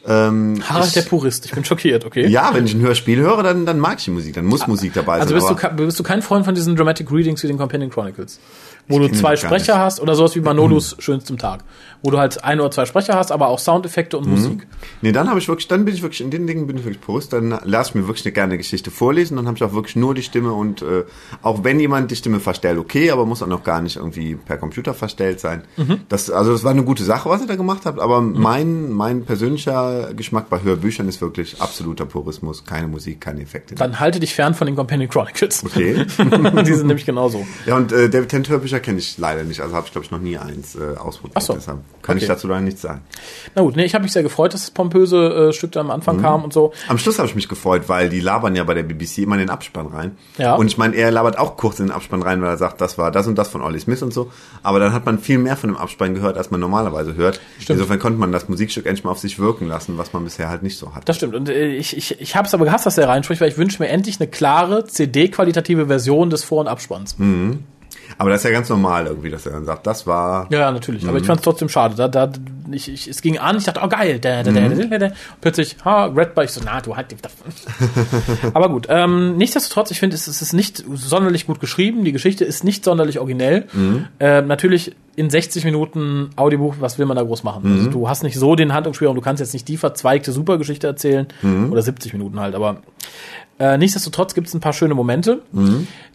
Ähm, 0.09 0.63
Harald 0.67 0.87
ich, 0.87 0.93
der 0.93 1.03
Purist, 1.03 1.45
ich 1.45 1.51
bin 1.51 1.63
schockiert, 1.63 2.03
okay? 2.03 2.27
ja, 2.27 2.49
wenn 2.53 2.65
ich 2.65 2.73
ein 2.73 2.81
Hörspiel 2.81 3.19
höre, 3.19 3.43
dann, 3.43 3.67
dann 3.67 3.79
mag 3.79 3.99
ich 3.99 4.05
die 4.05 4.11
Musik, 4.11 4.33
dann 4.33 4.45
muss 4.45 4.65
Musik 4.65 4.93
dabei 4.95 5.19
Also 5.19 5.39
sein. 5.39 5.55
bist 5.55 5.63
du, 5.63 5.85
bist 5.85 5.99
du 5.99 6.03
kein 6.03 6.23
Freund 6.23 6.45
von 6.45 6.55
diesen 6.55 6.75
Dramatic 6.75 7.11
Readings 7.11 7.43
wie 7.43 7.47
den 7.47 7.59
Companion 7.59 7.91
Chronicles? 7.91 8.39
Wo 8.87 8.97
du 8.97 9.05
kenn 9.05 9.13
zwei 9.13 9.35
Sprecher 9.35 9.75
nicht. 9.75 9.83
hast 9.83 9.99
oder 9.99 10.15
sowas 10.15 10.35
wie 10.35 10.39
Manolos 10.41 10.95
Schönstem 10.97 11.37
Tag. 11.37 11.63
Wo 12.01 12.09
du 12.09 12.17
halt 12.17 12.43
ein 12.43 12.59
oder 12.59 12.71
zwei 12.71 12.87
Sprecher 12.87 13.13
hast, 13.13 13.31
aber 13.31 13.49
auch 13.49 13.59
Soundeffekte 13.59 14.17
und 14.17 14.27
Musik. 14.27 14.65
Nee, 15.03 15.11
dann 15.11 15.29
habe 15.29 15.37
ich 15.37 15.47
wirklich, 15.47 15.67
dann 15.67 15.85
bin 15.85 15.93
ich 15.93 16.01
wirklich, 16.01 16.21
in 16.21 16.31
den 16.31 16.47
Dingen 16.47 16.65
bin 16.65 16.77
ich 16.77 16.85
wirklich 16.85 17.01
Purist, 17.01 17.31
dann 17.31 17.59
lass 17.65 17.89
ich 17.89 17.95
mir 17.95 18.07
wirklich 18.07 18.25
eine 18.25 18.33
gerne 18.33 18.57
Geschichte 18.57 18.89
vorlesen, 18.89 19.35
dann 19.35 19.45
habe 19.45 19.57
ich 19.57 19.63
auch 19.63 19.73
wirklich 19.73 19.95
nur 19.95 20.15
die 20.15 20.23
Stimme 20.23 20.53
und 20.53 20.81
äh, 20.81 21.03
auch 21.43 21.63
wenn 21.63 21.79
jemand 21.79 22.09
die 22.09 22.15
Stimme 22.15 22.39
verstellt, 22.39 22.79
okay, 22.79 23.11
aber 23.11 23.27
muss 23.27 23.43
auch 23.43 23.47
noch 23.47 23.63
gar 23.63 23.81
nicht 23.81 23.97
irgendwie 23.97 24.33
per 24.33 24.57
Computer 24.57 24.95
verstellt 24.95 25.39
sein. 25.39 25.61
Mhm. 25.77 25.99
Das, 26.09 26.31
also 26.31 26.51
das 26.51 26.63
war 26.63 26.71
eine 26.71 26.83
gute 26.83 27.03
Sache, 27.03 27.29
was 27.29 27.41
ihr 27.41 27.47
da 27.47 27.57
gemacht 27.57 27.81
habt, 27.85 27.99
aber 27.99 28.21
mein, 28.21 28.91
mein 28.91 29.23
persönlicher 29.23 29.98
Geschmack 30.15 30.49
bei 30.49 30.61
Hörbüchern 30.61 31.07
ist 31.07 31.21
wirklich 31.21 31.61
absoluter 31.61 32.05
Purismus, 32.05 32.65
keine 32.65 32.87
Musik, 32.87 33.21
keine 33.21 33.41
Effekte. 33.41 33.75
Dann 33.75 33.99
halte 33.99 34.19
dich 34.19 34.33
fern 34.33 34.53
von 34.53 34.67
den 34.67 34.75
Companion 34.75 35.09
Chronicles. 35.09 35.63
Okay. 35.65 36.05
Die 36.65 36.73
sind 36.73 36.87
nämlich 36.87 37.05
genauso. 37.05 37.45
Ja, 37.65 37.75
und 37.77 37.91
äh, 37.91 38.09
David 38.09 38.29
Tennant 38.29 38.49
Hörbücher 38.49 38.79
kenne 38.79 38.99
ich 38.99 39.17
leider 39.17 39.43
nicht, 39.43 39.61
also 39.61 39.75
habe 39.75 39.85
ich 39.85 39.91
glaube 39.91 40.05
ich 40.05 40.11
noch 40.11 40.19
nie 40.19 40.37
eins 40.37 40.75
äh, 40.75 40.97
ausprobiert. 40.97 41.35
Ach 41.37 41.41
so. 41.41 41.53
Deshalb 41.53 41.79
kann 42.01 42.15
Okay. 42.15 42.23
ich 42.23 42.27
dazu 42.27 42.47
leider 42.47 42.61
nichts 42.61 42.81
sagen. 42.81 43.01
Na 43.55 43.61
gut, 43.61 43.75
nee, 43.75 43.85
ich 43.85 43.93
habe 43.93 44.03
mich 44.03 44.11
sehr 44.11 44.23
gefreut, 44.23 44.53
dass 44.53 44.61
das 44.61 44.71
pompöse 44.71 45.49
äh, 45.49 45.53
Stück 45.53 45.71
da 45.73 45.79
am 45.81 45.91
Anfang 45.91 46.17
Mhm. 46.17 46.21
kam 46.21 46.43
und 46.43 46.53
so. 46.53 46.73
Am 46.87 46.97
Schluss 46.97 47.19
habe 47.19 47.27
ich 47.27 47.35
mich 47.35 47.47
gefreut, 47.47 47.83
weil 47.87 48.09
die 48.09 48.19
labern 48.19 48.55
ja 48.55 48.63
bei 48.63 48.73
der 48.73 48.83
BBC 48.83 49.19
immer 49.19 49.35
in 49.35 49.39
den 49.41 49.49
Abspann 49.49 49.87
rein. 49.87 50.17
Ja. 50.37 50.55
Und 50.55 50.67
ich 50.67 50.77
meine, 50.77 50.95
er 50.95 51.11
labert 51.11 51.37
auch 51.37 51.55
kurz 51.57 51.79
in 51.79 51.87
den 51.87 51.91
Abspann 51.91 52.21
rein, 52.23 52.41
weil 52.41 52.49
er 52.49 52.57
sagt, 52.57 52.81
das 52.81 52.97
war 52.97 53.11
das 53.11 53.27
und 53.27 53.35
das 53.37 53.49
von 53.49 53.61
Ollie 53.61 53.79
Smith 53.79 54.01
und 54.01 54.13
so. 54.13 54.31
Aber 54.63 54.79
dann 54.79 54.93
hat 54.93 55.05
man 55.05 55.19
viel 55.19 55.37
mehr 55.37 55.55
von 55.55 55.69
dem 55.69 55.77
Abspann 55.77 56.15
gehört, 56.15 56.37
als 56.37 56.49
man 56.51 56.59
normalerweise 56.59 57.15
hört. 57.15 57.39
Stimmt. 57.59 57.77
Insofern 57.79 57.99
konnte 57.99 58.19
man 58.19 58.31
das 58.31 58.49
Musikstück 58.49 58.85
endlich 58.85 59.03
mal 59.03 59.11
auf 59.11 59.19
sich 59.19 59.37
wirken 59.39 59.67
lassen, 59.67 59.78
was 59.87 60.13
man 60.13 60.23
bisher 60.23 60.49
halt 60.49 60.63
nicht 60.63 60.77
so 60.77 60.93
hat. 60.93 61.07
Das 61.07 61.15
stimmt. 61.15 61.35
Und 61.35 61.49
äh, 61.49 61.67
ich, 61.75 61.95
ich, 61.95 62.19
ich 62.19 62.35
habe 62.35 62.47
es 62.47 62.53
aber 62.53 62.65
gehasst, 62.65 62.85
dass 62.85 62.95
der 62.95 63.07
reinspricht, 63.07 63.41
weil 63.41 63.49
ich 63.49 63.57
wünsche 63.57 63.81
mir 63.81 63.89
endlich 63.89 64.19
eine 64.19 64.29
klare 64.29 64.85
CD-qualitative 64.85 65.87
Version 65.87 66.29
des 66.29 66.43
Vor- 66.43 66.61
und 66.61 66.67
Abspanns. 66.67 67.15
Aber 68.19 68.29
das 68.29 68.41
ist 68.41 68.43
ja 68.43 68.51
ganz 68.51 68.67
normal 68.67 69.07
irgendwie, 69.07 69.29
dass 69.29 69.45
er 69.45 69.53
dann 69.53 69.63
sagt, 69.63 69.87
das 69.87 70.05
war. 70.05 70.45
Ja, 70.51 70.59
ja, 70.59 70.71
natürlich. 70.73 71.07
Aber 71.07 71.17
ich 71.17 71.25
fand 71.25 71.39
es 71.39 71.43
trotzdem 71.45 71.69
schade. 71.69 71.95
Da, 71.95 72.09
da, 72.09 72.29
ich, 72.69 72.91
ich, 72.91 73.07
es 73.07 73.21
ging 73.21 73.37
an, 73.37 73.55
ich 73.57 73.63
dachte, 73.63 73.79
oh 73.81 73.87
geil. 73.87 74.19
Da, 74.19 74.43
da, 74.43 74.51
da, 74.51 74.67
da, 74.67 74.97
da. 74.97 75.11
Plötzlich, 75.39 75.77
ha, 75.85 76.05
Red 76.07 76.35
Bar. 76.35 76.43
Ich 76.43 76.51
so, 76.51 76.59
na, 76.63 76.81
du 76.81 76.97
halt. 76.97 77.15
Aber 78.53 78.67
gut. 78.67 78.87
Ähm, 78.89 79.37
nichtsdestotrotz, 79.37 79.91
ich 79.91 80.01
finde, 80.01 80.17
es, 80.17 80.27
es 80.27 80.41
ist 80.41 80.51
nicht 80.51 80.83
sonderlich 80.93 81.47
gut 81.47 81.61
geschrieben. 81.61 82.03
Die 82.03 82.11
Geschichte 82.11 82.43
ist 82.43 82.65
nicht 82.65 82.83
sonderlich 82.83 83.19
originell. 83.19 83.67
Ähm, 84.19 84.47
natürlich 84.47 84.97
in 85.15 85.29
60 85.29 85.63
Minuten 85.63 86.31
Audiobuch, 86.35 86.75
was 86.81 86.99
will 86.99 87.05
man 87.05 87.15
da 87.15 87.23
groß 87.23 87.43
machen? 87.43 87.77
Also 87.77 87.89
du 87.89 88.09
hast 88.09 88.23
nicht 88.23 88.37
so 88.37 88.55
den 88.55 88.73
Handlungsspielraum, 88.73 89.15
du 89.15 89.21
kannst 89.21 89.39
jetzt 89.39 89.53
nicht 89.53 89.67
die 89.67 89.77
verzweigte 89.77 90.33
Supergeschichte 90.33 90.87
erzählen. 90.87 91.27
Oder 91.71 91.81
70 91.81 92.11
Minuten 92.13 92.39
halt, 92.39 92.53
aber 92.53 92.81
äh, 93.59 93.77
nichtsdestotrotz 93.77 94.33
gibt 94.33 94.47
es 94.47 94.53
ein 94.53 94.61
paar 94.61 94.73
schöne 94.73 94.93
Momente, 94.95 95.41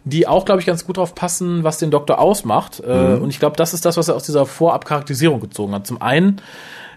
die 0.03 0.27
auch, 0.27 0.45
glaube 0.45 0.61
ich, 0.61 0.65
ganz 0.65 0.85
gut 0.85 0.97
drauf 0.97 1.13
passen, 1.13 1.63
was 1.63 1.77
den 1.77 1.91
Doktor 1.91 2.19
ausmacht. 2.19 2.81
Äh, 2.85 3.15
und 3.15 3.29
ich 3.29 3.39
glaube, 3.39 3.55
das 3.55 3.73
ist 3.73 3.85
das, 3.85 3.97
was 3.97 4.07
er 4.07 4.15
aus 4.15 4.23
dieser 4.23 4.45
Vorab-Charakterisierung 4.45 5.39
gezogen 5.39 5.73
hat. 5.73 5.85
Zum 5.85 6.01
einen 6.01 6.41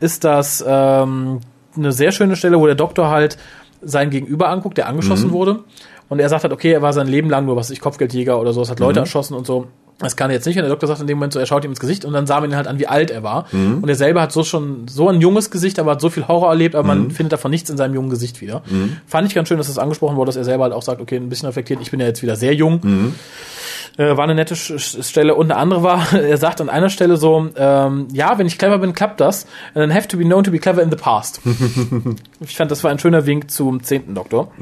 ist 0.00 0.25
das 0.25 0.64
ähm, 0.67 1.40
eine 1.76 1.93
sehr 1.93 2.12
schöne 2.12 2.35
Stelle, 2.35 2.59
wo 2.59 2.67
der 2.67 2.75
Doktor 2.75 3.11
halt 3.11 3.37
sein 3.83 4.11
Gegenüber 4.11 4.49
anguckt, 4.49 4.78
der 4.78 4.88
angeschossen 4.88 5.31
wurde. 5.33 5.61
Und 6.09 6.19
er 6.19 6.28
sagt 6.28 6.45
halt, 6.45 6.52
okay, 6.52 6.73
er 6.73 6.83
war 6.83 6.93
sein 6.93 7.07
Leben 7.07 7.28
lang 7.28 7.45
nur, 7.45 7.57
was 7.57 7.71
ich, 7.71 7.81
Kopfgeldjäger 7.81 8.40
oder 8.40 8.52
sowas, 8.52 8.71
hat 8.71 8.81
Leute 8.81 9.00
erschossen 9.00 9.35
und 9.35 9.47
so. 9.47 9.67
Das 9.99 10.17
kann 10.17 10.31
er 10.31 10.35
jetzt 10.35 10.47
nicht. 10.47 10.57
Und 10.57 10.62
der 10.62 10.71
Doktor 10.71 10.87
sagt 10.87 11.00
in 11.00 11.07
dem 11.07 11.19
Moment 11.19 11.33
so, 11.33 11.40
er 11.40 11.47
schaut 11.47 11.64
ihm 11.64 11.71
ins 11.71 11.81
Gesicht 11.81 12.05
und 12.05 12.12
dann 12.12 12.26
sah 12.26 12.40
man 12.40 12.50
ihn 12.50 12.57
halt 12.57 12.69
an, 12.69 12.78
wie 12.78 12.87
alt 12.87 13.11
er 13.11 13.23
war. 13.23 13.47
Und 13.83 13.88
er 13.88 13.97
selber 13.97 14.23
hat 14.23 14.33
so 14.33 14.45
schon 14.45 14.87
so 14.88 15.09
ein 15.09 15.21
junges 15.21 15.50
Gesicht, 15.50 15.78
aber 15.78 15.93
hat 15.93 16.00
so 16.00 16.09
viel 16.09 16.28
Horror 16.28 16.50
erlebt, 16.50 16.75
aber 16.75 16.87
man 16.87 17.11
findet 17.11 17.33
davon 17.33 17.50
nichts 17.50 17.69
in 17.69 17.76
seinem 17.76 17.95
jungen 17.95 18.11
Gesicht 18.11 18.40
wieder. 18.40 18.62
Fand 19.07 19.26
ich 19.26 19.35
ganz 19.35 19.49
schön, 19.49 19.59
dass 19.59 19.67
das 19.67 19.78
angesprochen 19.78 20.17
wurde, 20.17 20.28
dass 20.28 20.37
er 20.37 20.45
selber 20.45 20.64
halt 20.64 20.73
auch 20.73 20.83
sagt, 20.83 21.00
okay, 21.00 21.17
ein 21.17 21.28
bisschen 21.28 21.47
reflektiert, 21.47 21.81
ich 21.83 21.90
bin 21.90 21.99
ja 21.99 22.07
jetzt 22.07 22.23
wieder 22.23 22.37
sehr 22.37 22.55
jung. 22.55 23.14
Äh, 23.99 24.17
war 24.17 24.25
eine 24.25 24.37
nette 24.37 24.55
Stelle. 24.55 25.35
Und 25.35 25.50
eine 25.50 25.61
andere 25.61 25.83
war, 25.83 26.12
er 26.14 26.37
sagt 26.37 26.61
an 26.61 26.69
einer 26.69 26.88
Stelle 26.88 27.17
so, 27.17 27.49
ähm, 27.57 28.07
ja, 28.12 28.38
wenn 28.38 28.47
ich 28.47 28.57
clever 28.57 28.78
bin, 28.78 28.93
klappt 28.93 29.21
das. 29.21 29.47
And 29.75 29.83
then 29.85 29.93
have 29.95 30.07
to 30.09 30.17
be 30.17 30.25
known 30.25 30.45
to 30.45 30.52
be 30.52 30.59
clever 30.61 30.81
in 30.83 30.90
the 30.90 30.97
past. 30.97 31.40
ich 32.40 32.57
fand, 32.57 32.71
das 32.71 32.85
war 32.85 32.93
ein 32.93 33.00
schöner 33.00 33.26
Wink 33.26 33.50
zum 33.50 33.83
zehnten 33.83 34.14
Doktor. 34.14 34.52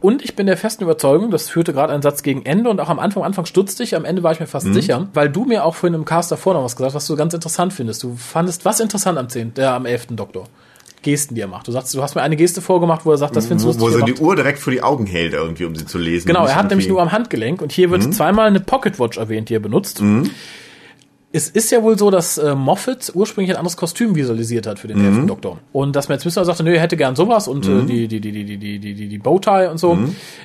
Und 0.00 0.24
ich 0.24 0.34
bin 0.34 0.46
der 0.46 0.56
festen 0.56 0.82
Überzeugung, 0.82 1.30
das 1.30 1.48
führte 1.48 1.72
gerade 1.72 1.92
ein 1.92 2.02
Satz 2.02 2.24
gegen 2.24 2.44
Ende 2.44 2.68
und 2.68 2.80
auch 2.80 2.88
am 2.88 2.98
Anfang, 2.98 3.22
am 3.22 3.28
Anfang 3.28 3.46
stutzte 3.46 3.84
ich, 3.84 3.94
am 3.94 4.04
Ende 4.04 4.24
war 4.24 4.32
ich 4.32 4.40
mir 4.40 4.46
fast 4.60 4.74
sicher, 4.74 5.08
weil 5.14 5.28
du 5.28 5.44
mir 5.44 5.64
auch 5.64 5.74
vorhin 5.74 5.94
im 5.94 6.04
Cast 6.04 6.32
davor 6.32 6.54
noch 6.54 6.64
was 6.64 6.76
gesagt 6.76 6.90
hast, 6.90 6.94
was 6.94 7.06
du 7.06 7.16
ganz 7.16 7.34
interessant 7.34 7.72
findest. 7.72 8.02
Du 8.02 8.16
fandest 8.16 8.64
was 8.64 8.80
interessant 8.80 9.18
am 9.18 9.28
10., 9.28 9.54
der 9.54 9.72
am 9.72 9.86
11. 9.86 10.08
Doktor? 10.10 10.44
Gesten, 11.02 11.34
die 11.36 11.40
er 11.40 11.46
macht. 11.46 11.68
Du 11.68 11.72
sagst, 11.72 11.94
du 11.94 12.02
hast 12.02 12.16
mir 12.16 12.22
eine 12.22 12.36
Geste 12.36 12.60
vorgemacht, 12.60 13.06
wo 13.06 13.12
er 13.12 13.18
sagt, 13.18 13.36
das 13.36 13.46
findest 13.46 13.66
du 13.66 13.74
Wo, 13.74 13.80
wo 13.80 13.86
lustig. 13.86 14.00
so 14.00 14.06
er 14.06 14.14
die 14.14 14.20
Uhr 14.20 14.34
direkt 14.34 14.58
vor 14.58 14.72
die 14.72 14.82
Augen 14.82 15.06
hält, 15.06 15.34
irgendwie, 15.34 15.64
um 15.64 15.76
sie 15.76 15.86
zu 15.86 15.98
lesen. 15.98 16.26
Genau, 16.26 16.44
er 16.46 16.56
hat 16.56 16.68
nämlich 16.70 16.88
nur 16.88 17.00
am 17.00 17.12
Handgelenk 17.12 17.62
und 17.62 17.70
hier 17.70 17.90
wird 17.90 18.12
zweimal 18.12 18.48
eine 18.48 18.60
Pocketwatch 18.60 19.16
erwähnt, 19.16 19.48
die 19.48 19.54
er 19.54 19.60
benutzt. 19.60 20.02
Es 21.36 21.50
ist 21.50 21.70
ja 21.70 21.82
wohl 21.82 21.98
so, 21.98 22.10
dass 22.10 22.38
äh, 22.38 22.54
Moffat 22.54 23.12
ursprünglich 23.14 23.54
ein 23.54 23.58
anderes 23.58 23.76
Kostüm 23.76 24.14
visualisiert 24.14 24.66
hat 24.66 24.78
für 24.78 24.88
den 24.88 25.04
elften 25.04 25.26
Doktor. 25.26 25.58
Und 25.70 25.94
dass 25.94 26.08
man 26.08 26.18
jetzt 26.18 26.24
Mr. 26.24 26.46
sagte, 26.46 26.64
nö, 26.64 26.72
er 26.72 26.80
hätte 26.80 26.96
gern 26.96 27.14
sowas 27.14 27.46
und 27.46 27.68
äh, 27.68 27.84
die, 27.84 28.08
die, 28.08 28.22
die, 28.22 28.32
die, 28.32 28.44
die, 28.44 28.56
die, 28.56 28.78
die, 28.78 28.94
die, 28.94 29.08
die 29.08 29.18
Bowtie 29.18 29.68
und 29.70 29.76
so. 29.76 29.98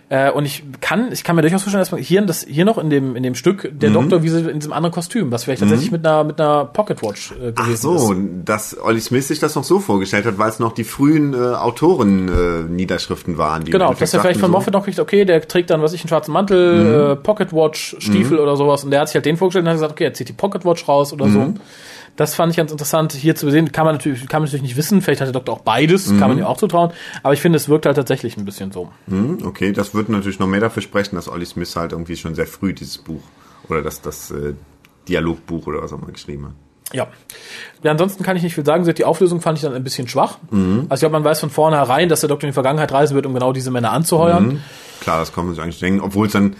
Äh, 0.09 0.31
und 0.31 0.43
ich 0.43 0.63
kann, 0.81 1.13
ich 1.13 1.23
kann 1.23 1.37
mir 1.37 1.43
durchaus 1.43 1.63
vorstellen, 1.63 1.81
dass 1.81 1.93
man 1.93 2.01
hier, 2.01 2.21
das, 2.23 2.43
hier 2.43 2.65
noch 2.65 2.77
in 2.77 2.89
dem, 2.89 3.15
in 3.15 3.23
dem 3.23 3.35
Stück 3.35 3.71
der 3.71 3.91
Doktor 3.91 4.21
wie 4.21 4.27
in 4.27 4.59
diesem 4.59 4.73
anderen 4.73 4.93
Kostüm, 4.93 5.31
was 5.31 5.45
vielleicht 5.45 5.61
tatsächlich 5.61 5.91
mit 5.91 6.05
einer, 6.05 6.25
mit 6.25 6.41
einer 6.41 6.65
Pocketwatch 6.65 7.31
äh, 7.31 7.53
Ach 7.55 7.63
gewesen 7.63 7.81
so, 7.81 8.11
ist. 8.11 8.19
dass 8.43 8.77
Olli 8.77 8.99
Smith 8.99 9.29
sich 9.29 9.39
das 9.39 9.55
noch 9.55 9.63
so 9.63 9.79
vorgestellt 9.79 10.25
hat, 10.25 10.37
weil 10.37 10.49
es 10.49 10.59
noch 10.59 10.73
die 10.73 10.83
frühen 10.83 11.33
äh, 11.33 11.37
Autoren-Niederschriften 11.37 13.37
waren. 13.37 13.63
Die 13.63 13.71
Genau, 13.71 13.93
dass 13.93 14.13
er 14.13 14.19
vielleicht 14.19 14.41
von 14.41 14.51
so, 14.51 14.57
Moffat 14.57 14.73
noch 14.73 14.83
kriegt, 14.83 14.99
okay, 14.99 15.23
der 15.23 15.47
trägt 15.47 15.69
dann, 15.69 15.81
was 15.81 15.93
ich, 15.93 16.01
einen 16.01 16.09
schwarzen 16.09 16.33
Mantel, 16.33 17.11
äh, 17.11 17.15
Pocketwatch, 17.15 17.95
Stiefel 17.99 18.39
oder 18.39 18.57
sowas. 18.57 18.83
Und 18.83 18.91
der 18.91 18.99
hat 18.99 19.07
sich 19.07 19.15
halt 19.15 19.25
den 19.25 19.37
vorgestellt 19.37 19.63
und 19.63 19.69
hat 19.69 19.75
gesagt, 19.75 19.93
okay, 19.93 20.03
er 20.03 20.13
zieht 20.13 20.27
die 20.27 20.33
Pocketwatch 20.33 20.80
raus 20.87 21.13
oder 21.13 21.29
so. 21.29 21.53
Das 22.17 22.35
fand 22.35 22.51
ich 22.51 22.57
ganz 22.57 22.71
interessant 22.71 23.13
hier 23.13 23.35
zu 23.35 23.49
sehen. 23.49 23.71
Kann 23.71 23.85
man 23.85 23.95
natürlich, 23.95 24.27
kann 24.27 24.41
man 24.41 24.47
natürlich 24.47 24.63
nicht 24.63 24.75
wissen. 24.77 25.01
Vielleicht 25.01 25.21
hat 25.21 25.27
der 25.27 25.33
Doktor 25.33 25.53
auch 25.53 25.61
beides, 25.61 26.09
kann 26.09 26.29
man 26.29 26.37
ihm 26.37 26.43
auch 26.43 26.57
zutrauen. 26.57 26.91
Aber 27.23 27.33
ich 27.33 27.41
finde, 27.41 27.55
es 27.57 27.69
wirkt 27.69 27.85
halt 27.85 27.95
tatsächlich 27.95 28.37
ein 28.37 28.45
bisschen 28.45 28.71
so. 28.71 28.91
Hm, 29.07 29.39
okay, 29.45 29.71
das 29.71 29.95
wird 29.95 30.09
natürlich 30.09 30.37
noch 30.37 30.47
mehr 30.47 30.59
dafür 30.59 30.83
sprechen, 30.83 31.15
dass 31.15 31.29
Olli 31.29 31.45
Smith 31.45 31.75
halt 31.75 31.93
irgendwie 31.93 32.17
schon 32.17 32.35
sehr 32.35 32.47
früh 32.47 32.73
dieses 32.73 32.97
Buch 32.97 33.21
oder 33.69 33.81
das, 33.81 34.01
das 34.01 34.29
äh, 34.31 34.53
Dialogbuch 35.07 35.67
oder 35.67 35.81
was 35.81 35.93
auch 35.93 36.01
immer 36.01 36.11
geschrieben 36.11 36.47
hat. 36.47 36.53
Ja. 36.93 37.07
Ja, 37.83 37.91
ansonsten 37.91 38.23
kann 38.23 38.35
ich 38.35 38.43
nicht 38.43 38.53
viel 38.55 38.65
sagen. 38.65 38.83
Die 38.83 39.05
Auflösung 39.05 39.39
fand 39.41 39.57
ich 39.57 39.63
dann 39.63 39.73
ein 39.73 39.83
bisschen 39.83 40.07
schwach. 40.09 40.37
Also 40.51 40.93
ich 40.93 40.99
glaube, 40.99 41.13
man 41.13 41.23
weiß 41.23 41.39
von 41.39 41.49
vornherein, 41.49 42.09
dass 42.09 42.19
der 42.19 42.29
Doktor 42.29 42.47
in 42.47 42.51
die 42.51 42.53
Vergangenheit 42.53 42.91
reisen 42.91 43.15
wird, 43.15 43.25
um 43.25 43.33
genau 43.33 43.53
diese 43.53 43.71
Männer 43.71 43.93
anzuheuern. 43.93 44.61
Klar, 44.99 45.19
das 45.19 45.33
kann 45.33 45.45
man 45.45 45.55
sich 45.55 45.63
eigentlich 45.63 45.79
denken, 45.79 46.01
obwohl 46.01 46.27
es 46.27 46.33
dann, 46.33 46.55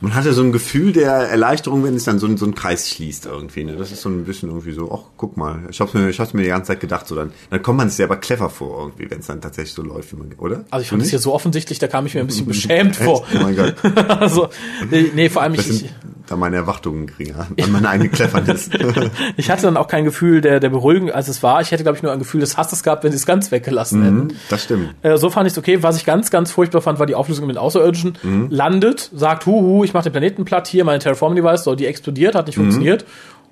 man 0.00 0.14
hatte 0.14 0.32
so 0.34 0.42
ein 0.42 0.52
Gefühl 0.52 0.92
der 0.92 1.10
Erleichterung, 1.12 1.82
wenn 1.84 1.94
es 1.94 2.04
dann 2.04 2.18
so, 2.18 2.26
ein- 2.26 2.36
so 2.36 2.44
ein 2.46 2.54
Kreis 2.54 2.90
schließt 2.90 3.26
irgendwie. 3.26 3.64
Ne? 3.64 3.76
Das 3.76 3.92
ist 3.92 4.02
so 4.02 4.08
ein 4.08 4.24
bisschen 4.24 4.50
irgendwie 4.50 4.72
so, 4.72 4.92
ach, 4.92 5.10
guck 5.16 5.36
mal, 5.36 5.60
ich 5.70 5.80
hab's 5.80 5.94
mir, 5.94 6.08
ich 6.10 6.20
hab's 6.20 6.34
mir 6.34 6.42
die 6.42 6.48
ganze 6.48 6.68
Zeit 6.68 6.80
gedacht, 6.80 7.06
so 7.06 7.14
dann, 7.14 7.32
dann 7.50 7.62
kommt 7.62 7.78
man 7.78 7.88
sich 7.88 7.96
selber 7.96 8.16
clever 8.16 8.50
vor 8.50 8.78
irgendwie, 8.86 9.10
wenn 9.10 9.20
es 9.20 9.26
dann 9.26 9.40
tatsächlich 9.40 9.72
so 9.74 9.82
läuft, 9.82 10.12
wie 10.12 10.16
man, 10.16 10.32
oder? 10.38 10.64
Also 10.70 10.82
ich 10.82 10.88
fand 10.90 11.00
das 11.02 11.08
hier 11.10 11.18
so 11.18 11.32
offensichtlich, 11.34 11.78
da 11.78 11.88
kam 11.88 12.04
ich 12.06 12.14
mir 12.14 12.20
ein 12.20 12.26
bisschen 12.26 12.46
beschämt 12.46 12.96
vor. 12.96 13.24
Oh 13.34 13.38
mein 13.42 13.56
Gott. 13.56 13.74
also, 14.08 14.48
nee, 14.90 15.10
nee, 15.14 15.28
vor 15.30 15.42
allem 15.42 15.54
ich, 15.54 15.62
sind 15.62 15.90
da 16.26 16.36
meine 16.36 16.56
Erwartungen 16.56 17.06
geringer, 17.06 17.46
an 17.60 17.72
meine 17.72 17.88
eigene 17.88 18.08
Cleverness. 18.08 18.70
Ich 19.36 19.50
hatte 19.50 19.62
dann 19.62 19.76
auch 19.76 19.88
kein 19.88 20.04
Gefühl 20.04 20.40
der, 20.40 20.60
der 20.60 20.70
Beruhigung, 20.70 21.10
als 21.10 21.28
es 21.28 21.42
war. 21.42 21.60
Ich 21.60 21.70
hätte, 21.70 21.82
glaube 21.82 21.96
ich, 21.96 22.02
nur 22.02 22.12
ein 22.12 22.18
Gefühl 22.18 22.40
des 22.40 22.56
Hasses 22.56 22.82
gehabt, 22.82 23.04
wenn 23.04 23.12
sie 23.12 23.16
es 23.16 23.26
ganz 23.26 23.50
weggelassen 23.50 24.02
hätten. 24.02 24.36
das 24.48 24.64
stimmt. 24.64 24.94
Äh, 25.02 25.16
so 25.18 25.30
fand 25.30 25.46
ich 25.46 25.52
es 25.52 25.58
okay. 25.58 25.82
Was 25.82 25.96
ich 25.96 26.04
ganz, 26.04 26.30
ganz 26.30 26.50
furchtbar 26.50 26.80
fand, 26.80 26.98
war 26.98 27.06
die 27.06 27.14
Auflösung 27.14 27.46
mit 27.46 27.56
den 27.56 27.60
Außerirdischen. 27.60 28.18
Landet, 28.50 29.10
sagt, 29.14 29.46
huhu, 29.46 29.84
ich 29.84 29.94
mache 29.94 30.04
den 30.04 30.12
Planeten 30.12 30.44
platt, 30.44 30.66
hier 30.68 30.84
meine 30.84 30.98
Terraforming-Device, 30.98 31.64
so, 31.64 31.74
die 31.74 31.86
explodiert, 31.86 32.34
hat 32.34 32.46
nicht 32.46 32.56
funktioniert. 32.56 33.04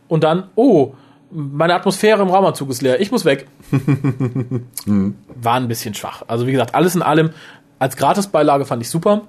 Und 0.09 0.25
dann, 0.25 0.45
oh, 0.55 0.95
meine 1.31 1.75
Atmosphäre 1.75 2.23
im 2.23 2.29
Raumanzug 2.29 2.71
ist 2.71 2.83
leer, 2.83 3.01
ich 3.01 3.11
muss 3.11 3.25
weg. 3.25 3.47
War 4.87 5.55
ein 5.55 5.69
bisschen 5.69 5.95
schwach. 5.95 6.23
Also 6.29 6.47
wie 6.47 6.53
gesagt, 6.53 6.75
alles 6.75 6.95
in 6.95 7.03
allem, 7.03 7.31
als 7.79 7.97
Gratisbeilage 7.97 8.65
fand 8.65 8.83
ich 8.83 8.91
super. 8.91 9.23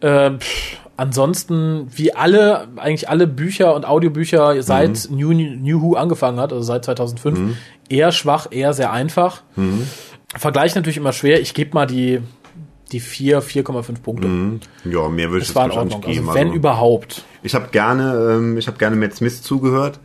Äh, 0.00 0.32
pff, 0.38 0.76
ansonsten, 1.00 1.86
wie 1.96 2.12
alle, 2.14 2.68
eigentlich 2.76 3.08
alle 3.08 3.26
Bücher 3.26 3.74
und 3.74 3.86
Audiobücher 3.86 4.62
seit 4.62 5.08
New, 5.10 5.32
New 5.32 5.80
Who 5.80 5.94
angefangen 5.94 6.38
hat, 6.38 6.52
also 6.52 6.62
seit 6.62 6.84
2005, 6.84 7.56
eher 7.88 8.12
schwach, 8.12 8.48
eher 8.50 8.74
sehr 8.74 8.92
einfach. 8.92 9.42
Vergleich 10.36 10.74
natürlich 10.74 10.98
immer 10.98 11.12
schwer. 11.12 11.40
Ich 11.40 11.54
gebe 11.54 11.72
mal 11.72 11.86
die, 11.86 12.20
die 12.92 13.00
4, 13.00 13.42
4,5 13.42 14.02
Punkte. 14.02 14.28
Ja, 14.84 15.08
mehr 15.08 15.30
würde 15.30 15.42
ich 15.42 15.48
Das 15.48 15.48
jetzt 15.48 15.56
war 15.56 15.64
in 15.64 15.70
wahrscheinlich 15.70 15.94
Ordnung. 15.94 16.12
geben. 16.12 16.28
Also, 16.28 16.38
wenn 16.38 16.46
also. 16.48 16.56
überhaupt. 16.58 17.24
Ich 17.42 17.54
habe 17.54 17.68
gerne, 17.72 18.34
ähm, 18.34 18.58
ich 18.58 18.66
habe 18.66 18.76
gerne 18.76 18.94
Matt 18.94 19.14
Smith 19.14 19.42
zugehört. 19.42 19.98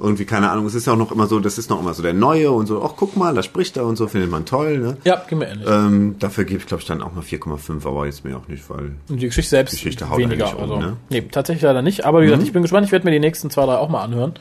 Irgendwie, 0.00 0.24
keine 0.24 0.50
Ahnung, 0.50 0.66
es 0.66 0.74
ist 0.74 0.86
ja 0.86 0.94
auch 0.94 0.96
noch 0.96 1.12
immer 1.12 1.26
so, 1.26 1.38
das 1.40 1.58
ist 1.58 1.68
noch 1.70 1.80
immer 1.80 1.92
so 1.94 2.02
der 2.02 2.14
Neue 2.14 2.50
und 2.50 2.66
so, 2.66 2.82
ach 2.82 2.92
guck 2.96 3.16
mal, 3.16 3.34
da 3.34 3.42
spricht 3.42 3.76
er 3.76 3.84
und 3.84 3.96
so, 3.96 4.06
findet 4.08 4.30
man 4.30 4.44
toll, 4.46 4.78
ne? 4.78 4.96
Ja, 5.04 5.22
gehen 5.28 5.40
wir 5.40 5.48
ähnlich. 5.48 5.68
Ähm, 5.68 6.16
dafür 6.18 6.44
gebe 6.44 6.60
ich, 6.60 6.66
glaube 6.66 6.80
ich, 6.80 6.86
dann 6.86 7.02
auch 7.02 7.12
mal 7.14 7.22
4,5, 7.22 7.86
aber 7.86 8.06
jetzt 8.06 8.24
mir 8.24 8.36
auch 8.36 8.48
nicht, 8.48 8.68
weil. 8.70 8.92
Und 9.08 9.20
die 9.20 9.26
Geschichte 9.26 9.50
selbst 9.50 9.72
Geschichte 9.72 10.08
haut 10.08 10.18
weniger. 10.18 10.46
eigentlich 10.46 10.54
um, 10.56 10.62
also. 10.62 10.76
ne? 10.80 10.86
Mhm. 10.92 10.96
Nee, 11.10 11.22
tatsächlich 11.30 11.62
leider 11.62 11.82
nicht. 11.82 12.04
Aber 12.06 12.20
wie 12.22 12.26
gesagt, 12.26 12.42
ich 12.42 12.52
bin 12.52 12.62
gespannt. 12.62 12.86
Ich 12.86 12.92
werde 12.92 13.04
mir 13.04 13.10
die 13.12 13.20
nächsten 13.20 13.50
zwei, 13.50 13.66
drei 13.66 13.76
auch 13.76 13.88
mal 13.88 14.02
anhören. 14.02 14.34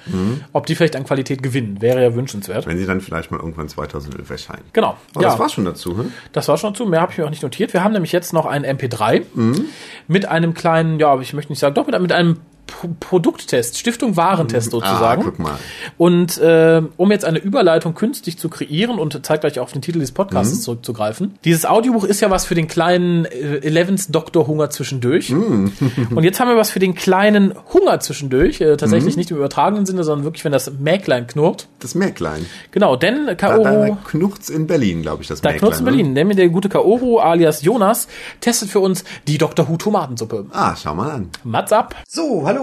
Ob 0.54 0.66
die 0.66 0.76
vielleicht 0.76 0.96
an 0.96 1.04
Qualität 1.04 1.44
gewinnen. 1.44 1.82
Wäre 1.82 2.02
ja 2.02 2.16
wünschenswert. 2.16 2.66
Wenn 2.66 2.78
sie 2.78 2.86
dann 2.86 3.02
vielleicht 3.02 3.32
mal 3.32 3.38
irgendwann 3.40 3.68
2011 3.68 4.30
erscheinen. 4.30 4.64
Genau. 4.74 4.96
Aber 5.14 5.24
ja, 5.24 5.30
das 5.30 5.40
war's 5.40 5.54
schon 5.54 5.66
dazu, 5.66 5.98
hm? 5.98 6.12
das 6.32 6.48
war 6.48 6.58
schon 6.58 6.74
zu. 6.76 6.86
Mehr 6.86 7.02
habe 7.02 7.12
ich 7.12 7.18
mir 7.18 7.26
auch 7.26 7.30
nicht 7.30 7.44
notiert. 7.44 7.74
Wir 7.74 7.84
haben 7.84 7.94
nämlich 7.94 8.12
jetzt 8.12 8.34
noch 8.34 8.46
ein 8.46 8.64
MP3 8.66 9.24
Mhm. 9.34 9.66
mit 10.08 10.26
einem 10.28 10.54
kleinen, 10.54 11.00
ja, 11.00 11.20
ich 11.20 11.34
möchte 11.34 11.52
nicht 11.52 11.60
sagen, 11.60 11.76
doch 11.76 11.86
mit, 11.88 12.00
mit 12.02 12.12
einem 12.12 12.38
Pro 12.70 12.90
Produkttest, 13.00 13.78
Stiftung 13.78 14.16
Warentest 14.16 14.72
sozusagen. 14.72 15.22
Ah, 15.22 15.26
guck 15.26 15.40
mal. 15.40 15.58
Und 15.98 16.38
äh, 16.38 16.82
um 16.98 17.12
jetzt 17.12 17.26
eine 17.26 17.40
Überleitung 17.40 17.94
künstlich 17.96 18.38
zu 18.38 18.50
kreieren 18.50 19.00
und 19.00 19.26
zeitgleich 19.26 19.60
auf 19.60 19.72
den 19.72 19.82
Titel 19.82 20.00
des 20.00 20.12
Podcasts 20.12 20.62
zurückzugreifen. 20.62 21.36
Dieses 21.44 21.66
Audiobuch 21.66 22.04
ist 22.04 22.22
ja 22.22 22.30
was 22.30 22.46
für 22.46 22.56
den 22.56 22.68
kleinen 22.68 23.26
äh, 23.26 23.58
Elevens 23.58 24.08
Doktor 24.08 24.48
Hunger 24.48 24.70
zwischendurch. 24.70 25.32
und 25.34 26.24
jetzt 26.24 26.40
haben 26.40 26.48
wir 26.50 26.58
was 26.58 26.70
für 26.70 26.80
den 26.80 26.96
kleinen 26.96 27.54
Hunger 27.74 28.00
zwischendurch. 28.00 28.62
Äh, 28.62 28.78
tatsächlich 28.78 29.18
nicht 29.18 29.32
im 29.32 29.38
übertragenen 29.38 29.86
Sinne, 29.86 30.04
sondern 30.04 30.24
wirklich, 30.26 30.46
wenn 30.46 30.52
das 30.52 30.72
Mäklein 30.80 31.28
knurrt. 31.28 31.68
Das 31.80 31.96
Mäklein. 31.96 32.46
Genau, 32.72 32.96
denn 32.96 33.26
Da, 33.26 33.36
Kaoru... 33.36 33.64
da 33.64 33.98
knurrt's 34.06 34.50
in 34.50 34.68
Berlin, 34.68 35.02
glaube 35.02 35.24
ich, 35.24 35.28
das 35.28 35.42
Da 35.42 35.50
Mäklein. 35.50 35.60
knurrt 35.72 35.80
in 35.80 35.86
ne? 35.86 35.92
Berlin. 35.92 36.14
Nämlich 36.14 36.38
der 36.38 36.50
gute 36.50 36.70
Kaoru 36.70 37.20
alias 37.20 37.64
Jonas 37.64 38.08
testet 38.42 38.70
für 38.70 38.80
uns 38.80 39.04
die 39.28 39.38
Dr. 39.38 39.68
Who 39.68 39.78
Tomatensuppe. 39.78 40.46
Ah, 40.52 40.76
schau 40.76 40.96
mal 40.96 41.12
an. 41.12 41.30
Mats 41.44 41.72
ab. 41.72 41.96
So, 42.08 42.44
hallo. 42.46 42.59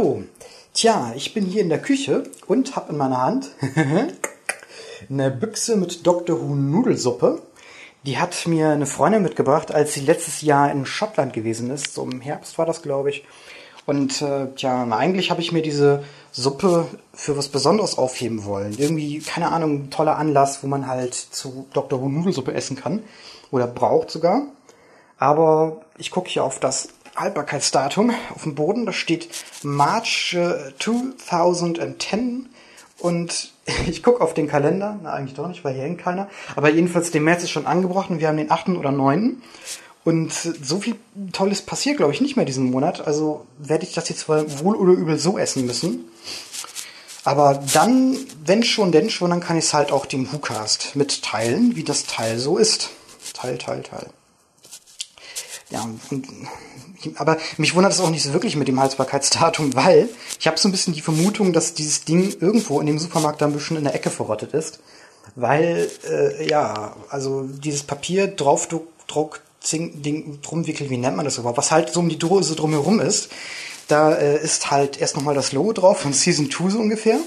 Tja, 0.75 1.15
ich 1.17 1.33
bin 1.33 1.47
hier 1.47 1.63
in 1.63 1.71
der 1.71 1.81
Küche 1.81 2.25
und 2.47 2.77
habe 2.77 2.93
in 2.93 2.99
meiner 2.99 3.23
Hand 3.23 3.49
eine 5.09 5.31
Büchse 5.31 5.75
mit 5.77 6.07
Dr. 6.07 6.39
Who 6.39 6.55
Nudelsuppe. 6.55 7.41
Die 8.05 8.19
hat 8.19 8.47
mir 8.47 8.69
eine 8.69 8.85
Freundin 8.85 9.23
mitgebracht, 9.23 9.73
als 9.73 9.95
sie 9.95 10.01
letztes 10.01 10.43
Jahr 10.43 10.71
in 10.71 10.85
Schottland 10.85 11.33
gewesen 11.33 11.71
ist. 11.71 11.95
So 11.95 12.03
im 12.03 12.21
Herbst 12.21 12.59
war 12.59 12.67
das, 12.67 12.83
glaube 12.83 13.09
ich. 13.09 13.25
Und 13.87 14.21
äh, 14.21 14.49
tja, 14.55 14.85
na, 14.85 14.99
eigentlich 14.99 15.31
habe 15.31 15.41
ich 15.41 15.53
mir 15.53 15.63
diese 15.63 16.05
Suppe 16.31 16.89
für 17.15 17.39
was 17.39 17.49
Besonderes 17.49 17.97
aufheben 17.97 18.45
wollen. 18.45 18.75
Irgendwie, 18.77 19.21
keine 19.21 19.51
Ahnung, 19.51 19.89
toller 19.89 20.19
Anlass, 20.19 20.63
wo 20.63 20.67
man 20.67 20.89
halt 20.89 21.15
zu 21.15 21.69
Dr. 21.73 22.03
Who 22.03 22.11
Nudelsuppe 22.11 22.53
essen 22.53 22.77
kann. 22.77 23.03
Oder 23.51 23.67
braucht 23.67 24.11
sogar. 24.11 24.43
Aber 25.17 25.81
ich 25.97 26.11
gucke 26.11 26.29
hier 26.29 26.45
auf 26.45 26.61
das 26.61 26.89
Haltbarkeitsdatum 27.17 28.15
auf 28.35 28.43
dem 28.43 28.55
Boden. 28.55 28.87
Da 28.87 28.93
steht 28.93 29.29
March 29.63 30.35
äh, 30.35 30.73
2010. 30.79 32.49
Und 32.99 33.53
ich 33.87 34.03
gucke 34.03 34.23
auf 34.23 34.35
den 34.35 34.49
Kalender. 34.49 34.99
Na, 35.03 35.13
eigentlich 35.13 35.35
doch 35.35 35.49
nicht, 35.49 35.65
weil 35.65 35.75
hier 35.75 35.85
hängt 35.85 36.01
keiner. 36.01 36.29
Aber 36.55 36.71
jedenfalls, 36.71 37.11
der 37.11 37.21
März 37.21 37.43
ist 37.43 37.51
schon 37.51 37.67
angebrochen. 37.67 38.21
Wir 38.21 38.29
haben 38.29 38.37
den 38.37 38.51
8. 38.51 38.71
oder 38.71 38.93
9. 38.93 39.43
Und 40.05 40.33
so 40.33 40.79
viel 40.79 40.95
Tolles 41.33 41.63
passiert, 41.63 41.97
glaube 41.97 42.13
ich, 42.13 42.21
nicht 42.21 42.37
mehr 42.37 42.45
diesen 42.45 42.71
Monat. 42.71 43.05
Also 43.07 43.45
werde 43.59 43.85
ich 43.85 43.93
das 43.93 44.09
jetzt 44.09 44.29
wohl 44.29 44.77
oder 44.77 44.93
übel 44.93 45.19
so 45.19 45.37
essen 45.37 45.67
müssen. 45.67 46.05
Aber 47.25 47.61
dann, 47.73 48.17
wenn 48.45 48.63
schon, 48.63 48.93
denn 48.93 49.11
schon, 49.11 49.31
dann 49.31 49.41
kann 49.41 49.59
ich 49.59 49.65
es 49.65 49.75
halt 49.75 49.91
auch 49.91 50.07
dem 50.07 50.33
WhoCast 50.33 50.95
mitteilen, 50.95 51.75
wie 51.75 51.83
das 51.83 52.07
Teil 52.07 52.39
so 52.39 52.57
ist. 52.57 52.91
Teil, 53.35 53.59
Teil, 53.59 53.83
Teil. 53.83 54.07
Ja, 55.71 55.89
aber 57.17 57.39
mich 57.57 57.75
wundert 57.75 57.93
es 57.93 58.01
auch 58.01 58.11
nicht 58.11 58.23
so 58.23 58.33
wirklich 58.33 58.57
mit 58.57 58.69
dem 58.69 58.79
Haltbarkeitsdatum, 58.79 59.75
weil 59.75 60.09
ich 60.39 60.47
habe 60.47 60.59
so 60.59 60.69
ein 60.69 60.73
bisschen 60.73 60.95
die 60.95 61.01
Vermutung, 61.01 61.53
dass 61.53 61.75
dieses 61.75 62.05
Ding 62.05 62.35
irgendwo 62.41 62.81
in 62.81 62.87
dem 62.87 62.99
Supermarkt 62.99 63.41
da 63.41 63.47
ein 63.47 63.53
bisschen 63.53 63.77
in 63.77 63.85
der 63.85 63.95
Ecke 63.95 64.11
verrottet 64.11 64.55
ist. 64.55 64.79
Weil, 65.35 65.91
äh, 66.09 66.49
ja, 66.49 66.95
also 67.11 67.43
dieses 67.43 67.83
Papier, 67.83 68.29
Draufdruck, 68.29 68.87
Druck, 69.09 69.41
Ding 69.73 70.39
drum 70.43 70.67
wickelt, 70.67 70.91
wie 70.91 70.97
nennt 70.97 71.17
man 71.17 71.25
das 71.25 71.39
überhaupt, 71.39 71.59
was 71.59 71.73
halt 71.73 71.93
so 71.93 71.99
um 72.01 72.09
die 72.09 72.19
Dose 72.19 72.55
drumherum 72.55 73.01
ist. 73.01 73.31
Da 73.89 74.15
äh, 74.15 74.43
ist 74.43 74.71
halt 74.71 75.01
erst 75.01 75.17
nochmal 75.17 75.35
das 75.35 75.53
Logo 75.53 75.73
drauf 75.73 76.01
von 76.01 76.13
Season 76.13 76.51
2 76.51 76.71
so 76.71 76.79
ungefähr. 76.79 77.19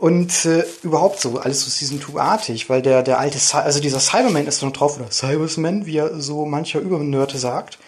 Und 0.00 0.46
äh, 0.46 0.64
überhaupt 0.82 1.20
so, 1.20 1.38
alles 1.38 1.60
so 1.60 1.68
Season 1.68 2.00
2-artig, 2.00 2.70
weil 2.70 2.80
der, 2.80 3.02
der 3.02 3.18
alte, 3.18 3.38
Cy 3.38 3.58
also 3.58 3.80
dieser 3.80 4.00
Cyberman 4.00 4.46
ist 4.46 4.62
noch 4.62 4.72
drauf, 4.72 4.98
oder 4.98 5.10
Cybersman, 5.10 5.84
wie 5.84 5.98
er 5.98 6.18
so 6.18 6.46
mancher 6.46 6.80
Übernörte 6.80 7.36
sagt. 7.36 7.78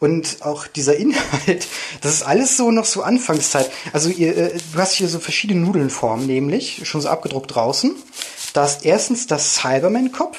Und 0.00 0.38
auch 0.40 0.66
dieser 0.66 0.96
Inhalt, 0.98 1.68
das 2.00 2.14
ist 2.14 2.22
alles 2.24 2.56
so 2.56 2.72
noch 2.72 2.84
so 2.84 3.02
Anfangszeit. 3.02 3.70
Also 3.92 4.08
ihr, 4.08 4.36
äh, 4.36 4.58
du 4.72 4.78
hast 4.80 4.94
hier 4.94 5.06
so 5.08 5.20
verschiedene 5.20 5.60
Nudelnformen, 5.60 6.26
nämlich 6.26 6.80
schon 6.82 7.00
so 7.00 7.08
abgedruckt 7.08 7.54
draußen. 7.54 7.94
Da 8.54 8.66
ist 8.66 8.84
erstens 8.84 9.28
das 9.28 9.54
Cyberman-Kopf. 9.54 10.36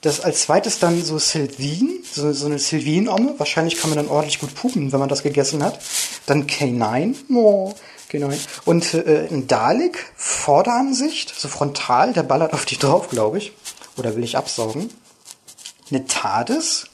Das 0.00 0.18
als 0.18 0.42
zweites 0.42 0.80
dann 0.80 1.04
so 1.04 1.20
Sylvine, 1.20 2.00
so, 2.12 2.32
so 2.32 2.46
eine 2.46 2.58
Sylvine-Omme. 2.58 3.34
Wahrscheinlich 3.38 3.76
kann 3.80 3.90
man 3.90 3.96
dann 3.96 4.08
ordentlich 4.08 4.40
gut 4.40 4.56
pupen, 4.56 4.90
wenn 4.90 4.98
man 4.98 5.08
das 5.08 5.22
gegessen 5.22 5.62
hat. 5.62 5.78
Dann 6.26 6.48
K9. 6.48 7.14
Oh, 7.32 7.72
K9. 8.12 8.38
Und 8.64 8.94
äh, 8.94 9.28
ein 9.30 9.46
Dalek, 9.46 10.12
Vorderansicht, 10.16 11.34
so 11.38 11.48
frontal, 11.48 12.12
der 12.12 12.22
ballert 12.22 12.52
auf 12.52 12.64
dich 12.64 12.78
drauf, 12.78 13.08
glaube 13.08 13.38
ich. 13.38 13.52
Oder 13.96 14.16
will 14.16 14.24
ich 14.24 14.36
absaugen. 14.36 14.90
Eine 15.90 16.06
TARDIS, 16.06 16.86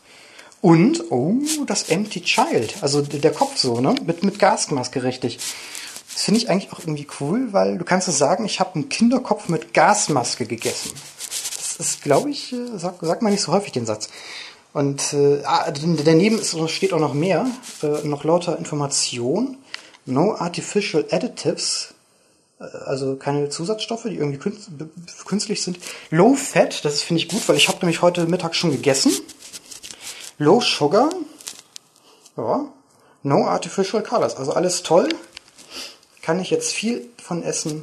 und, 0.61 1.11
oh, 1.11 1.35
das 1.67 1.89
Empty 1.89 2.23
Child. 2.23 2.77
Also 2.81 3.03
der 3.03 3.33
Kopf 3.33 3.57
so, 3.57 3.81
ne? 3.81 3.95
Mit, 4.05 4.25
mit 4.25 4.39
Gasmaske 4.39 5.05
richtig. 5.05 5.39
Das 6.13 6.25
finde 6.25 6.41
ich 6.41 6.51
eigentlich 6.51 6.73
auch 6.73 6.81
irgendwie 6.81 7.07
cool, 7.21 7.53
weil 7.53 7.79
du 7.79 7.85
kannst 7.85 8.09
es 8.09 8.19
sagen, 8.19 8.45
ich 8.45 8.59
habe 8.59 8.75
einen 8.75 8.89
Kinderkopf 8.89 9.49
mit 9.49 9.73
Gasmaske 9.73 10.47
gegessen. 10.47 10.91
Das 11.57 11.77
ist, 11.77 12.03
glaube 12.03 12.31
ich, 12.31 12.53
äh, 12.53 12.77
sag, 12.77 12.97
sagt 13.01 13.23
man 13.23 13.31
nicht 13.31 13.43
so 13.43 13.53
häufig 13.53 13.71
den 13.71 13.87
Satz. 13.87 14.09
Und 14.73 15.13
äh, 15.13 15.43
ah, 15.45 15.71
daneben 15.71 16.39
ist, 16.39 16.57
steht 16.71 16.93
auch 16.93 16.99
noch 16.99 17.15
mehr, 17.15 17.47
äh, 17.83 18.07
noch 18.07 18.25
lauter 18.25 18.59
Information. 18.59 19.57
No 20.09 20.35
artificial 20.35 21.05
additives, 21.11 21.95
äh, 22.61 22.65
also 22.65 23.17
keine 23.17 23.51
Zusatzstoffe, 23.51 24.05
die 24.05 24.17
irgendwie 24.17 24.39
künstlich 25.27 25.63
sind. 25.63 25.79
Low 26.11 26.35
Fat, 26.35 26.85
das 26.85 27.03
finde 27.03 27.23
ich 27.23 27.29
gut, 27.29 27.47
weil 27.49 27.57
ich 27.57 27.69
habe 27.69 27.79
nämlich 27.81 28.01
heute 28.01 28.27
Mittag 28.27 28.55
schon 28.55 28.71
gegessen. 28.71 29.13
Low 30.39 30.61
Sugar. 30.61 31.11
Ja. 32.37 32.67
No 33.23 33.47
Artificial 33.47 34.03
Colors. 34.03 34.37
Also 34.37 34.53
alles 34.53 34.83
toll. 34.83 35.09
Kann 36.23 36.41
ich 36.41 36.51
jetzt 36.51 36.73
viel 36.73 37.09
von 37.23 37.43
essen 37.43 37.83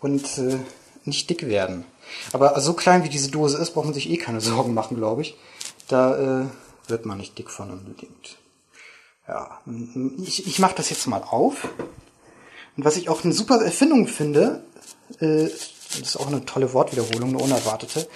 und 0.00 0.38
äh, 0.38 0.58
nicht 1.04 1.28
dick 1.30 1.48
werden. 1.48 1.84
Aber 2.32 2.60
so 2.60 2.74
klein 2.74 3.02
wie 3.02 3.08
diese 3.08 3.30
Dose 3.30 3.58
ist, 3.58 3.72
braucht 3.72 3.86
man 3.86 3.94
sich 3.94 4.08
eh 4.08 4.18
keine 4.18 4.40
Sorgen 4.40 4.74
machen, 4.74 4.96
glaube 4.96 5.22
ich. 5.22 5.36
Da 5.88 6.42
äh, 6.42 6.46
wird 6.86 7.06
man 7.06 7.18
nicht 7.18 7.38
dick 7.38 7.50
von 7.50 7.70
unbedingt. 7.70 8.36
Ja, 9.26 9.60
ich, 10.22 10.46
ich 10.46 10.58
mache 10.58 10.74
das 10.74 10.90
jetzt 10.90 11.06
mal 11.06 11.22
auf. 11.22 11.68
Und 12.76 12.84
was 12.84 12.96
ich 12.96 13.08
auch 13.08 13.24
eine 13.24 13.32
super 13.32 13.62
Erfindung 13.62 14.06
finde, 14.06 14.64
äh, 15.20 15.48
das 16.00 16.08
ist 16.08 16.16
auch 16.16 16.26
eine 16.26 16.44
tolle 16.44 16.72
Wortwiederholung, 16.72 17.30
eine 17.30 17.38
unerwartete. 17.38 18.08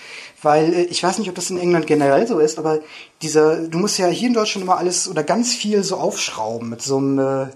Weil 0.42 0.72
äh, 0.72 0.82
ich 0.84 1.02
weiß 1.02 1.18
nicht, 1.18 1.28
ob 1.28 1.34
das 1.34 1.50
in 1.50 1.58
England 1.58 1.86
generell 1.86 2.26
so 2.26 2.38
ist, 2.38 2.58
aber 2.58 2.80
dieser, 3.22 3.68
du 3.68 3.78
musst 3.78 3.98
ja 3.98 4.08
hier 4.08 4.28
in 4.28 4.34
Deutschland 4.34 4.64
immer 4.64 4.78
alles 4.78 5.08
oder 5.08 5.22
ganz 5.22 5.54
viel 5.54 5.82
so 5.84 5.96
aufschrauben 5.96 6.68
mit 6.68 6.82
so 6.82 6.98
einem, 6.98 7.18
äh, 7.18 7.46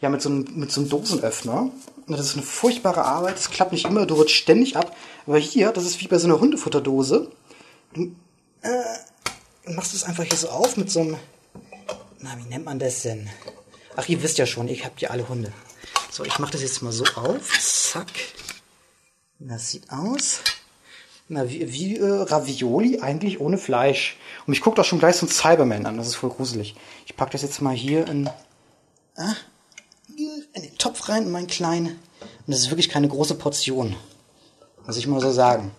ja, 0.00 0.08
mit 0.08 0.22
so 0.22 0.28
einem, 0.28 0.46
mit 0.54 0.70
so 0.70 0.80
einem 0.80 0.90
Dosenöffner. 0.90 1.70
Und 2.06 2.18
das 2.18 2.26
ist 2.26 2.34
eine 2.34 2.42
furchtbare 2.42 3.04
Arbeit, 3.04 3.36
das 3.36 3.50
klappt 3.50 3.72
nicht 3.72 3.86
immer, 3.86 4.06
du 4.06 4.14
rutscht 4.14 4.36
ständig 4.36 4.76
ab. 4.76 4.94
Aber 5.26 5.38
hier, 5.38 5.70
das 5.72 5.84
ist 5.84 6.00
wie 6.00 6.08
bei 6.08 6.18
so 6.18 6.26
einer 6.26 6.40
Hundefutterdose. 6.40 7.30
Du 7.94 8.12
äh, 8.62 9.70
machst 9.72 9.94
es 9.94 10.04
einfach 10.04 10.24
hier 10.24 10.36
so 10.36 10.48
auf 10.48 10.76
mit 10.76 10.90
so 10.90 11.00
einem, 11.00 11.16
na, 12.22 12.36
wie 12.38 12.48
nennt 12.48 12.64
man 12.64 12.78
das 12.78 13.02
denn? 13.02 13.28
Ach, 13.96 14.08
ihr 14.08 14.22
wisst 14.22 14.38
ja 14.38 14.46
schon, 14.46 14.68
ich 14.68 14.84
habt 14.84 15.00
ja 15.00 15.10
alle 15.10 15.28
Hunde. 15.28 15.52
So, 16.10 16.24
ich 16.24 16.38
mache 16.38 16.52
das 16.52 16.62
jetzt 16.62 16.82
mal 16.82 16.92
so 16.92 17.04
auf. 17.16 17.58
Zack. 17.60 18.10
Das 19.38 19.70
sieht 19.70 19.90
aus 19.90 20.40
na, 21.32 21.48
wie, 21.48 21.72
wie 21.72 21.96
äh, 21.96 22.04
Ravioli, 22.04 23.00
eigentlich 23.00 23.40
ohne 23.40 23.58
Fleisch. 23.58 24.16
Und 24.46 24.52
ich 24.52 24.60
gucke 24.60 24.76
doch 24.76 24.84
schon 24.84 24.98
gleich 24.98 25.16
so 25.16 25.26
ein 25.26 25.30
Cyberman 25.30 25.86
an, 25.86 25.96
das 25.96 26.08
ist 26.08 26.16
voll 26.16 26.30
gruselig. 26.30 26.74
Ich 27.06 27.16
packe 27.16 27.32
das 27.32 27.42
jetzt 27.42 27.62
mal 27.62 27.74
hier 27.74 28.06
in, 28.06 28.28
ah, 29.16 29.34
in 30.52 30.62
den 30.62 30.76
Topf 30.78 31.08
rein, 31.08 31.24
in 31.24 31.30
meinen 31.30 31.46
kleinen. 31.46 31.98
Und 32.46 32.48
das 32.48 32.60
ist 32.60 32.70
wirklich 32.70 32.90
keine 32.90 33.08
große 33.08 33.34
Portion. 33.34 33.96
Muss 34.86 34.96
ich 34.96 35.06
mal 35.06 35.20
so 35.20 35.32
sagen. 35.32 35.70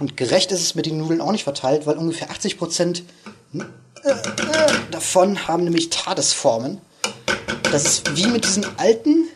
Und 0.00 0.16
gerecht 0.16 0.50
ist 0.50 0.62
es 0.62 0.74
mit 0.74 0.86
den 0.86 0.98
Nudeln 0.98 1.20
auch 1.20 1.32
nicht 1.32 1.44
verteilt, 1.44 1.86
weil 1.86 1.96
ungefähr 1.96 2.30
80 2.30 2.58
Prozent 2.58 3.04
äh, 4.04 4.10
äh, 4.10 4.90
davon 4.90 5.46
haben 5.48 5.64
nämlich 5.64 5.90
Tadesformen. 5.90 6.80
Das 7.70 7.84
ist 7.84 8.16
wie 8.16 8.26
mit 8.26 8.44
diesen 8.44 8.66
alten 8.78 9.28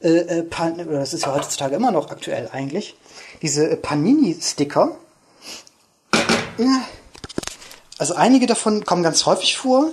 äh, 0.00 0.40
äh, 0.40 0.44
das 0.90 1.12
ist 1.12 1.26
ja 1.26 1.34
heutzutage 1.34 1.74
immer 1.74 1.90
noch 1.90 2.10
aktuell 2.10 2.48
eigentlich, 2.52 2.96
diese 3.42 3.76
Panini-Sticker. 3.76 4.96
Also 7.98 8.14
einige 8.14 8.46
davon 8.46 8.84
kommen 8.84 9.02
ganz 9.02 9.26
häufig 9.26 9.56
vor, 9.56 9.90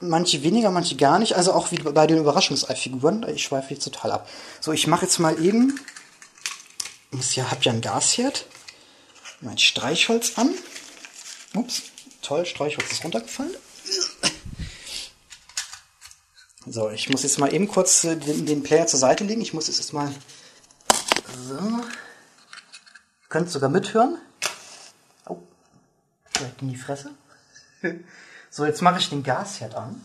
manche 0.00 0.42
weniger, 0.42 0.70
manche 0.70 0.96
gar 0.96 1.18
nicht. 1.18 1.34
Also 1.34 1.52
auch 1.52 1.70
wie 1.70 1.76
bei 1.76 2.06
den 2.06 2.18
Überraschungseifiguren. 2.18 3.26
Ich 3.34 3.44
schweife 3.44 3.72
jetzt 3.74 3.84
total 3.84 4.12
ab. 4.12 4.28
So, 4.60 4.72
ich 4.72 4.86
mache 4.86 5.06
jetzt 5.06 5.18
mal 5.18 5.42
eben, 5.42 5.80
ich 7.12 7.36
ja, 7.36 7.50
hab 7.50 7.64
ja 7.64 7.72
ein 7.72 7.80
Gasherd, 7.80 8.46
mein 9.40 9.58
Streichholz 9.58 10.32
an. 10.36 10.50
Ups, 11.54 11.82
toll, 12.24 12.46
Streichholz 12.46 12.90
ist 12.90 13.04
runtergefallen. 13.04 13.54
So, 16.66 16.90
ich 16.90 17.10
muss 17.10 17.22
jetzt 17.22 17.38
mal 17.38 17.52
eben 17.52 17.68
kurz 17.68 18.04
äh, 18.04 18.16
den, 18.16 18.46
den, 18.46 18.62
Player 18.62 18.86
zur 18.86 18.98
Seite 18.98 19.24
legen. 19.24 19.42
Ich 19.42 19.52
muss 19.52 19.66
jetzt 19.66 19.92
mal. 19.92 20.12
So. 21.46 21.58
Ihr 21.58 23.28
könnt 23.28 23.50
sogar 23.50 23.68
mithören. 23.68 24.18
Oh, 25.26 25.38
vielleicht 26.32 26.62
in 26.62 26.68
die 26.70 26.76
Fresse. 26.76 27.10
So, 28.50 28.64
jetzt 28.64 28.82
mache 28.82 29.00
ich 29.00 29.10
den 29.10 29.22
Gasherd 29.22 29.74
an. 29.74 30.00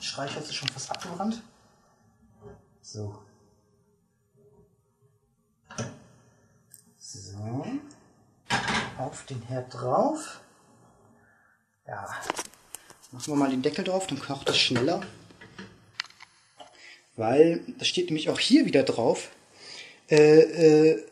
Streichholz 0.00 0.48
ist 0.48 0.54
schon 0.56 0.68
fast 0.68 0.90
abgebrannt. 0.90 1.40
So. 2.82 3.18
So. 7.14 7.64
Auf 8.98 9.24
den 9.26 9.40
Herd 9.42 9.72
drauf. 9.72 10.40
Ja. 11.86 12.08
Machen 13.12 13.32
wir 13.32 13.36
mal 13.36 13.50
den 13.50 13.62
Deckel 13.62 13.84
drauf, 13.84 14.08
dann 14.08 14.18
kocht 14.18 14.48
das 14.48 14.58
schneller. 14.58 15.02
Weil, 17.16 17.60
das 17.78 17.86
steht 17.86 18.06
nämlich 18.06 18.28
auch 18.30 18.40
hier 18.40 18.66
wieder 18.66 18.82
drauf, 18.82 19.28
äh, 20.10 20.40
äh, 20.40 21.04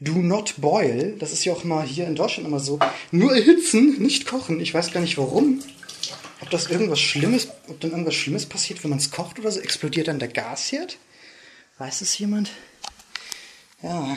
do 0.00 0.14
not 0.14 0.54
boil. 0.56 1.16
Das 1.20 1.32
ist 1.32 1.44
ja 1.44 1.52
auch 1.52 1.62
mal 1.62 1.86
hier 1.86 2.08
in 2.08 2.16
Deutschland 2.16 2.48
immer 2.48 2.58
so. 2.58 2.80
Nur 3.12 3.32
erhitzen, 3.32 4.02
nicht 4.02 4.26
kochen. 4.26 4.58
Ich 4.60 4.74
weiß 4.74 4.92
gar 4.92 5.00
nicht 5.00 5.16
warum. 5.16 5.62
Ob 6.40 6.50
das 6.50 6.66
irgendwas 6.66 7.00
Schlimmes, 7.00 7.48
ob 7.68 7.78
dann 7.80 7.92
irgendwas 7.92 8.14
Schlimmes 8.14 8.46
passiert, 8.46 8.82
wenn 8.82 8.90
man 8.90 8.98
es 8.98 9.12
kocht 9.12 9.38
oder 9.38 9.52
so, 9.52 9.60
explodiert 9.60 10.08
dann 10.08 10.18
der 10.18 10.28
Gasherd? 10.28 10.98
Weiß 11.78 12.00
es 12.00 12.18
jemand? 12.18 12.50
Ja. 13.80 14.16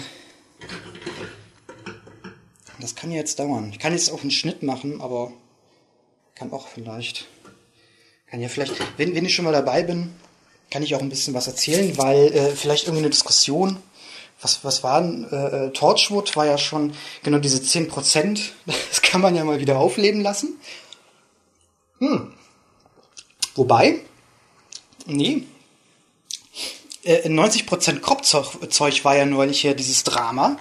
Das 2.80 2.96
kann 2.96 3.12
ja 3.12 3.18
jetzt 3.18 3.40
dauern. 3.40 3.70
Ich 3.72 3.80
kann 3.80 3.94
jetzt 3.94 4.10
auch 4.10 4.22
einen 4.22 4.32
Schnitt 4.32 4.64
machen, 4.64 5.02
aber 5.02 5.34
kann 6.36 6.52
auch 6.54 6.68
vielleicht, 6.68 7.28
kann 8.28 8.40
ja 8.40 8.48
vielleicht, 8.48 8.74
wenn, 8.98 9.14
wenn 9.16 9.26
ich 9.26 9.36
schon 9.36 9.46
mal 9.46 9.52
dabei 9.52 9.84
bin, 9.84 10.14
kann 10.72 10.84
ich 10.84 10.96
auch 10.96 11.02
ein 11.02 11.10
bisschen 11.10 11.34
was 11.34 11.48
erzählen, 11.48 11.98
weil 11.98 12.28
äh, 12.34 12.52
vielleicht 12.52 12.86
irgendwie 12.86 13.04
eine 13.04 13.10
Diskussion, 13.10 13.78
was, 14.42 14.64
was 14.64 14.84
war 14.84 15.02
denn, 15.02 15.28
äh, 15.32 15.66
äh 15.66 15.72
Torchwood 15.72 16.36
war 16.38 16.46
ja 16.46 16.58
schon 16.58 16.94
genau 17.24 17.40
diese 17.40 17.58
10%, 17.58 18.40
das 18.66 19.02
kann 19.02 19.22
man 19.22 19.36
ja 19.36 19.44
mal 19.44 19.60
wieder 19.60 19.78
aufleben 19.78 20.22
lassen. 20.22 20.58
Hm. 22.00 22.34
Wobei, 23.56 24.00
nee, 25.06 25.44
äh, 27.04 27.28
90% 27.28 28.00
Kropfzeug 28.00 29.06
war 29.06 29.16
ja 29.16 29.26
neulich 29.26 29.62
hier 29.62 29.74
dieses 29.74 30.04
Drama. 30.04 30.58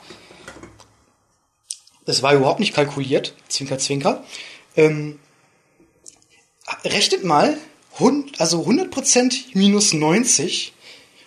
Das 2.05 2.23
war 2.23 2.35
überhaupt 2.35 2.61
nicht 2.61 2.75
kalkuliert, 2.75 3.35
Zwinker, 3.49 3.79
Zwinker. 3.79 4.25
Ähm, 4.77 5.19
rechnet 6.85 7.25
mal, 7.25 7.59
also 8.39 8.63
100% 8.65 9.35
minus 9.55 9.93
90 9.93 10.73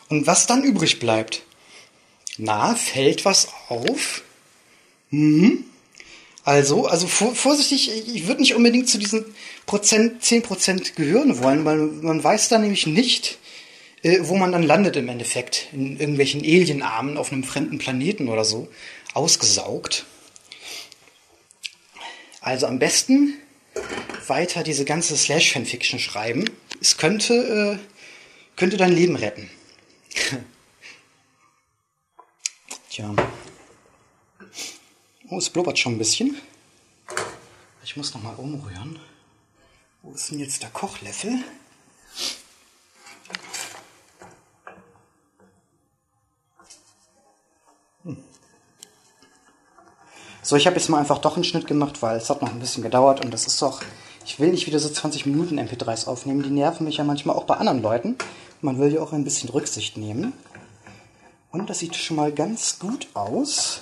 und 0.09 0.27
was 0.27 0.47
dann 0.47 0.63
übrig 0.63 0.99
bleibt. 0.99 1.43
Na, 2.37 2.75
fällt 2.75 3.25
was 3.25 3.49
auf? 3.67 4.23
Mhm. 5.09 5.65
Also, 6.43 6.87
also 6.87 7.07
vorsichtig, 7.07 7.91
ich 8.07 8.25
würde 8.27 8.41
nicht 8.41 8.55
unbedingt 8.55 8.89
zu 8.89 8.97
diesen 8.97 9.25
Prozent, 9.67 10.23
10% 10.23 10.95
gehören 10.95 11.43
wollen, 11.43 11.65
weil 11.65 11.77
man 11.77 12.23
weiß 12.23 12.49
da 12.49 12.57
nämlich 12.57 12.87
nicht, 12.87 13.37
äh, 14.03 14.19
wo 14.21 14.35
man 14.35 14.51
dann 14.51 14.63
landet 14.63 14.95
im 14.95 15.09
Endeffekt. 15.09 15.67
In 15.73 15.99
irgendwelchen 15.99 16.41
Alienarmen 16.41 17.17
auf 17.17 17.31
einem 17.31 17.43
fremden 17.43 17.77
Planeten 17.77 18.29
oder 18.29 18.45
so. 18.45 18.67
Ausgesaugt. 19.13 20.05
Also 22.39 22.65
am 22.67 22.79
besten 22.79 23.35
weiter 24.27 24.63
diese 24.63 24.85
ganze 24.85 25.15
Slash-Fanfiction 25.15 25.99
schreiben. 25.99 26.45
Es 26.79 26.97
könnte, 26.97 27.79
äh, 27.79 28.57
könnte 28.57 28.77
dein 28.77 28.93
Leben 28.93 29.15
retten. 29.15 29.49
Tja. 32.89 33.13
Oh, 35.29 35.37
es 35.37 35.49
blubbert 35.49 35.79
schon 35.79 35.95
ein 35.95 35.97
bisschen. 35.97 36.35
Ich 37.83 37.95
muss 37.95 38.13
noch 38.13 38.21
mal 38.23 38.35
umrühren. 38.35 38.99
Wo 40.01 40.13
ist 40.13 40.31
denn 40.31 40.39
jetzt 40.39 40.63
der 40.63 40.71
Kochlöffel? 40.71 41.43
So, 50.51 50.57
ich 50.57 50.67
habe 50.67 50.75
jetzt 50.75 50.89
mal 50.89 50.99
einfach 50.99 51.19
doch 51.19 51.35
einen 51.35 51.45
Schnitt 51.45 51.65
gemacht, 51.65 52.01
weil 52.01 52.17
es 52.17 52.29
hat 52.29 52.41
noch 52.41 52.51
ein 52.51 52.59
bisschen 52.59 52.83
gedauert 52.83 53.23
und 53.23 53.33
das 53.33 53.47
ist 53.47 53.61
doch. 53.61 53.79
Ich 54.25 54.37
will 54.37 54.51
nicht 54.51 54.67
wieder 54.67 54.79
so 54.79 54.89
20 54.89 55.25
Minuten 55.25 55.57
MP3s 55.57 56.07
aufnehmen. 56.07 56.43
Die 56.43 56.49
nerven 56.49 56.85
mich 56.85 56.97
ja 56.97 57.05
manchmal 57.05 57.37
auch 57.37 57.45
bei 57.45 57.55
anderen 57.55 57.81
Leuten. 57.81 58.17
Man 58.59 58.77
will 58.77 58.91
ja 58.91 58.99
auch 58.99 59.13
ein 59.13 59.23
bisschen 59.23 59.47
Rücksicht 59.47 59.95
nehmen. 59.95 60.33
Und 61.51 61.69
das 61.69 61.79
sieht 61.79 61.95
schon 61.95 62.17
mal 62.17 62.33
ganz 62.33 62.79
gut 62.79 63.07
aus. 63.13 63.79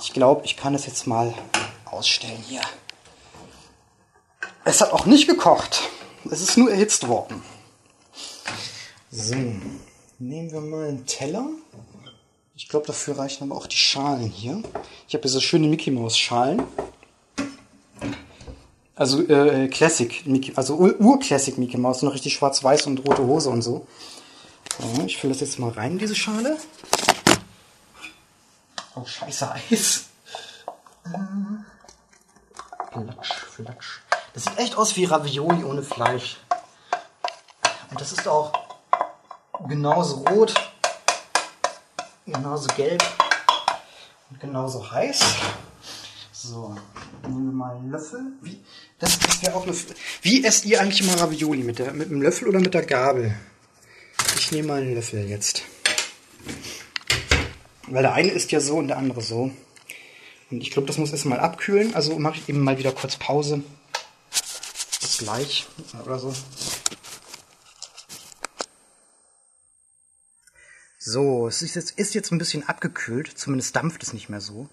Ich 0.00 0.12
glaube, 0.12 0.42
ich 0.44 0.56
kann 0.56 0.76
es 0.76 0.86
jetzt 0.86 1.08
mal 1.08 1.34
ausstellen 1.86 2.44
hier. 2.46 2.60
Es 4.64 4.80
hat 4.80 4.92
auch 4.92 5.04
nicht 5.04 5.26
gekocht. 5.26 5.82
Es 6.30 6.40
ist 6.40 6.56
nur 6.56 6.70
erhitzt 6.70 7.08
worden. 7.08 7.42
So, 9.10 9.34
nehmen 10.20 10.52
wir 10.52 10.60
mal 10.60 10.90
einen 10.90 11.06
Teller. 11.06 11.44
Ich 12.56 12.68
glaube, 12.68 12.86
dafür 12.86 13.18
reichen 13.18 13.42
aber 13.44 13.56
auch 13.56 13.66
die 13.66 13.76
Schalen 13.76 14.28
hier. 14.28 14.62
Ich 15.08 15.14
habe 15.14 15.22
hier 15.22 15.30
so 15.30 15.40
schöne 15.40 15.66
Mickey 15.66 15.90
Maus 15.90 16.16
Schalen. 16.16 16.62
Also 18.94 19.22
äh, 19.26 19.66
Classic, 19.66 20.24
Mickey, 20.24 20.52
also 20.54 20.76
Ur-Classic 20.76 21.58
Mickey 21.58 21.76
Maus, 21.78 22.02
noch 22.02 22.14
richtig 22.14 22.34
schwarz-weiß 22.34 22.86
und 22.86 23.00
rote 23.08 23.26
Hose 23.26 23.50
und 23.50 23.62
so. 23.62 23.88
so. 24.78 25.02
Ich 25.04 25.16
fülle 25.16 25.32
das 25.32 25.40
jetzt 25.40 25.58
mal 25.58 25.70
rein 25.70 25.92
in 25.92 25.98
diese 25.98 26.14
Schale. 26.14 26.56
Oh, 28.94 29.04
scheiße 29.04 29.50
Eis. 29.50 30.04
Flatsch, 32.92 33.32
flatsch. 33.32 34.00
Das 34.32 34.44
sieht 34.44 34.58
echt 34.58 34.78
aus 34.78 34.94
wie 34.94 35.04
Ravioli 35.06 35.64
ohne 35.64 35.82
Fleisch. 35.82 36.36
Und 37.90 38.00
das 38.00 38.12
ist 38.12 38.28
auch 38.28 38.52
genauso 39.66 40.18
rot, 40.28 40.54
genauso 42.26 42.68
gelb 42.76 43.02
und 44.30 44.40
genauso 44.40 44.90
heiß. 44.90 45.20
So, 46.32 46.74
nehmen 47.22 47.46
wir 47.46 47.52
mal 47.52 47.76
einen 47.76 47.90
Löffel. 47.90 48.20
Wie, 48.42 48.60
das, 48.98 49.18
das 49.18 49.42
wäre 49.42 49.54
auch 49.54 49.66
eine. 49.66 49.74
Wie 50.22 50.44
esst 50.44 50.64
ihr 50.66 50.80
eigentlich 50.80 51.00
immer 51.00 51.20
Ravioli? 51.20 51.62
Mit, 51.62 51.78
der, 51.78 51.92
mit 51.92 52.10
dem 52.10 52.20
Löffel 52.20 52.48
oder 52.48 52.60
mit 52.60 52.74
der 52.74 52.84
Gabel? 52.84 53.34
Ich 54.36 54.52
nehme 54.52 54.68
mal 54.68 54.82
einen 54.82 54.94
Löffel 54.94 55.28
jetzt. 55.28 55.62
Weil 57.86 58.02
der 58.02 58.14
eine 58.14 58.30
ist 58.30 58.52
ja 58.52 58.60
so 58.60 58.76
und 58.76 58.88
der 58.88 58.98
andere 58.98 59.22
so. 59.22 59.50
Und 60.50 60.60
ich 60.60 60.70
glaube, 60.70 60.86
das 60.86 60.98
muss 60.98 61.12
erstmal 61.12 61.40
abkühlen. 61.40 61.94
Also 61.94 62.18
mache 62.18 62.38
ich 62.38 62.48
eben 62.48 62.60
mal 62.60 62.78
wieder 62.78 62.92
kurz 62.92 63.16
Pause. 63.16 63.62
Bis 65.00 65.18
gleich 65.18 65.66
oder 66.04 66.18
so. 66.18 66.34
So, 71.06 71.46
es 71.46 71.60
ist 71.60 71.74
jetzt, 71.74 71.98
ist 71.98 72.14
jetzt 72.14 72.32
ein 72.32 72.38
bisschen 72.38 72.66
abgekühlt. 72.66 73.28
Zumindest 73.36 73.76
dampft 73.76 74.02
es 74.02 74.14
nicht 74.14 74.30
mehr 74.30 74.40
so. 74.40 74.70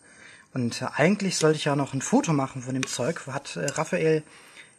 Und 0.53 0.81
äh, 0.81 0.85
eigentlich 0.95 1.35
sollte 1.35 1.57
ich 1.57 1.65
ja 1.65 1.75
noch 1.75 1.93
ein 1.93 2.01
Foto 2.01 2.31
machen 2.31 2.61
von 2.61 2.73
dem 2.73 2.87
Zeug. 2.87 3.27
Hat 3.27 3.57
äh, 3.57 3.65
Raphael 3.65 4.23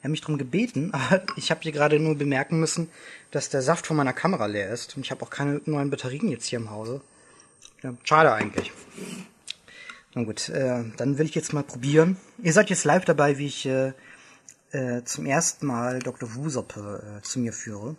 ja, 0.02 0.08
mich 0.08 0.22
darum 0.22 0.38
gebeten. 0.38 0.90
Aber 0.94 1.22
ich 1.36 1.50
habe 1.50 1.60
hier 1.60 1.72
gerade 1.72 1.98
nur 1.98 2.16
bemerken 2.16 2.58
müssen, 2.58 2.88
dass 3.32 3.50
der 3.50 3.60
Saft 3.60 3.86
von 3.86 3.98
meiner 3.98 4.14
Kamera 4.14 4.46
leer 4.46 4.72
ist. 4.72 4.96
Und 4.96 5.04
ich 5.04 5.10
habe 5.10 5.22
auch 5.22 5.28
keine 5.28 5.60
neuen 5.66 5.90
Batterien 5.90 6.30
jetzt 6.30 6.46
hier 6.46 6.58
im 6.58 6.70
Hause. 6.70 7.02
Ja, 7.82 7.92
schade 8.02 8.32
eigentlich. 8.32 8.72
Na 10.14 10.24
gut, 10.24 10.48
äh, 10.48 10.84
dann 10.96 11.18
will 11.18 11.26
ich 11.26 11.34
jetzt 11.34 11.52
mal 11.52 11.64
probieren. 11.64 12.16
Ihr 12.42 12.54
seid 12.54 12.70
jetzt 12.70 12.84
live 12.84 13.04
dabei, 13.04 13.36
wie 13.36 13.48
ich 13.48 13.66
äh, 13.66 13.92
äh, 14.70 15.04
zum 15.04 15.26
ersten 15.26 15.66
Mal 15.66 15.98
Dr. 15.98 16.34
Wusoppe 16.34 17.18
äh, 17.18 17.22
zu 17.22 17.40
mir 17.40 17.52
führe. 17.52 17.94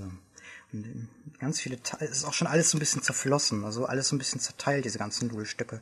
Ja. 0.00 0.08
Ganz 1.38 1.60
viele, 1.60 1.78
es 2.00 2.10
ist 2.10 2.24
auch 2.24 2.32
schon 2.32 2.46
alles 2.46 2.70
so 2.70 2.76
ein 2.76 2.80
bisschen 2.80 3.02
zerflossen, 3.02 3.64
also 3.64 3.86
alles 3.86 4.08
so 4.08 4.16
ein 4.16 4.18
bisschen 4.18 4.40
zerteilt, 4.40 4.84
diese 4.84 4.98
ganzen 4.98 5.28
Nudelstücke. 5.28 5.80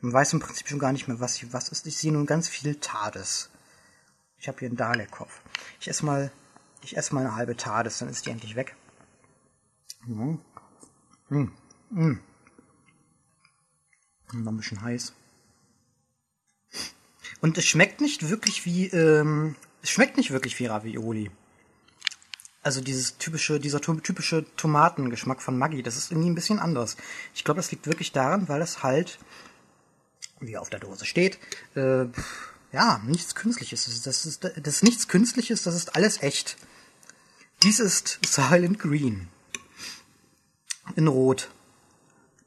Man 0.00 0.12
weiß 0.12 0.32
im 0.34 0.40
Prinzip 0.40 0.68
schon 0.68 0.78
gar 0.78 0.92
nicht 0.92 1.08
mehr, 1.08 1.20
was 1.20 1.40
was 1.52 1.68
ist. 1.70 1.86
Ich 1.86 1.96
sehe 1.96 2.12
nun 2.12 2.26
ganz 2.26 2.48
viel 2.48 2.74
Tades. 2.76 3.50
Ich 4.38 4.48
habe 4.48 4.58
hier 4.58 4.68
einen 4.68 4.76
Dalek-Kopf. 4.76 5.40
Ich 5.80 5.88
esse 5.88 6.04
mal, 6.04 6.30
ich 6.82 6.96
esse 6.96 7.14
mal 7.14 7.22
eine 7.22 7.36
halbe 7.36 7.56
Tades, 7.56 7.98
dann 7.98 8.08
ist 8.08 8.26
die 8.26 8.30
endlich 8.30 8.56
weg. 8.56 8.76
Mhm. 10.06 10.40
Mhm. 11.28 11.52
Mhm. 11.90 12.20
Noch 14.32 14.52
ein 14.52 14.56
bisschen 14.56 14.82
heiß. 14.82 15.14
Und 17.40 17.56
es 17.56 17.64
schmeckt 17.64 18.00
nicht 18.00 18.28
wirklich 18.28 18.64
wie, 18.66 18.86
ähm, 18.88 19.56
es 19.82 19.90
schmeckt 19.90 20.16
nicht 20.16 20.30
wirklich 20.30 20.58
wie 20.58 20.66
Ravioli. 20.66 21.30
Also 22.64 22.80
dieses 22.80 23.18
typische, 23.18 23.60
dieser 23.60 23.80
typische 23.80 24.44
Tomatengeschmack 24.56 25.42
von 25.42 25.56
Maggi, 25.56 25.82
das 25.82 25.96
ist 25.96 26.10
irgendwie 26.10 26.30
ein 26.30 26.34
bisschen 26.34 26.58
anders. 26.58 26.96
Ich 27.34 27.44
glaube, 27.44 27.58
das 27.58 27.70
liegt 27.70 27.86
wirklich 27.86 28.10
daran, 28.12 28.48
weil 28.48 28.62
es 28.62 28.82
halt, 28.82 29.18
wie 30.40 30.56
auf 30.56 30.70
der 30.70 30.80
Dose 30.80 31.04
steht, 31.04 31.38
äh, 31.76 32.06
ja, 32.72 33.00
nichts 33.04 33.34
Künstliches 33.34 33.86
ist. 33.86 34.06
Das 34.06 34.26
ist, 34.26 34.44
das 34.44 34.74
ist 34.74 34.82
nichts 34.82 35.08
Künstliches, 35.08 35.62
das 35.62 35.74
ist 35.76 35.94
alles 35.94 36.22
echt. 36.22 36.56
Dies 37.62 37.78
ist 37.78 38.18
Silent 38.26 38.78
Green. 38.78 39.28
In 40.96 41.06
Rot. 41.06 41.50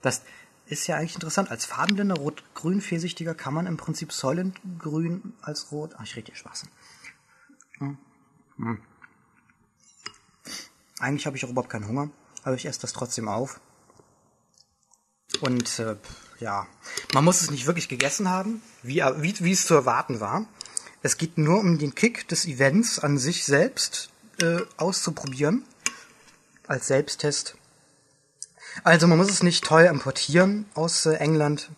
Das, 0.02 0.22
ist 0.70 0.88
ja 0.88 0.98
eigentlich 0.98 1.16
interessant. 1.16 1.50
Als 1.50 1.66
farbenblinder 1.66 2.16
Rot-Grün-Fehlsichtiger 2.16 3.34
kann 3.34 3.54
man 3.54 3.68
im 3.68 3.78
Prinzip 3.78 4.12
Soylent 4.12 4.60
Grün 4.80 5.34
als 5.42 5.72
Rot. 5.72 5.96
Ach, 5.98 6.04
ich 6.04 6.16
rede 6.16 6.28
hier 6.28 6.36
Spaß. 6.36 6.66
Hm. 7.80 7.98
Hm. 8.58 8.82
Eigentlich 11.00 11.26
habe 11.26 11.38
ich 11.38 11.46
auch 11.46 11.50
überhaupt 11.50 11.70
keinen 11.70 11.88
Hunger, 11.88 12.10
aber 12.44 12.56
ich 12.56 12.66
esse 12.66 12.82
das 12.82 12.94
trotzdem 12.94 13.28
auf. 13.28 13.60
Und 15.42 15.80
äh, 15.80 15.96
ja, 16.40 16.68
man 17.14 17.24
muss 17.24 17.42
es 17.42 17.52
nicht 17.52 17.68
wirklich 17.68 17.90
gegessen 17.90 18.30
haben, 18.30 18.62
wie, 18.82 19.04
wie, 19.18 19.40
wie 19.40 19.52
es 19.52 19.66
zu 19.66 19.76
erwarten 19.76 20.20
war. 20.20 20.48
Es 21.04 21.18
geht 21.18 21.38
nur 21.38 21.60
um 21.60 21.78
den 21.78 21.94
Kick 21.94 22.28
des 22.28 22.46
Events 22.46 23.00
an 23.00 23.18
sich 23.18 23.46
selbst 23.46 24.10
äh, 24.42 24.62
auszuprobieren. 24.78 25.64
Als 26.68 26.88
Selbsttest. 26.88 27.56
Also 28.84 29.08
man 29.08 29.18
muss 29.18 29.30
es 29.30 29.42
nicht 29.42 29.64
teuer 29.64 29.90
importieren 29.90 30.66
aus 30.74 31.06
äh, 31.06 31.14
England. 31.14 31.70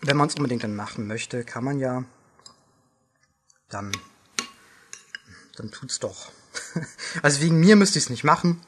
Wenn 0.00 0.16
man 0.16 0.28
es 0.28 0.36
unbedingt 0.36 0.62
dann 0.62 0.76
machen 0.76 1.06
möchte, 1.06 1.44
kann 1.44 1.64
man 1.64 1.78
ja. 1.78 2.04
Dann, 3.68 3.92
dann 5.56 5.70
tut's 5.70 5.98
doch. 5.98 6.30
also 7.22 7.40
wegen 7.40 7.58
mir 7.60 7.76
müsste 7.76 7.98
ich 7.98 8.04
es 8.04 8.10
nicht 8.10 8.24
machen. 8.24 8.60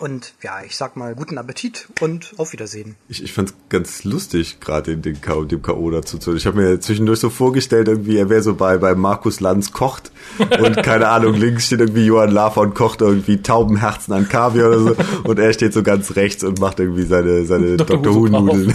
Und 0.00 0.32
ja, 0.42 0.60
ich 0.64 0.76
sag 0.76 0.96
mal, 0.96 1.14
guten 1.14 1.36
Appetit 1.36 1.88
und 2.00 2.32
auf 2.38 2.52
Wiedersehen. 2.52 2.96
Ich, 3.08 3.22
ich 3.22 3.34
fand's 3.34 3.52
ganz 3.68 4.04
lustig, 4.04 4.58
gerade 4.58 4.92
in 4.92 5.02
dem 5.02 5.20
K 5.20 5.44
dem 5.44 5.60
K.O. 5.60 5.90
dazu 5.90 6.16
zu. 6.16 6.34
Ich 6.34 6.46
habe 6.46 6.60
mir 6.60 6.80
zwischendurch 6.80 7.20
so 7.20 7.28
vorgestellt, 7.28 7.88
irgendwie, 7.88 8.16
er 8.16 8.30
wäre 8.30 8.42
so 8.42 8.54
bei, 8.54 8.78
bei 8.78 8.94
Markus 8.94 9.40
Lanz 9.40 9.72
kocht 9.72 10.10
und 10.38 10.76
keine 10.82 11.08
Ahnung, 11.08 11.34
links 11.34 11.66
steht 11.66 11.80
irgendwie 11.80 12.06
Johann 12.06 12.30
Lafer 12.30 12.62
und 12.62 12.74
kocht 12.74 13.02
irgendwie 13.02 13.42
Taubenherzen 13.42 14.14
an 14.14 14.28
Kaviar 14.28 14.68
oder 14.68 14.78
so 14.78 14.96
und 15.24 15.38
er 15.38 15.52
steht 15.52 15.74
so 15.74 15.82
ganz 15.82 16.16
rechts 16.16 16.44
und 16.44 16.60
macht 16.60 16.80
irgendwie 16.80 17.02
seine, 17.02 17.44
seine 17.44 17.76
Dr. 17.76 17.98
Dr. 17.98 18.14
Who-Nudeln. 18.14 18.74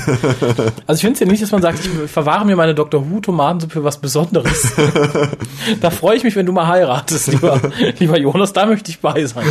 Also 0.85 0.99
ich 0.99 1.01
finde 1.01 1.13
es 1.13 1.19
ja 1.21 1.25
nicht, 1.25 1.41
dass 1.41 1.51
man 1.51 1.61
sagt, 1.63 1.79
ich 1.79 2.11
verwahre 2.11 2.45
mir 2.45 2.55
meine 2.55 2.75
Dr. 2.75 3.09
Who-Tomatensuppe 3.09 3.73
für 3.73 3.83
was 3.83 3.99
Besonderes. 3.99 4.73
da 5.81 5.89
freue 5.89 6.17
ich 6.17 6.23
mich, 6.23 6.35
wenn 6.35 6.45
du 6.45 6.51
mal 6.51 6.67
heiratest, 6.67 7.27
lieber, 7.27 7.59
lieber 7.97 8.19
Jonas, 8.19 8.53
da 8.53 8.67
möchte 8.67 8.91
ich 8.91 8.99
bei 8.99 9.25
sein. 9.25 9.45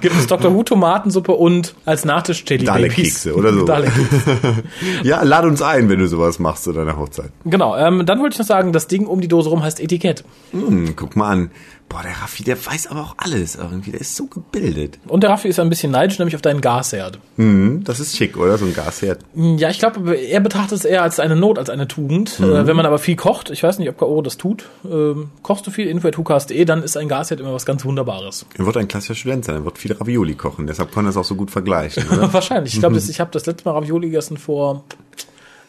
Gibt 0.00 0.16
es 0.16 0.26
Dr. 0.26 0.52
Who-Tomaten 0.52 1.11
Tomatensuppe 1.12 1.32
und 1.32 1.74
als 1.84 2.04
Nachtisch 2.04 2.44
Jelly 2.46 2.64
Dalek-Kekse 2.64 3.34
oder 3.34 3.52
so. 3.52 3.66
ja, 5.02 5.22
lad 5.22 5.44
uns 5.44 5.62
ein, 5.62 5.88
wenn 5.88 5.98
du 5.98 6.08
sowas 6.08 6.38
machst 6.38 6.64
zu 6.64 6.72
deiner 6.72 6.96
Hochzeit. 6.96 7.30
Genau, 7.44 7.76
ähm, 7.76 8.04
dann 8.06 8.20
wollte 8.20 8.34
ich 8.34 8.38
noch 8.38 8.46
sagen, 8.46 8.72
das 8.72 8.86
Ding 8.86 9.06
um 9.06 9.20
die 9.20 9.28
Dose 9.28 9.50
rum 9.50 9.62
heißt 9.62 9.80
Etikett. 9.80 10.24
Hm, 10.52 10.94
guck 10.96 11.16
mal 11.16 11.30
an. 11.30 11.50
Boah, 11.92 12.02
der 12.02 12.22
Raffi, 12.22 12.42
der 12.42 12.64
weiß 12.64 12.86
aber 12.86 13.00
auch 13.02 13.14
alles 13.18 13.54
irgendwie. 13.54 13.90
Der 13.90 14.00
ist 14.00 14.16
so 14.16 14.24
gebildet. 14.26 14.98
Und 15.06 15.22
der 15.22 15.28
Raffi 15.28 15.48
ist 15.48 15.60
ein 15.60 15.68
bisschen 15.68 15.92
neidisch, 15.92 16.18
nämlich 16.18 16.34
auf 16.34 16.40
deinen 16.40 16.62
Gasherd. 16.62 17.18
Mhm, 17.36 17.84
das 17.84 18.00
ist 18.00 18.16
schick, 18.16 18.38
oder? 18.38 18.56
So 18.56 18.64
ein 18.64 18.72
Gasherd. 18.72 19.20
Ja, 19.34 19.68
ich 19.68 19.78
glaube, 19.78 20.14
er 20.14 20.40
betrachtet 20.40 20.78
es 20.78 20.84
eher 20.86 21.02
als 21.02 21.20
eine 21.20 21.36
Not, 21.36 21.58
als 21.58 21.68
eine 21.68 21.86
Tugend. 21.86 22.40
Äh, 22.40 22.66
wenn 22.66 22.76
man 22.76 22.86
aber 22.86 22.98
viel 22.98 23.16
kocht, 23.16 23.50
ich 23.50 23.62
weiß 23.62 23.78
nicht, 23.78 23.90
ob 23.90 23.98
K.O. 23.98 24.22
das 24.22 24.38
tut, 24.38 24.70
ähm, 24.90 25.32
kochst 25.42 25.66
du 25.66 25.70
viel, 25.70 25.86
info.hukas.de, 25.86 26.64
dann 26.64 26.82
ist 26.82 26.96
ein 26.96 27.08
Gasherd 27.08 27.40
immer 27.40 27.52
was 27.52 27.66
ganz 27.66 27.84
Wunderbares. 27.84 28.46
Er 28.56 28.64
wird 28.64 28.78
ein 28.78 28.88
klassischer 28.88 29.14
Student 29.14 29.44
sein. 29.44 29.56
Er 29.56 29.64
wird 29.66 29.76
viel 29.76 29.92
Ravioli 29.92 30.34
kochen. 30.34 30.66
Deshalb 30.66 30.92
kann 30.92 31.04
er 31.04 31.10
es 31.10 31.18
auch 31.18 31.24
so 31.24 31.34
gut 31.34 31.50
vergleichen? 31.50 32.04
Wahrscheinlich. 32.32 32.72
Ich 32.72 32.80
glaube, 32.80 32.96
ich 33.06 33.20
habe 33.20 33.30
das 33.32 33.44
letzte 33.44 33.68
Mal 33.68 33.74
Ravioli 33.74 34.06
gegessen 34.06 34.38
vor 34.38 34.84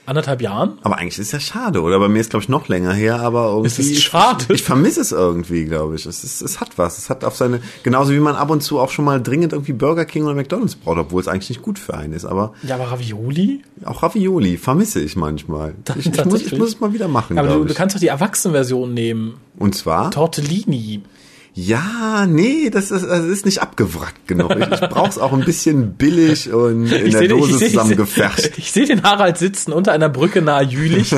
anderthalb 0.06 0.42
Jahren. 0.42 0.78
aber 0.82 0.98
eigentlich 0.98 1.18
ist 1.20 1.28
es 1.28 1.32
ja 1.32 1.40
schade, 1.40 1.82
oder? 1.82 2.00
Bei 2.00 2.08
mir 2.08 2.20
ist, 2.20 2.30
glaube 2.32 2.44
ich, 2.44 2.50
noch 2.50 2.68
länger 2.68 2.94
her, 2.94 3.20
aber 3.22 3.48
irgendwie. 3.48 3.68
Es 3.68 3.80
ist 3.80 4.02
schade. 4.04 4.46
Ich, 4.50 4.56
ich 4.56 4.64
vermisse 4.64 5.02
es 5.02 5.12
irgendwie, 5.12 5.66
glaube 5.66 5.96
ich. 5.96 6.06
Es, 6.06 6.24
ist, 6.24 6.42
es 6.42 6.60
hat 6.60 6.78
was. 6.78 6.98
Es 6.98 7.10
hat 7.10 7.24
auf 7.24 7.36
seine, 7.36 7.62
genauso 7.84 8.12
wie 8.12 8.20
man 8.20 8.36
ab 8.36 8.50
und 8.50 8.62
zu 8.62 8.80
auch 8.80 8.90
schon 8.90 9.06
mal 9.06 9.22
dringend 9.22 9.54
irgendwie 9.54 9.74
Burger 9.74 10.06
King 10.06 10.24
oder 10.26 10.36
McDonalds 10.36 10.76
braucht, 10.76 10.98
obwohl 10.98 11.22
es 11.22 11.28
eigentlich 11.28 11.50
nicht 11.50 11.62
gut 11.62 11.80
für 11.80 11.94
einen 11.94 12.14
ist. 12.14 12.26
Aber 12.26 12.54
Ja, 12.64 12.76
aber 12.76 12.92
Ravioli? 12.92 13.62
auch 13.86 14.04
Ravioli 14.04 14.58
vermisse 14.58 15.00
ich 15.02 15.16
manchmal. 15.16 15.74
Ich, 15.98 16.08
ich, 16.08 16.26
muss, 16.26 16.42
ich 16.42 16.58
muss 16.58 16.70
es 16.70 16.80
mal 16.80 16.92
wieder 16.94 17.08
machen, 17.08 17.38
Aber 17.38 17.50
du, 17.50 17.66
du 17.66 17.74
kannst 17.74 17.96
doch 17.96 18.00
die 18.00 18.08
Erwachsenenversion 18.08 18.94
nehmen. 18.94 19.36
Und 19.58 19.76
zwar? 19.76 20.10
Tortellini. 20.12 21.02
Ja, 21.56 22.26
nee, 22.28 22.72
das 22.72 22.90
ist, 22.90 23.04
das 23.06 23.26
ist 23.26 23.46
nicht 23.46 23.62
abgewrackt 23.62 24.28
genug. 24.28 24.56
Ich, 24.58 24.82
ich 24.82 24.90
brauch's 24.90 25.20
auch 25.20 25.34
ein 25.34 25.42
bisschen 25.46 25.94
billig 25.94 26.52
und 26.52 26.92
in 26.92 27.12
der 27.12 27.20
seh- 27.20 27.28
Dose 27.28 27.58
seh- 27.60 27.68
zusammengefärscht. 27.68 28.58
Ich 28.58 28.72
sehe 28.72 28.88
den 28.88 29.04
Harald 29.04 29.38
sitzen 29.38 29.72
unter 29.72 29.92
einer 29.92 30.10
Brücke 30.10 30.42
nahe 30.42 30.64
Jülich, 30.64 31.14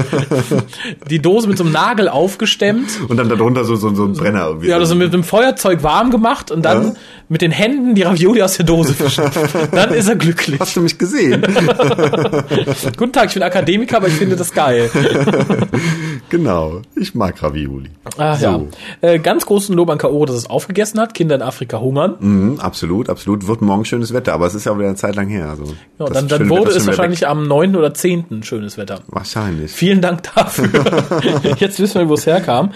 die 1.09 1.21
Dose 1.21 1.47
mit 1.47 1.57
so 1.57 1.63
einem 1.63 1.71
Nagel 1.71 2.09
aufgestemmt, 2.09 2.89
Und 3.07 3.15
dann 3.15 3.29
darunter 3.29 3.63
so, 3.63 3.77
so, 3.77 3.95
so 3.95 4.03
ein 4.03 4.11
Brenner 4.13 4.47
irgendwie. 4.47 4.67
ja, 4.67 4.77
also 4.77 4.93
mit 4.95 5.13
einem 5.13 5.23
Feuerzeug 5.23 5.83
warm 5.83 6.11
gemacht 6.11 6.51
und 6.51 6.63
dann 6.65 6.87
Ja. 6.87 6.93
mit 7.29 7.41
den 7.41 7.51
Händen 7.51 7.95
die 7.95 8.01
Ravioli 8.01 8.41
aus 8.41 8.57
der 8.57 8.65
Dose 8.65 8.93
fischen. 8.93 9.23
Dann 9.71 9.93
ist 9.93 10.09
er 10.09 10.15
glücklich. 10.17 10.59
Hast 10.59 10.75
du 10.75 10.81
mich 10.81 10.97
gesehen? 10.97 11.43
Guten 12.97 13.13
Tag, 13.13 13.27
ich 13.29 13.35
bin 13.35 13.43
Akademiker, 13.43 13.97
aber 13.97 14.07
ich 14.09 14.13
finde 14.15 14.35
das 14.35 14.51
geil. 14.51 14.89
genau. 16.29 16.81
Ich 16.95 17.15
mag 17.15 17.41
Ravioli. 17.41 17.89
Ja. 18.17 18.35
So. 18.35 18.67
Äh, 19.01 19.19
ganz 19.19 19.45
großen 19.45 19.75
Lob 19.75 19.89
an 19.89 19.97
Dass 20.25 20.35
es 20.35 20.49
aufgegessen 20.49 20.99
hat. 20.99 21.13
Kinder 21.13 21.35
in 21.35 21.41
Afrika 21.41 21.79
hungern. 21.79 22.15
Mhm, 22.19 22.59
absolut, 22.59 23.09
absolut. 23.09 23.47
Wird 23.47 23.61
morgen 23.61 23.85
schönes 23.85 24.13
Wetter, 24.13 24.33
aber 24.33 24.47
es 24.47 24.55
ist 24.55 24.65
ja 24.65 24.75
wieder 24.77 24.87
eine 24.87 24.95
Zeit 24.95 25.15
lang 25.15 25.27
her. 25.27 25.49
Also, 25.49 25.65
Ja, 25.99 26.05
dann, 26.07 26.27
dann 26.27 26.49
wurde 26.49 26.67
Wetter 26.67 26.77
es 26.77 26.87
wahrscheinlich 26.87 27.21
weg. 27.21 27.29
am 27.29 27.47
9. 27.47 27.75
oder 27.75 27.93
10. 27.93 28.43
schönes 28.43 28.77
Wetter. 28.77 29.01
Wahrscheinlich. 29.07 29.71
Vielen 29.71 30.01
Dank 30.01 30.23
dafür. 30.35 30.69
Jetzt 31.57 31.79
wissen 31.79 31.99
wir, 32.01 32.09
wo 32.09 32.13
es 32.15 32.25
herkam. 32.25 32.71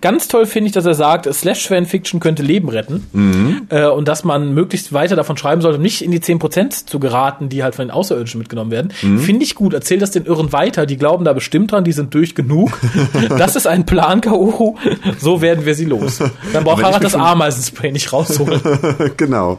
Ganz 0.00 0.28
toll 0.28 0.46
finde 0.46 0.68
ich, 0.68 0.72
dass 0.72 0.86
er 0.86 0.94
sagt, 0.94 1.32
Slash-Fanfiction 1.32 2.20
könnte 2.20 2.42
Leben 2.42 2.68
retten. 2.68 3.06
Mhm. 3.12 3.62
Äh, 3.68 3.86
und 3.88 4.08
dass 4.08 4.24
man 4.24 4.52
möglichst 4.54 4.92
weiter 4.92 5.16
davon 5.16 5.36
schreiben 5.36 5.60
sollte, 5.60 5.76
um 5.78 5.82
nicht 5.82 6.02
in 6.02 6.10
die 6.10 6.20
10% 6.20 6.86
zu 6.86 6.98
geraten, 6.98 7.48
die 7.48 7.62
halt 7.62 7.74
von 7.74 7.86
den 7.86 7.90
Außerirdischen 7.90 8.38
mitgenommen 8.38 8.70
werden. 8.70 8.92
Mhm. 9.02 9.18
Finde 9.20 9.44
ich 9.44 9.54
gut. 9.54 9.74
Erzähl 9.74 9.98
das 9.98 10.10
den 10.10 10.26
Irren 10.26 10.52
weiter. 10.52 10.86
Die 10.86 10.96
glauben 10.96 11.24
da 11.24 11.32
bestimmt 11.32 11.72
dran, 11.72 11.84
die 11.84 11.92
sind 11.92 12.14
durch 12.14 12.34
genug. 12.34 12.78
das 13.38 13.56
ist 13.56 13.66
ein 13.66 13.86
Plan, 13.86 14.20
K.O. 14.20 14.76
So 15.18 15.40
werden 15.40 15.64
wir 15.66 15.74
sie 15.74 15.84
los. 15.84 16.18
Dann 16.52 16.64
braucht 16.64 16.78
wenn 16.78 16.84
mich 16.94 17.12
das 17.12 17.14
Ameisenspray 17.14 17.92
nicht 17.92 18.12
rausholen. 18.12 18.60
genau. 19.16 19.58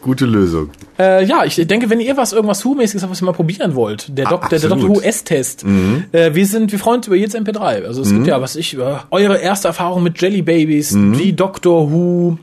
Gute 0.00 0.26
Lösung. 0.26 0.70
Äh, 0.98 1.24
ja, 1.24 1.44
ich 1.44 1.56
denke, 1.66 1.90
wenn 1.90 2.00
ihr 2.00 2.16
was 2.16 2.32
irgendwas 2.32 2.64
Who-mäßiges 2.64 3.02
habt, 3.02 3.10
was 3.12 3.20
ihr 3.22 3.26
mal 3.26 3.32
probieren 3.32 3.74
wollt, 3.74 4.16
der, 4.16 4.26
Ah, 4.26 4.30
Dok 4.30 4.48
der, 4.48 4.58
der. 4.58 4.68
Mhm. 4.74 4.80
Doctor 4.80 4.96
Who 4.96 5.00
S-Test, 5.00 5.64
äh, 6.12 6.34
wir 6.34 6.46
sind, 6.46 6.72
wir 6.72 6.78
freuen 6.78 6.98
uns 6.98 7.06
über 7.06 7.16
jedes 7.16 7.34
MP3. 7.34 7.84
Also 7.84 8.02
es 8.02 8.10
gibt 8.10 8.26
ja, 8.26 8.40
was 8.40 8.56
ich, 8.56 8.76
äh, 8.78 8.96
eure 9.10 9.38
erste 9.38 9.68
Erfahrung 9.68 10.02
mit 10.02 10.20
Jelly 10.20 10.42
Babies, 10.42 10.92
Mhm. 10.92 11.18
die 11.18 11.34
Doctor 11.36 11.90
Who, 11.90 12.38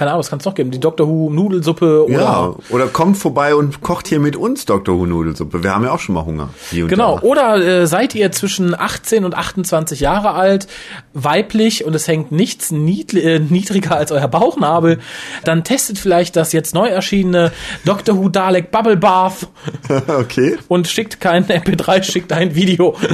keine 0.00 0.12
Ahnung, 0.12 0.20
was 0.20 0.30
kann 0.30 0.38
es 0.38 0.46
noch 0.46 0.54
geben? 0.54 0.70
Die 0.70 0.80
Doctor 0.80 1.06
Who 1.06 1.28
Nudelsuppe 1.30 2.06
oder 2.06 2.14
Ja. 2.14 2.54
Oder 2.70 2.86
kommt 2.86 3.18
vorbei 3.18 3.54
und 3.54 3.82
kocht 3.82 4.08
hier 4.08 4.18
mit 4.18 4.34
uns 4.34 4.64
Dr. 4.64 4.98
Who 4.98 5.04
Nudelsuppe. 5.04 5.62
Wir 5.62 5.74
haben 5.74 5.84
ja 5.84 5.92
auch 5.92 5.98
schon 5.98 6.14
mal 6.14 6.24
Hunger. 6.24 6.48
Genau, 6.72 7.16
Da. 7.18 7.22
oder 7.22 7.56
äh, 7.82 7.86
seid 7.86 8.14
ihr 8.14 8.32
zwischen 8.32 8.74
18 8.74 9.26
und 9.26 9.34
28 9.36 10.00
Jahre 10.00 10.30
alt, 10.32 10.68
weiblich 11.12 11.84
und 11.84 11.94
es 11.94 12.08
hängt 12.08 12.32
nichts 12.32 12.72
niedl- 12.72 13.18
äh, 13.20 13.40
niedriger 13.40 13.94
als 13.96 14.10
euer 14.10 14.26
Bauchnabel, 14.26 15.00
dann 15.44 15.64
testet 15.64 15.98
vielleicht 15.98 16.34
das 16.34 16.54
jetzt 16.54 16.74
neu 16.74 16.88
erschienene 16.88 17.52
Doctor 17.84 18.16
Who 18.16 18.30
Dalek 18.30 18.70
Bubble 18.70 18.96
Bath 18.96 19.48
okay. 20.08 20.56
und 20.68 20.88
schickt 20.88 21.20
kein 21.20 21.44
MP3, 21.44 22.02
schickt 22.02 22.32
ein 22.32 22.54
Video. 22.54 22.96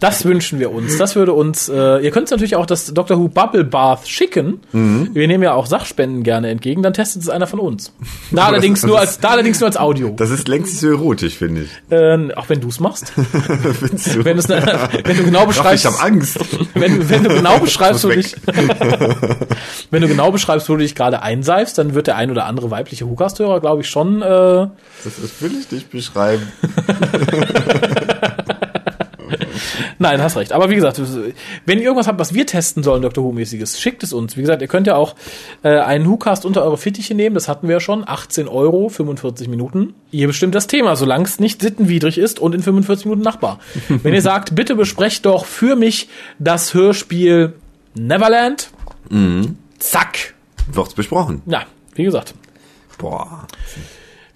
Das 0.00 0.24
wünschen 0.24 0.58
wir 0.60 0.70
uns. 0.72 0.96
Das 0.98 1.16
würde 1.16 1.32
uns. 1.32 1.68
Äh, 1.68 1.98
ihr 2.04 2.10
könnt 2.10 2.30
natürlich 2.30 2.56
auch 2.56 2.66
das 2.66 2.92
Doctor 2.94 3.18
Who 3.18 3.28
Bubble 3.28 3.64
Bath 3.64 4.06
schicken. 4.08 4.60
Wir 4.72 5.26
nehmen 5.28 5.42
ja 5.42 5.54
auch 5.54 5.66
Sachspenden 5.66 6.22
gerne 6.22 6.48
entgegen. 6.50 6.82
Dann 6.82 6.92
testet 6.94 7.22
es 7.22 7.28
einer 7.28 7.46
von 7.46 7.58
uns. 7.60 7.92
Da 8.30 8.46
allerdings 8.46 8.80
das 8.82 8.88
nur 8.88 8.98
als, 8.98 9.18
da 9.18 9.28
allerdings 9.30 9.58
nur 9.60 9.66
als 9.68 9.76
Audio. 9.76 10.10
Das 10.16 10.30
ist 10.30 10.46
längst 10.48 10.72
nicht 10.72 10.80
so 10.80 10.88
erotisch, 10.88 11.34
finde 11.36 11.62
ich. 11.62 11.70
Äh, 11.92 12.32
auch 12.34 12.48
wenn 12.48 12.60
du 12.60 12.68
es 12.68 12.80
machst. 12.80 13.12
Du? 14.18 14.24
Wenn, 14.24 14.36
du's- 14.36 14.48
wenn 15.04 15.16
du 15.16 15.24
genau 15.24 15.40
Ach, 15.42 15.46
beschreibst, 15.46 15.84
ich 15.84 15.90
habe 15.92 16.02
Angst. 16.02 16.38
wenn, 16.74 17.08
wenn 17.08 17.24
du 17.24 17.30
genau 17.34 17.58
beschreibst, 17.58 18.04
wo 18.04 18.08
dich, 18.08 18.34
wenn 19.90 20.02
du 20.02 20.08
genau 20.08 20.30
beschreibst, 20.30 20.68
wo 20.68 20.74
du 20.74 20.80
dich 20.80 20.94
gerade 20.94 21.22
einseifst, 21.22 21.78
dann 21.78 21.94
wird 21.94 22.06
der 22.06 22.16
ein 22.16 22.30
oder 22.30 22.46
andere 22.46 22.70
weibliche 22.70 23.06
Hukast-Hörer, 23.06 23.60
glaube 23.60 23.82
ich, 23.82 23.88
schon. 23.88 24.22
Äh, 24.22 24.24
Das, 24.26 24.70
das 25.04 25.40
will 25.42 25.52
ich 25.60 25.70
nicht 25.70 25.90
beschreiben. 25.90 26.46
Nein, 29.98 30.22
hast 30.22 30.36
recht. 30.36 30.52
Aber 30.52 30.70
wie 30.70 30.74
gesagt, 30.74 31.00
wenn 31.66 31.78
ihr 31.78 31.84
irgendwas 31.84 32.06
habt, 32.06 32.18
was 32.18 32.34
wir 32.34 32.46
testen 32.46 32.82
sollen, 32.82 33.02
Dr. 33.02 33.24
Who-mäßiges, 33.24 33.80
schickt 33.80 34.02
es 34.02 34.12
uns. 34.12 34.36
Wie 34.36 34.40
gesagt, 34.40 34.62
ihr 34.62 34.68
könnt 34.68 34.86
ja 34.86 34.96
auch 34.96 35.14
äh, 35.62 35.78
einen 35.78 36.08
WhoCast 36.08 36.44
unter 36.44 36.62
eure 36.62 36.78
Fittiche 36.78 37.14
nehmen. 37.14 37.34
Das 37.34 37.48
hatten 37.48 37.68
wir 37.68 37.74
ja 37.74 37.80
schon. 37.80 38.06
18 38.06 38.48
Euro, 38.48 38.88
45 38.88 39.48
Minuten. 39.48 39.94
Ihr 40.10 40.26
bestimmt 40.26 40.54
das 40.54 40.66
Thema, 40.66 40.96
solange 40.96 41.24
es 41.24 41.40
nicht 41.40 41.62
sittenwidrig 41.62 42.18
ist 42.18 42.38
und 42.38 42.54
in 42.54 42.62
45 42.62 43.06
Minuten 43.06 43.22
nachbar. 43.22 43.58
wenn 43.88 44.14
ihr 44.14 44.22
sagt, 44.22 44.54
bitte 44.54 44.74
besprecht 44.74 45.26
doch 45.26 45.44
für 45.44 45.76
mich 45.76 46.08
das 46.38 46.74
Hörspiel 46.74 47.54
Neverland. 47.94 48.70
Zack. 49.78 50.34
Wird's 50.70 50.94
besprochen. 50.94 51.42
Ja, 51.46 51.62
wie 51.94 52.04
gesagt. 52.04 52.34
Boah. 52.98 53.46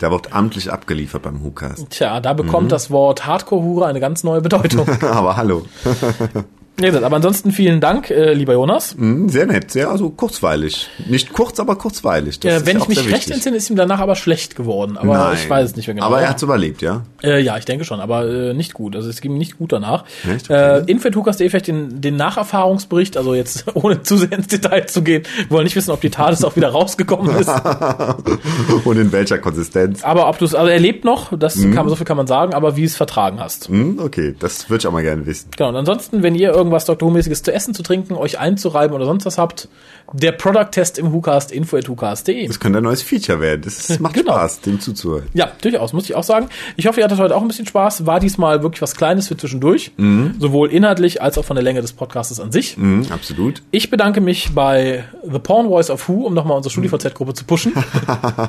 Da 0.03 0.11
wird 0.11 0.33
amtlich 0.33 0.73
abgeliefert 0.73 1.23
beim 1.23 1.45
Hucast. 1.45 1.91
Tja, 1.91 2.19
da 2.19 2.33
bekommt 2.33 2.73
das 2.73 2.91
Wort 2.91 3.25
Hardcore-Hure 3.25 3.87
eine 3.87 4.01
ganz 4.01 4.25
neue 4.25 4.41
Bedeutung. 4.41 4.85
Aber 5.01 5.37
hallo. 5.37 5.63
Gesagt, 6.77 7.05
aber 7.05 7.17
ansonsten 7.17 7.53
vielen 7.53 7.81
Dank, 7.81 8.11
äh, 8.11 8.33
lieber 8.33 8.55
Jonas. 8.55 8.95
Hm, 8.97 9.29
Sehr 9.29 9.47
nett, 9.47 9.71
sehr 9.71 9.91
also 9.91 10.09
kurzweilig. 10.11 10.89
Nicht 11.07 11.33
kurz, 11.33 11.61
aber 11.61 11.77
kurzweilig. 11.77 12.41
Das 12.41 12.63
Äh, 12.63 12.67
wenn 12.67 12.79
ich 12.79 12.89
mich 12.89 13.11
recht 13.13 13.31
entsinne, 13.31 13.59
ist 13.59 13.69
ihm 13.71 13.77
danach 13.77 14.01
aber 14.01 14.17
schlecht 14.17 14.57
geworden. 14.57 14.97
Aber 14.97 15.17
Nein. 15.17 15.35
ich 15.41 15.49
weiß 15.49 15.71
es 15.71 15.77
nicht 15.77 15.87
mehr 15.87 15.95
genau. 15.95 16.07
Aber 16.07 16.21
er 16.23 16.31
hat's 16.31 16.43
überlebt, 16.43 16.81
ja? 16.83 17.03
äh, 17.23 17.41
ja, 17.41 17.57
ich 17.59 17.67
denke 17.67 17.85
schon, 17.85 18.01
aber 18.01 18.27
äh, 18.27 18.55
nicht 18.55 18.73
gut. 18.75 18.97
Also 18.97 19.11
es 19.11 19.21
ging 19.21 19.33
ihm 19.33 19.39
nicht 19.39 19.59
gut 19.59 19.71
danach. 19.73 20.05
Echt? 20.35 20.51
Okay. 20.51 20.79
Äh, 20.81 20.91
Infetukas.de 20.91 21.49
vielleicht 21.51 21.69
den, 21.69 22.01
den 22.01 22.17
Nacherfahrungsbericht, 22.17 23.17
also 23.17 23.35
jetzt 23.35 23.65
ohne 23.75 24.03
zu 24.03 24.17
sehr 24.17 24.33
ins 24.33 24.49
Detail 24.49 24.87
zu 24.87 25.03
gehen, 25.03 25.23
wir 25.37 25.51
wollen 25.51 25.65
nicht 25.65 25.77
wissen, 25.77 25.91
ob 25.91 26.01
die 26.01 26.11
TARDIS 26.11 26.43
auch 26.43 26.57
wieder 26.57 26.69
rausgekommen 26.73 27.37
ist. 27.37 27.51
Und 28.85 28.97
in 28.99 29.13
welcher 29.13 29.39
Konsistenz? 29.39 30.03
Aber 30.03 30.29
ob 30.29 30.39
du 30.39 30.45
es, 30.47 30.55
also 30.55 30.69
er 30.69 30.81
lebt 30.81 31.05
noch, 31.05 31.37
das 31.39 31.57
Mhm. 31.57 31.75
kann 31.75 31.89
so 31.89 31.97
viel 31.97 32.07
kann 32.07 32.17
man 32.17 32.27
sagen, 32.27 32.55
aber 32.55 32.77
wie 32.77 32.85
es 32.85 32.97
vertragen 32.97 33.39
hast. 33.41 33.69
Hm, 33.69 33.99
okay, 34.03 34.35
das 34.39 34.71
würde 34.71 34.81
ich 34.83 34.87
auch 34.87 34.93
mal 34.93 35.03
gerne 35.03 35.27
wissen. 35.27 35.49
Genau, 35.57 35.69
und 35.69 35.77
ansonsten, 35.77 36.23
wenn 36.23 36.35
ihr 36.35 36.55
irgendwas 36.63 36.85
Dr. 36.87 37.09
Who-mäßiges 37.09 37.43
zu 37.43 37.53
essen, 37.53 37.75
zu 37.75 37.83
trinken, 37.83 38.15
euch 38.15 38.39
einzureiben 38.39 38.95
oder 38.97 39.05
sonst 39.05 39.27
was 39.27 39.39
habt, 39.39 39.69
der 40.13 40.33
Product-Test 40.33 40.99
im 40.99 41.13
WhoCast, 41.13 41.53
info.whocast.de. 41.53 42.47
Das 42.47 42.59
könnte 42.61 42.79
ein 42.79 42.85
neues 42.85 43.03
Feature 43.03 43.41
werden. 43.41 43.63
Das 43.65 43.99
macht 44.01 44.15
Genau. 44.15 44.33
Spaß, 44.33 44.61
dem 44.63 44.81
zuzuhören. 44.81 45.27
Ja, 45.35 45.53
durchaus, 45.61 45.93
muss 45.93 46.05
ich 46.05 46.15
auch 46.15 46.23
sagen. 46.25 46.49
Ich 46.77 46.87
hoffe, 46.87 47.01
ihr 47.01 47.05
hattet 47.05 47.19
heute 47.19 47.37
auch 47.37 47.43
ein 47.43 47.49
bisschen 47.49 47.67
Spaß. 47.67 48.07
War 48.07 48.21
diesmal 48.21 48.63
wirklich 48.63 48.83
was 48.83 48.95
Kleines 48.97 49.29
für 49.29 49.37
zwischendurch. 49.37 49.93
Sowohl 50.39 50.71
inhaltlich 50.71 51.21
als 51.23 51.39
auch 51.39 51.45
von 51.45 51.57
der 51.57 51.63
Länge 51.63 51.81
des 51.83 51.93
Podcastes 51.93 52.41
an 52.41 52.53
sich. 52.53 52.77
Hm, 52.77 53.07
absolut. 53.11 53.63
Ich 53.71 53.91
bedanke 53.91 54.21
mich 54.21 54.51
bei 54.55 55.05
The 55.31 55.39
Porn 55.39 55.67
Voice 55.69 55.91
of 55.91 56.09
Who, 56.09 56.27
um 56.27 56.35
nochmal 56.35 56.57
unsere 56.57 56.71
StudiVZ-Gruppe 56.73 57.35
zu 57.35 57.45
pushen. 57.45 57.73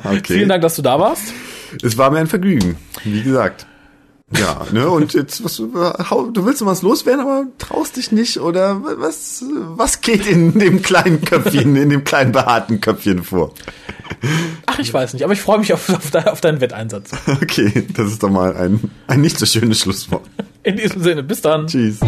Okay. 0.04 0.34
Vielen 0.34 0.48
Dank, 0.48 0.62
dass 0.62 0.76
du 0.76 0.82
da 0.82 0.98
warst. 0.98 1.32
Es 1.82 1.96
war 1.98 2.10
mir 2.10 2.18
ein 2.18 2.26
Vergnügen, 2.26 2.76
wie 3.04 3.22
gesagt. 3.22 3.66
Ja, 4.32 4.66
ne, 4.72 4.88
und 4.88 5.12
jetzt, 5.12 5.44
was, 5.44 5.56
du 5.56 6.46
willst 6.46 6.64
was 6.64 6.82
loswerden, 6.82 7.20
aber 7.20 7.44
traust 7.58 7.96
dich 7.96 8.10
nicht, 8.10 8.38
oder 8.40 8.80
was, 8.82 9.44
was 9.76 10.00
geht 10.00 10.26
in 10.26 10.58
dem 10.58 10.80
kleinen 10.80 11.20
Köpfchen, 11.20 11.76
in 11.76 11.90
dem 11.90 12.04
kleinen 12.04 12.32
behaarten 12.32 12.80
Köpfchen 12.80 13.22
vor? 13.22 13.52
Ach, 14.66 14.78
ich 14.78 14.92
weiß 14.92 15.12
nicht, 15.12 15.24
aber 15.24 15.34
ich 15.34 15.42
freue 15.42 15.58
mich 15.58 15.72
auf, 15.74 15.90
auf, 15.90 16.14
auf 16.14 16.40
deinen 16.40 16.60
Wetteinsatz. 16.60 17.10
Okay, 17.42 17.86
das 17.94 18.12
ist 18.12 18.22
doch 18.22 18.30
mal 18.30 18.56
ein, 18.56 18.90
ein 19.06 19.20
nicht 19.20 19.38
so 19.38 19.44
schönes 19.44 19.80
Schlusswort. 19.80 20.24
In 20.62 20.76
diesem 20.76 21.02
Sinne, 21.02 21.22
bis 21.22 21.42
dann. 21.42 21.66
Tschüss. 21.66 22.00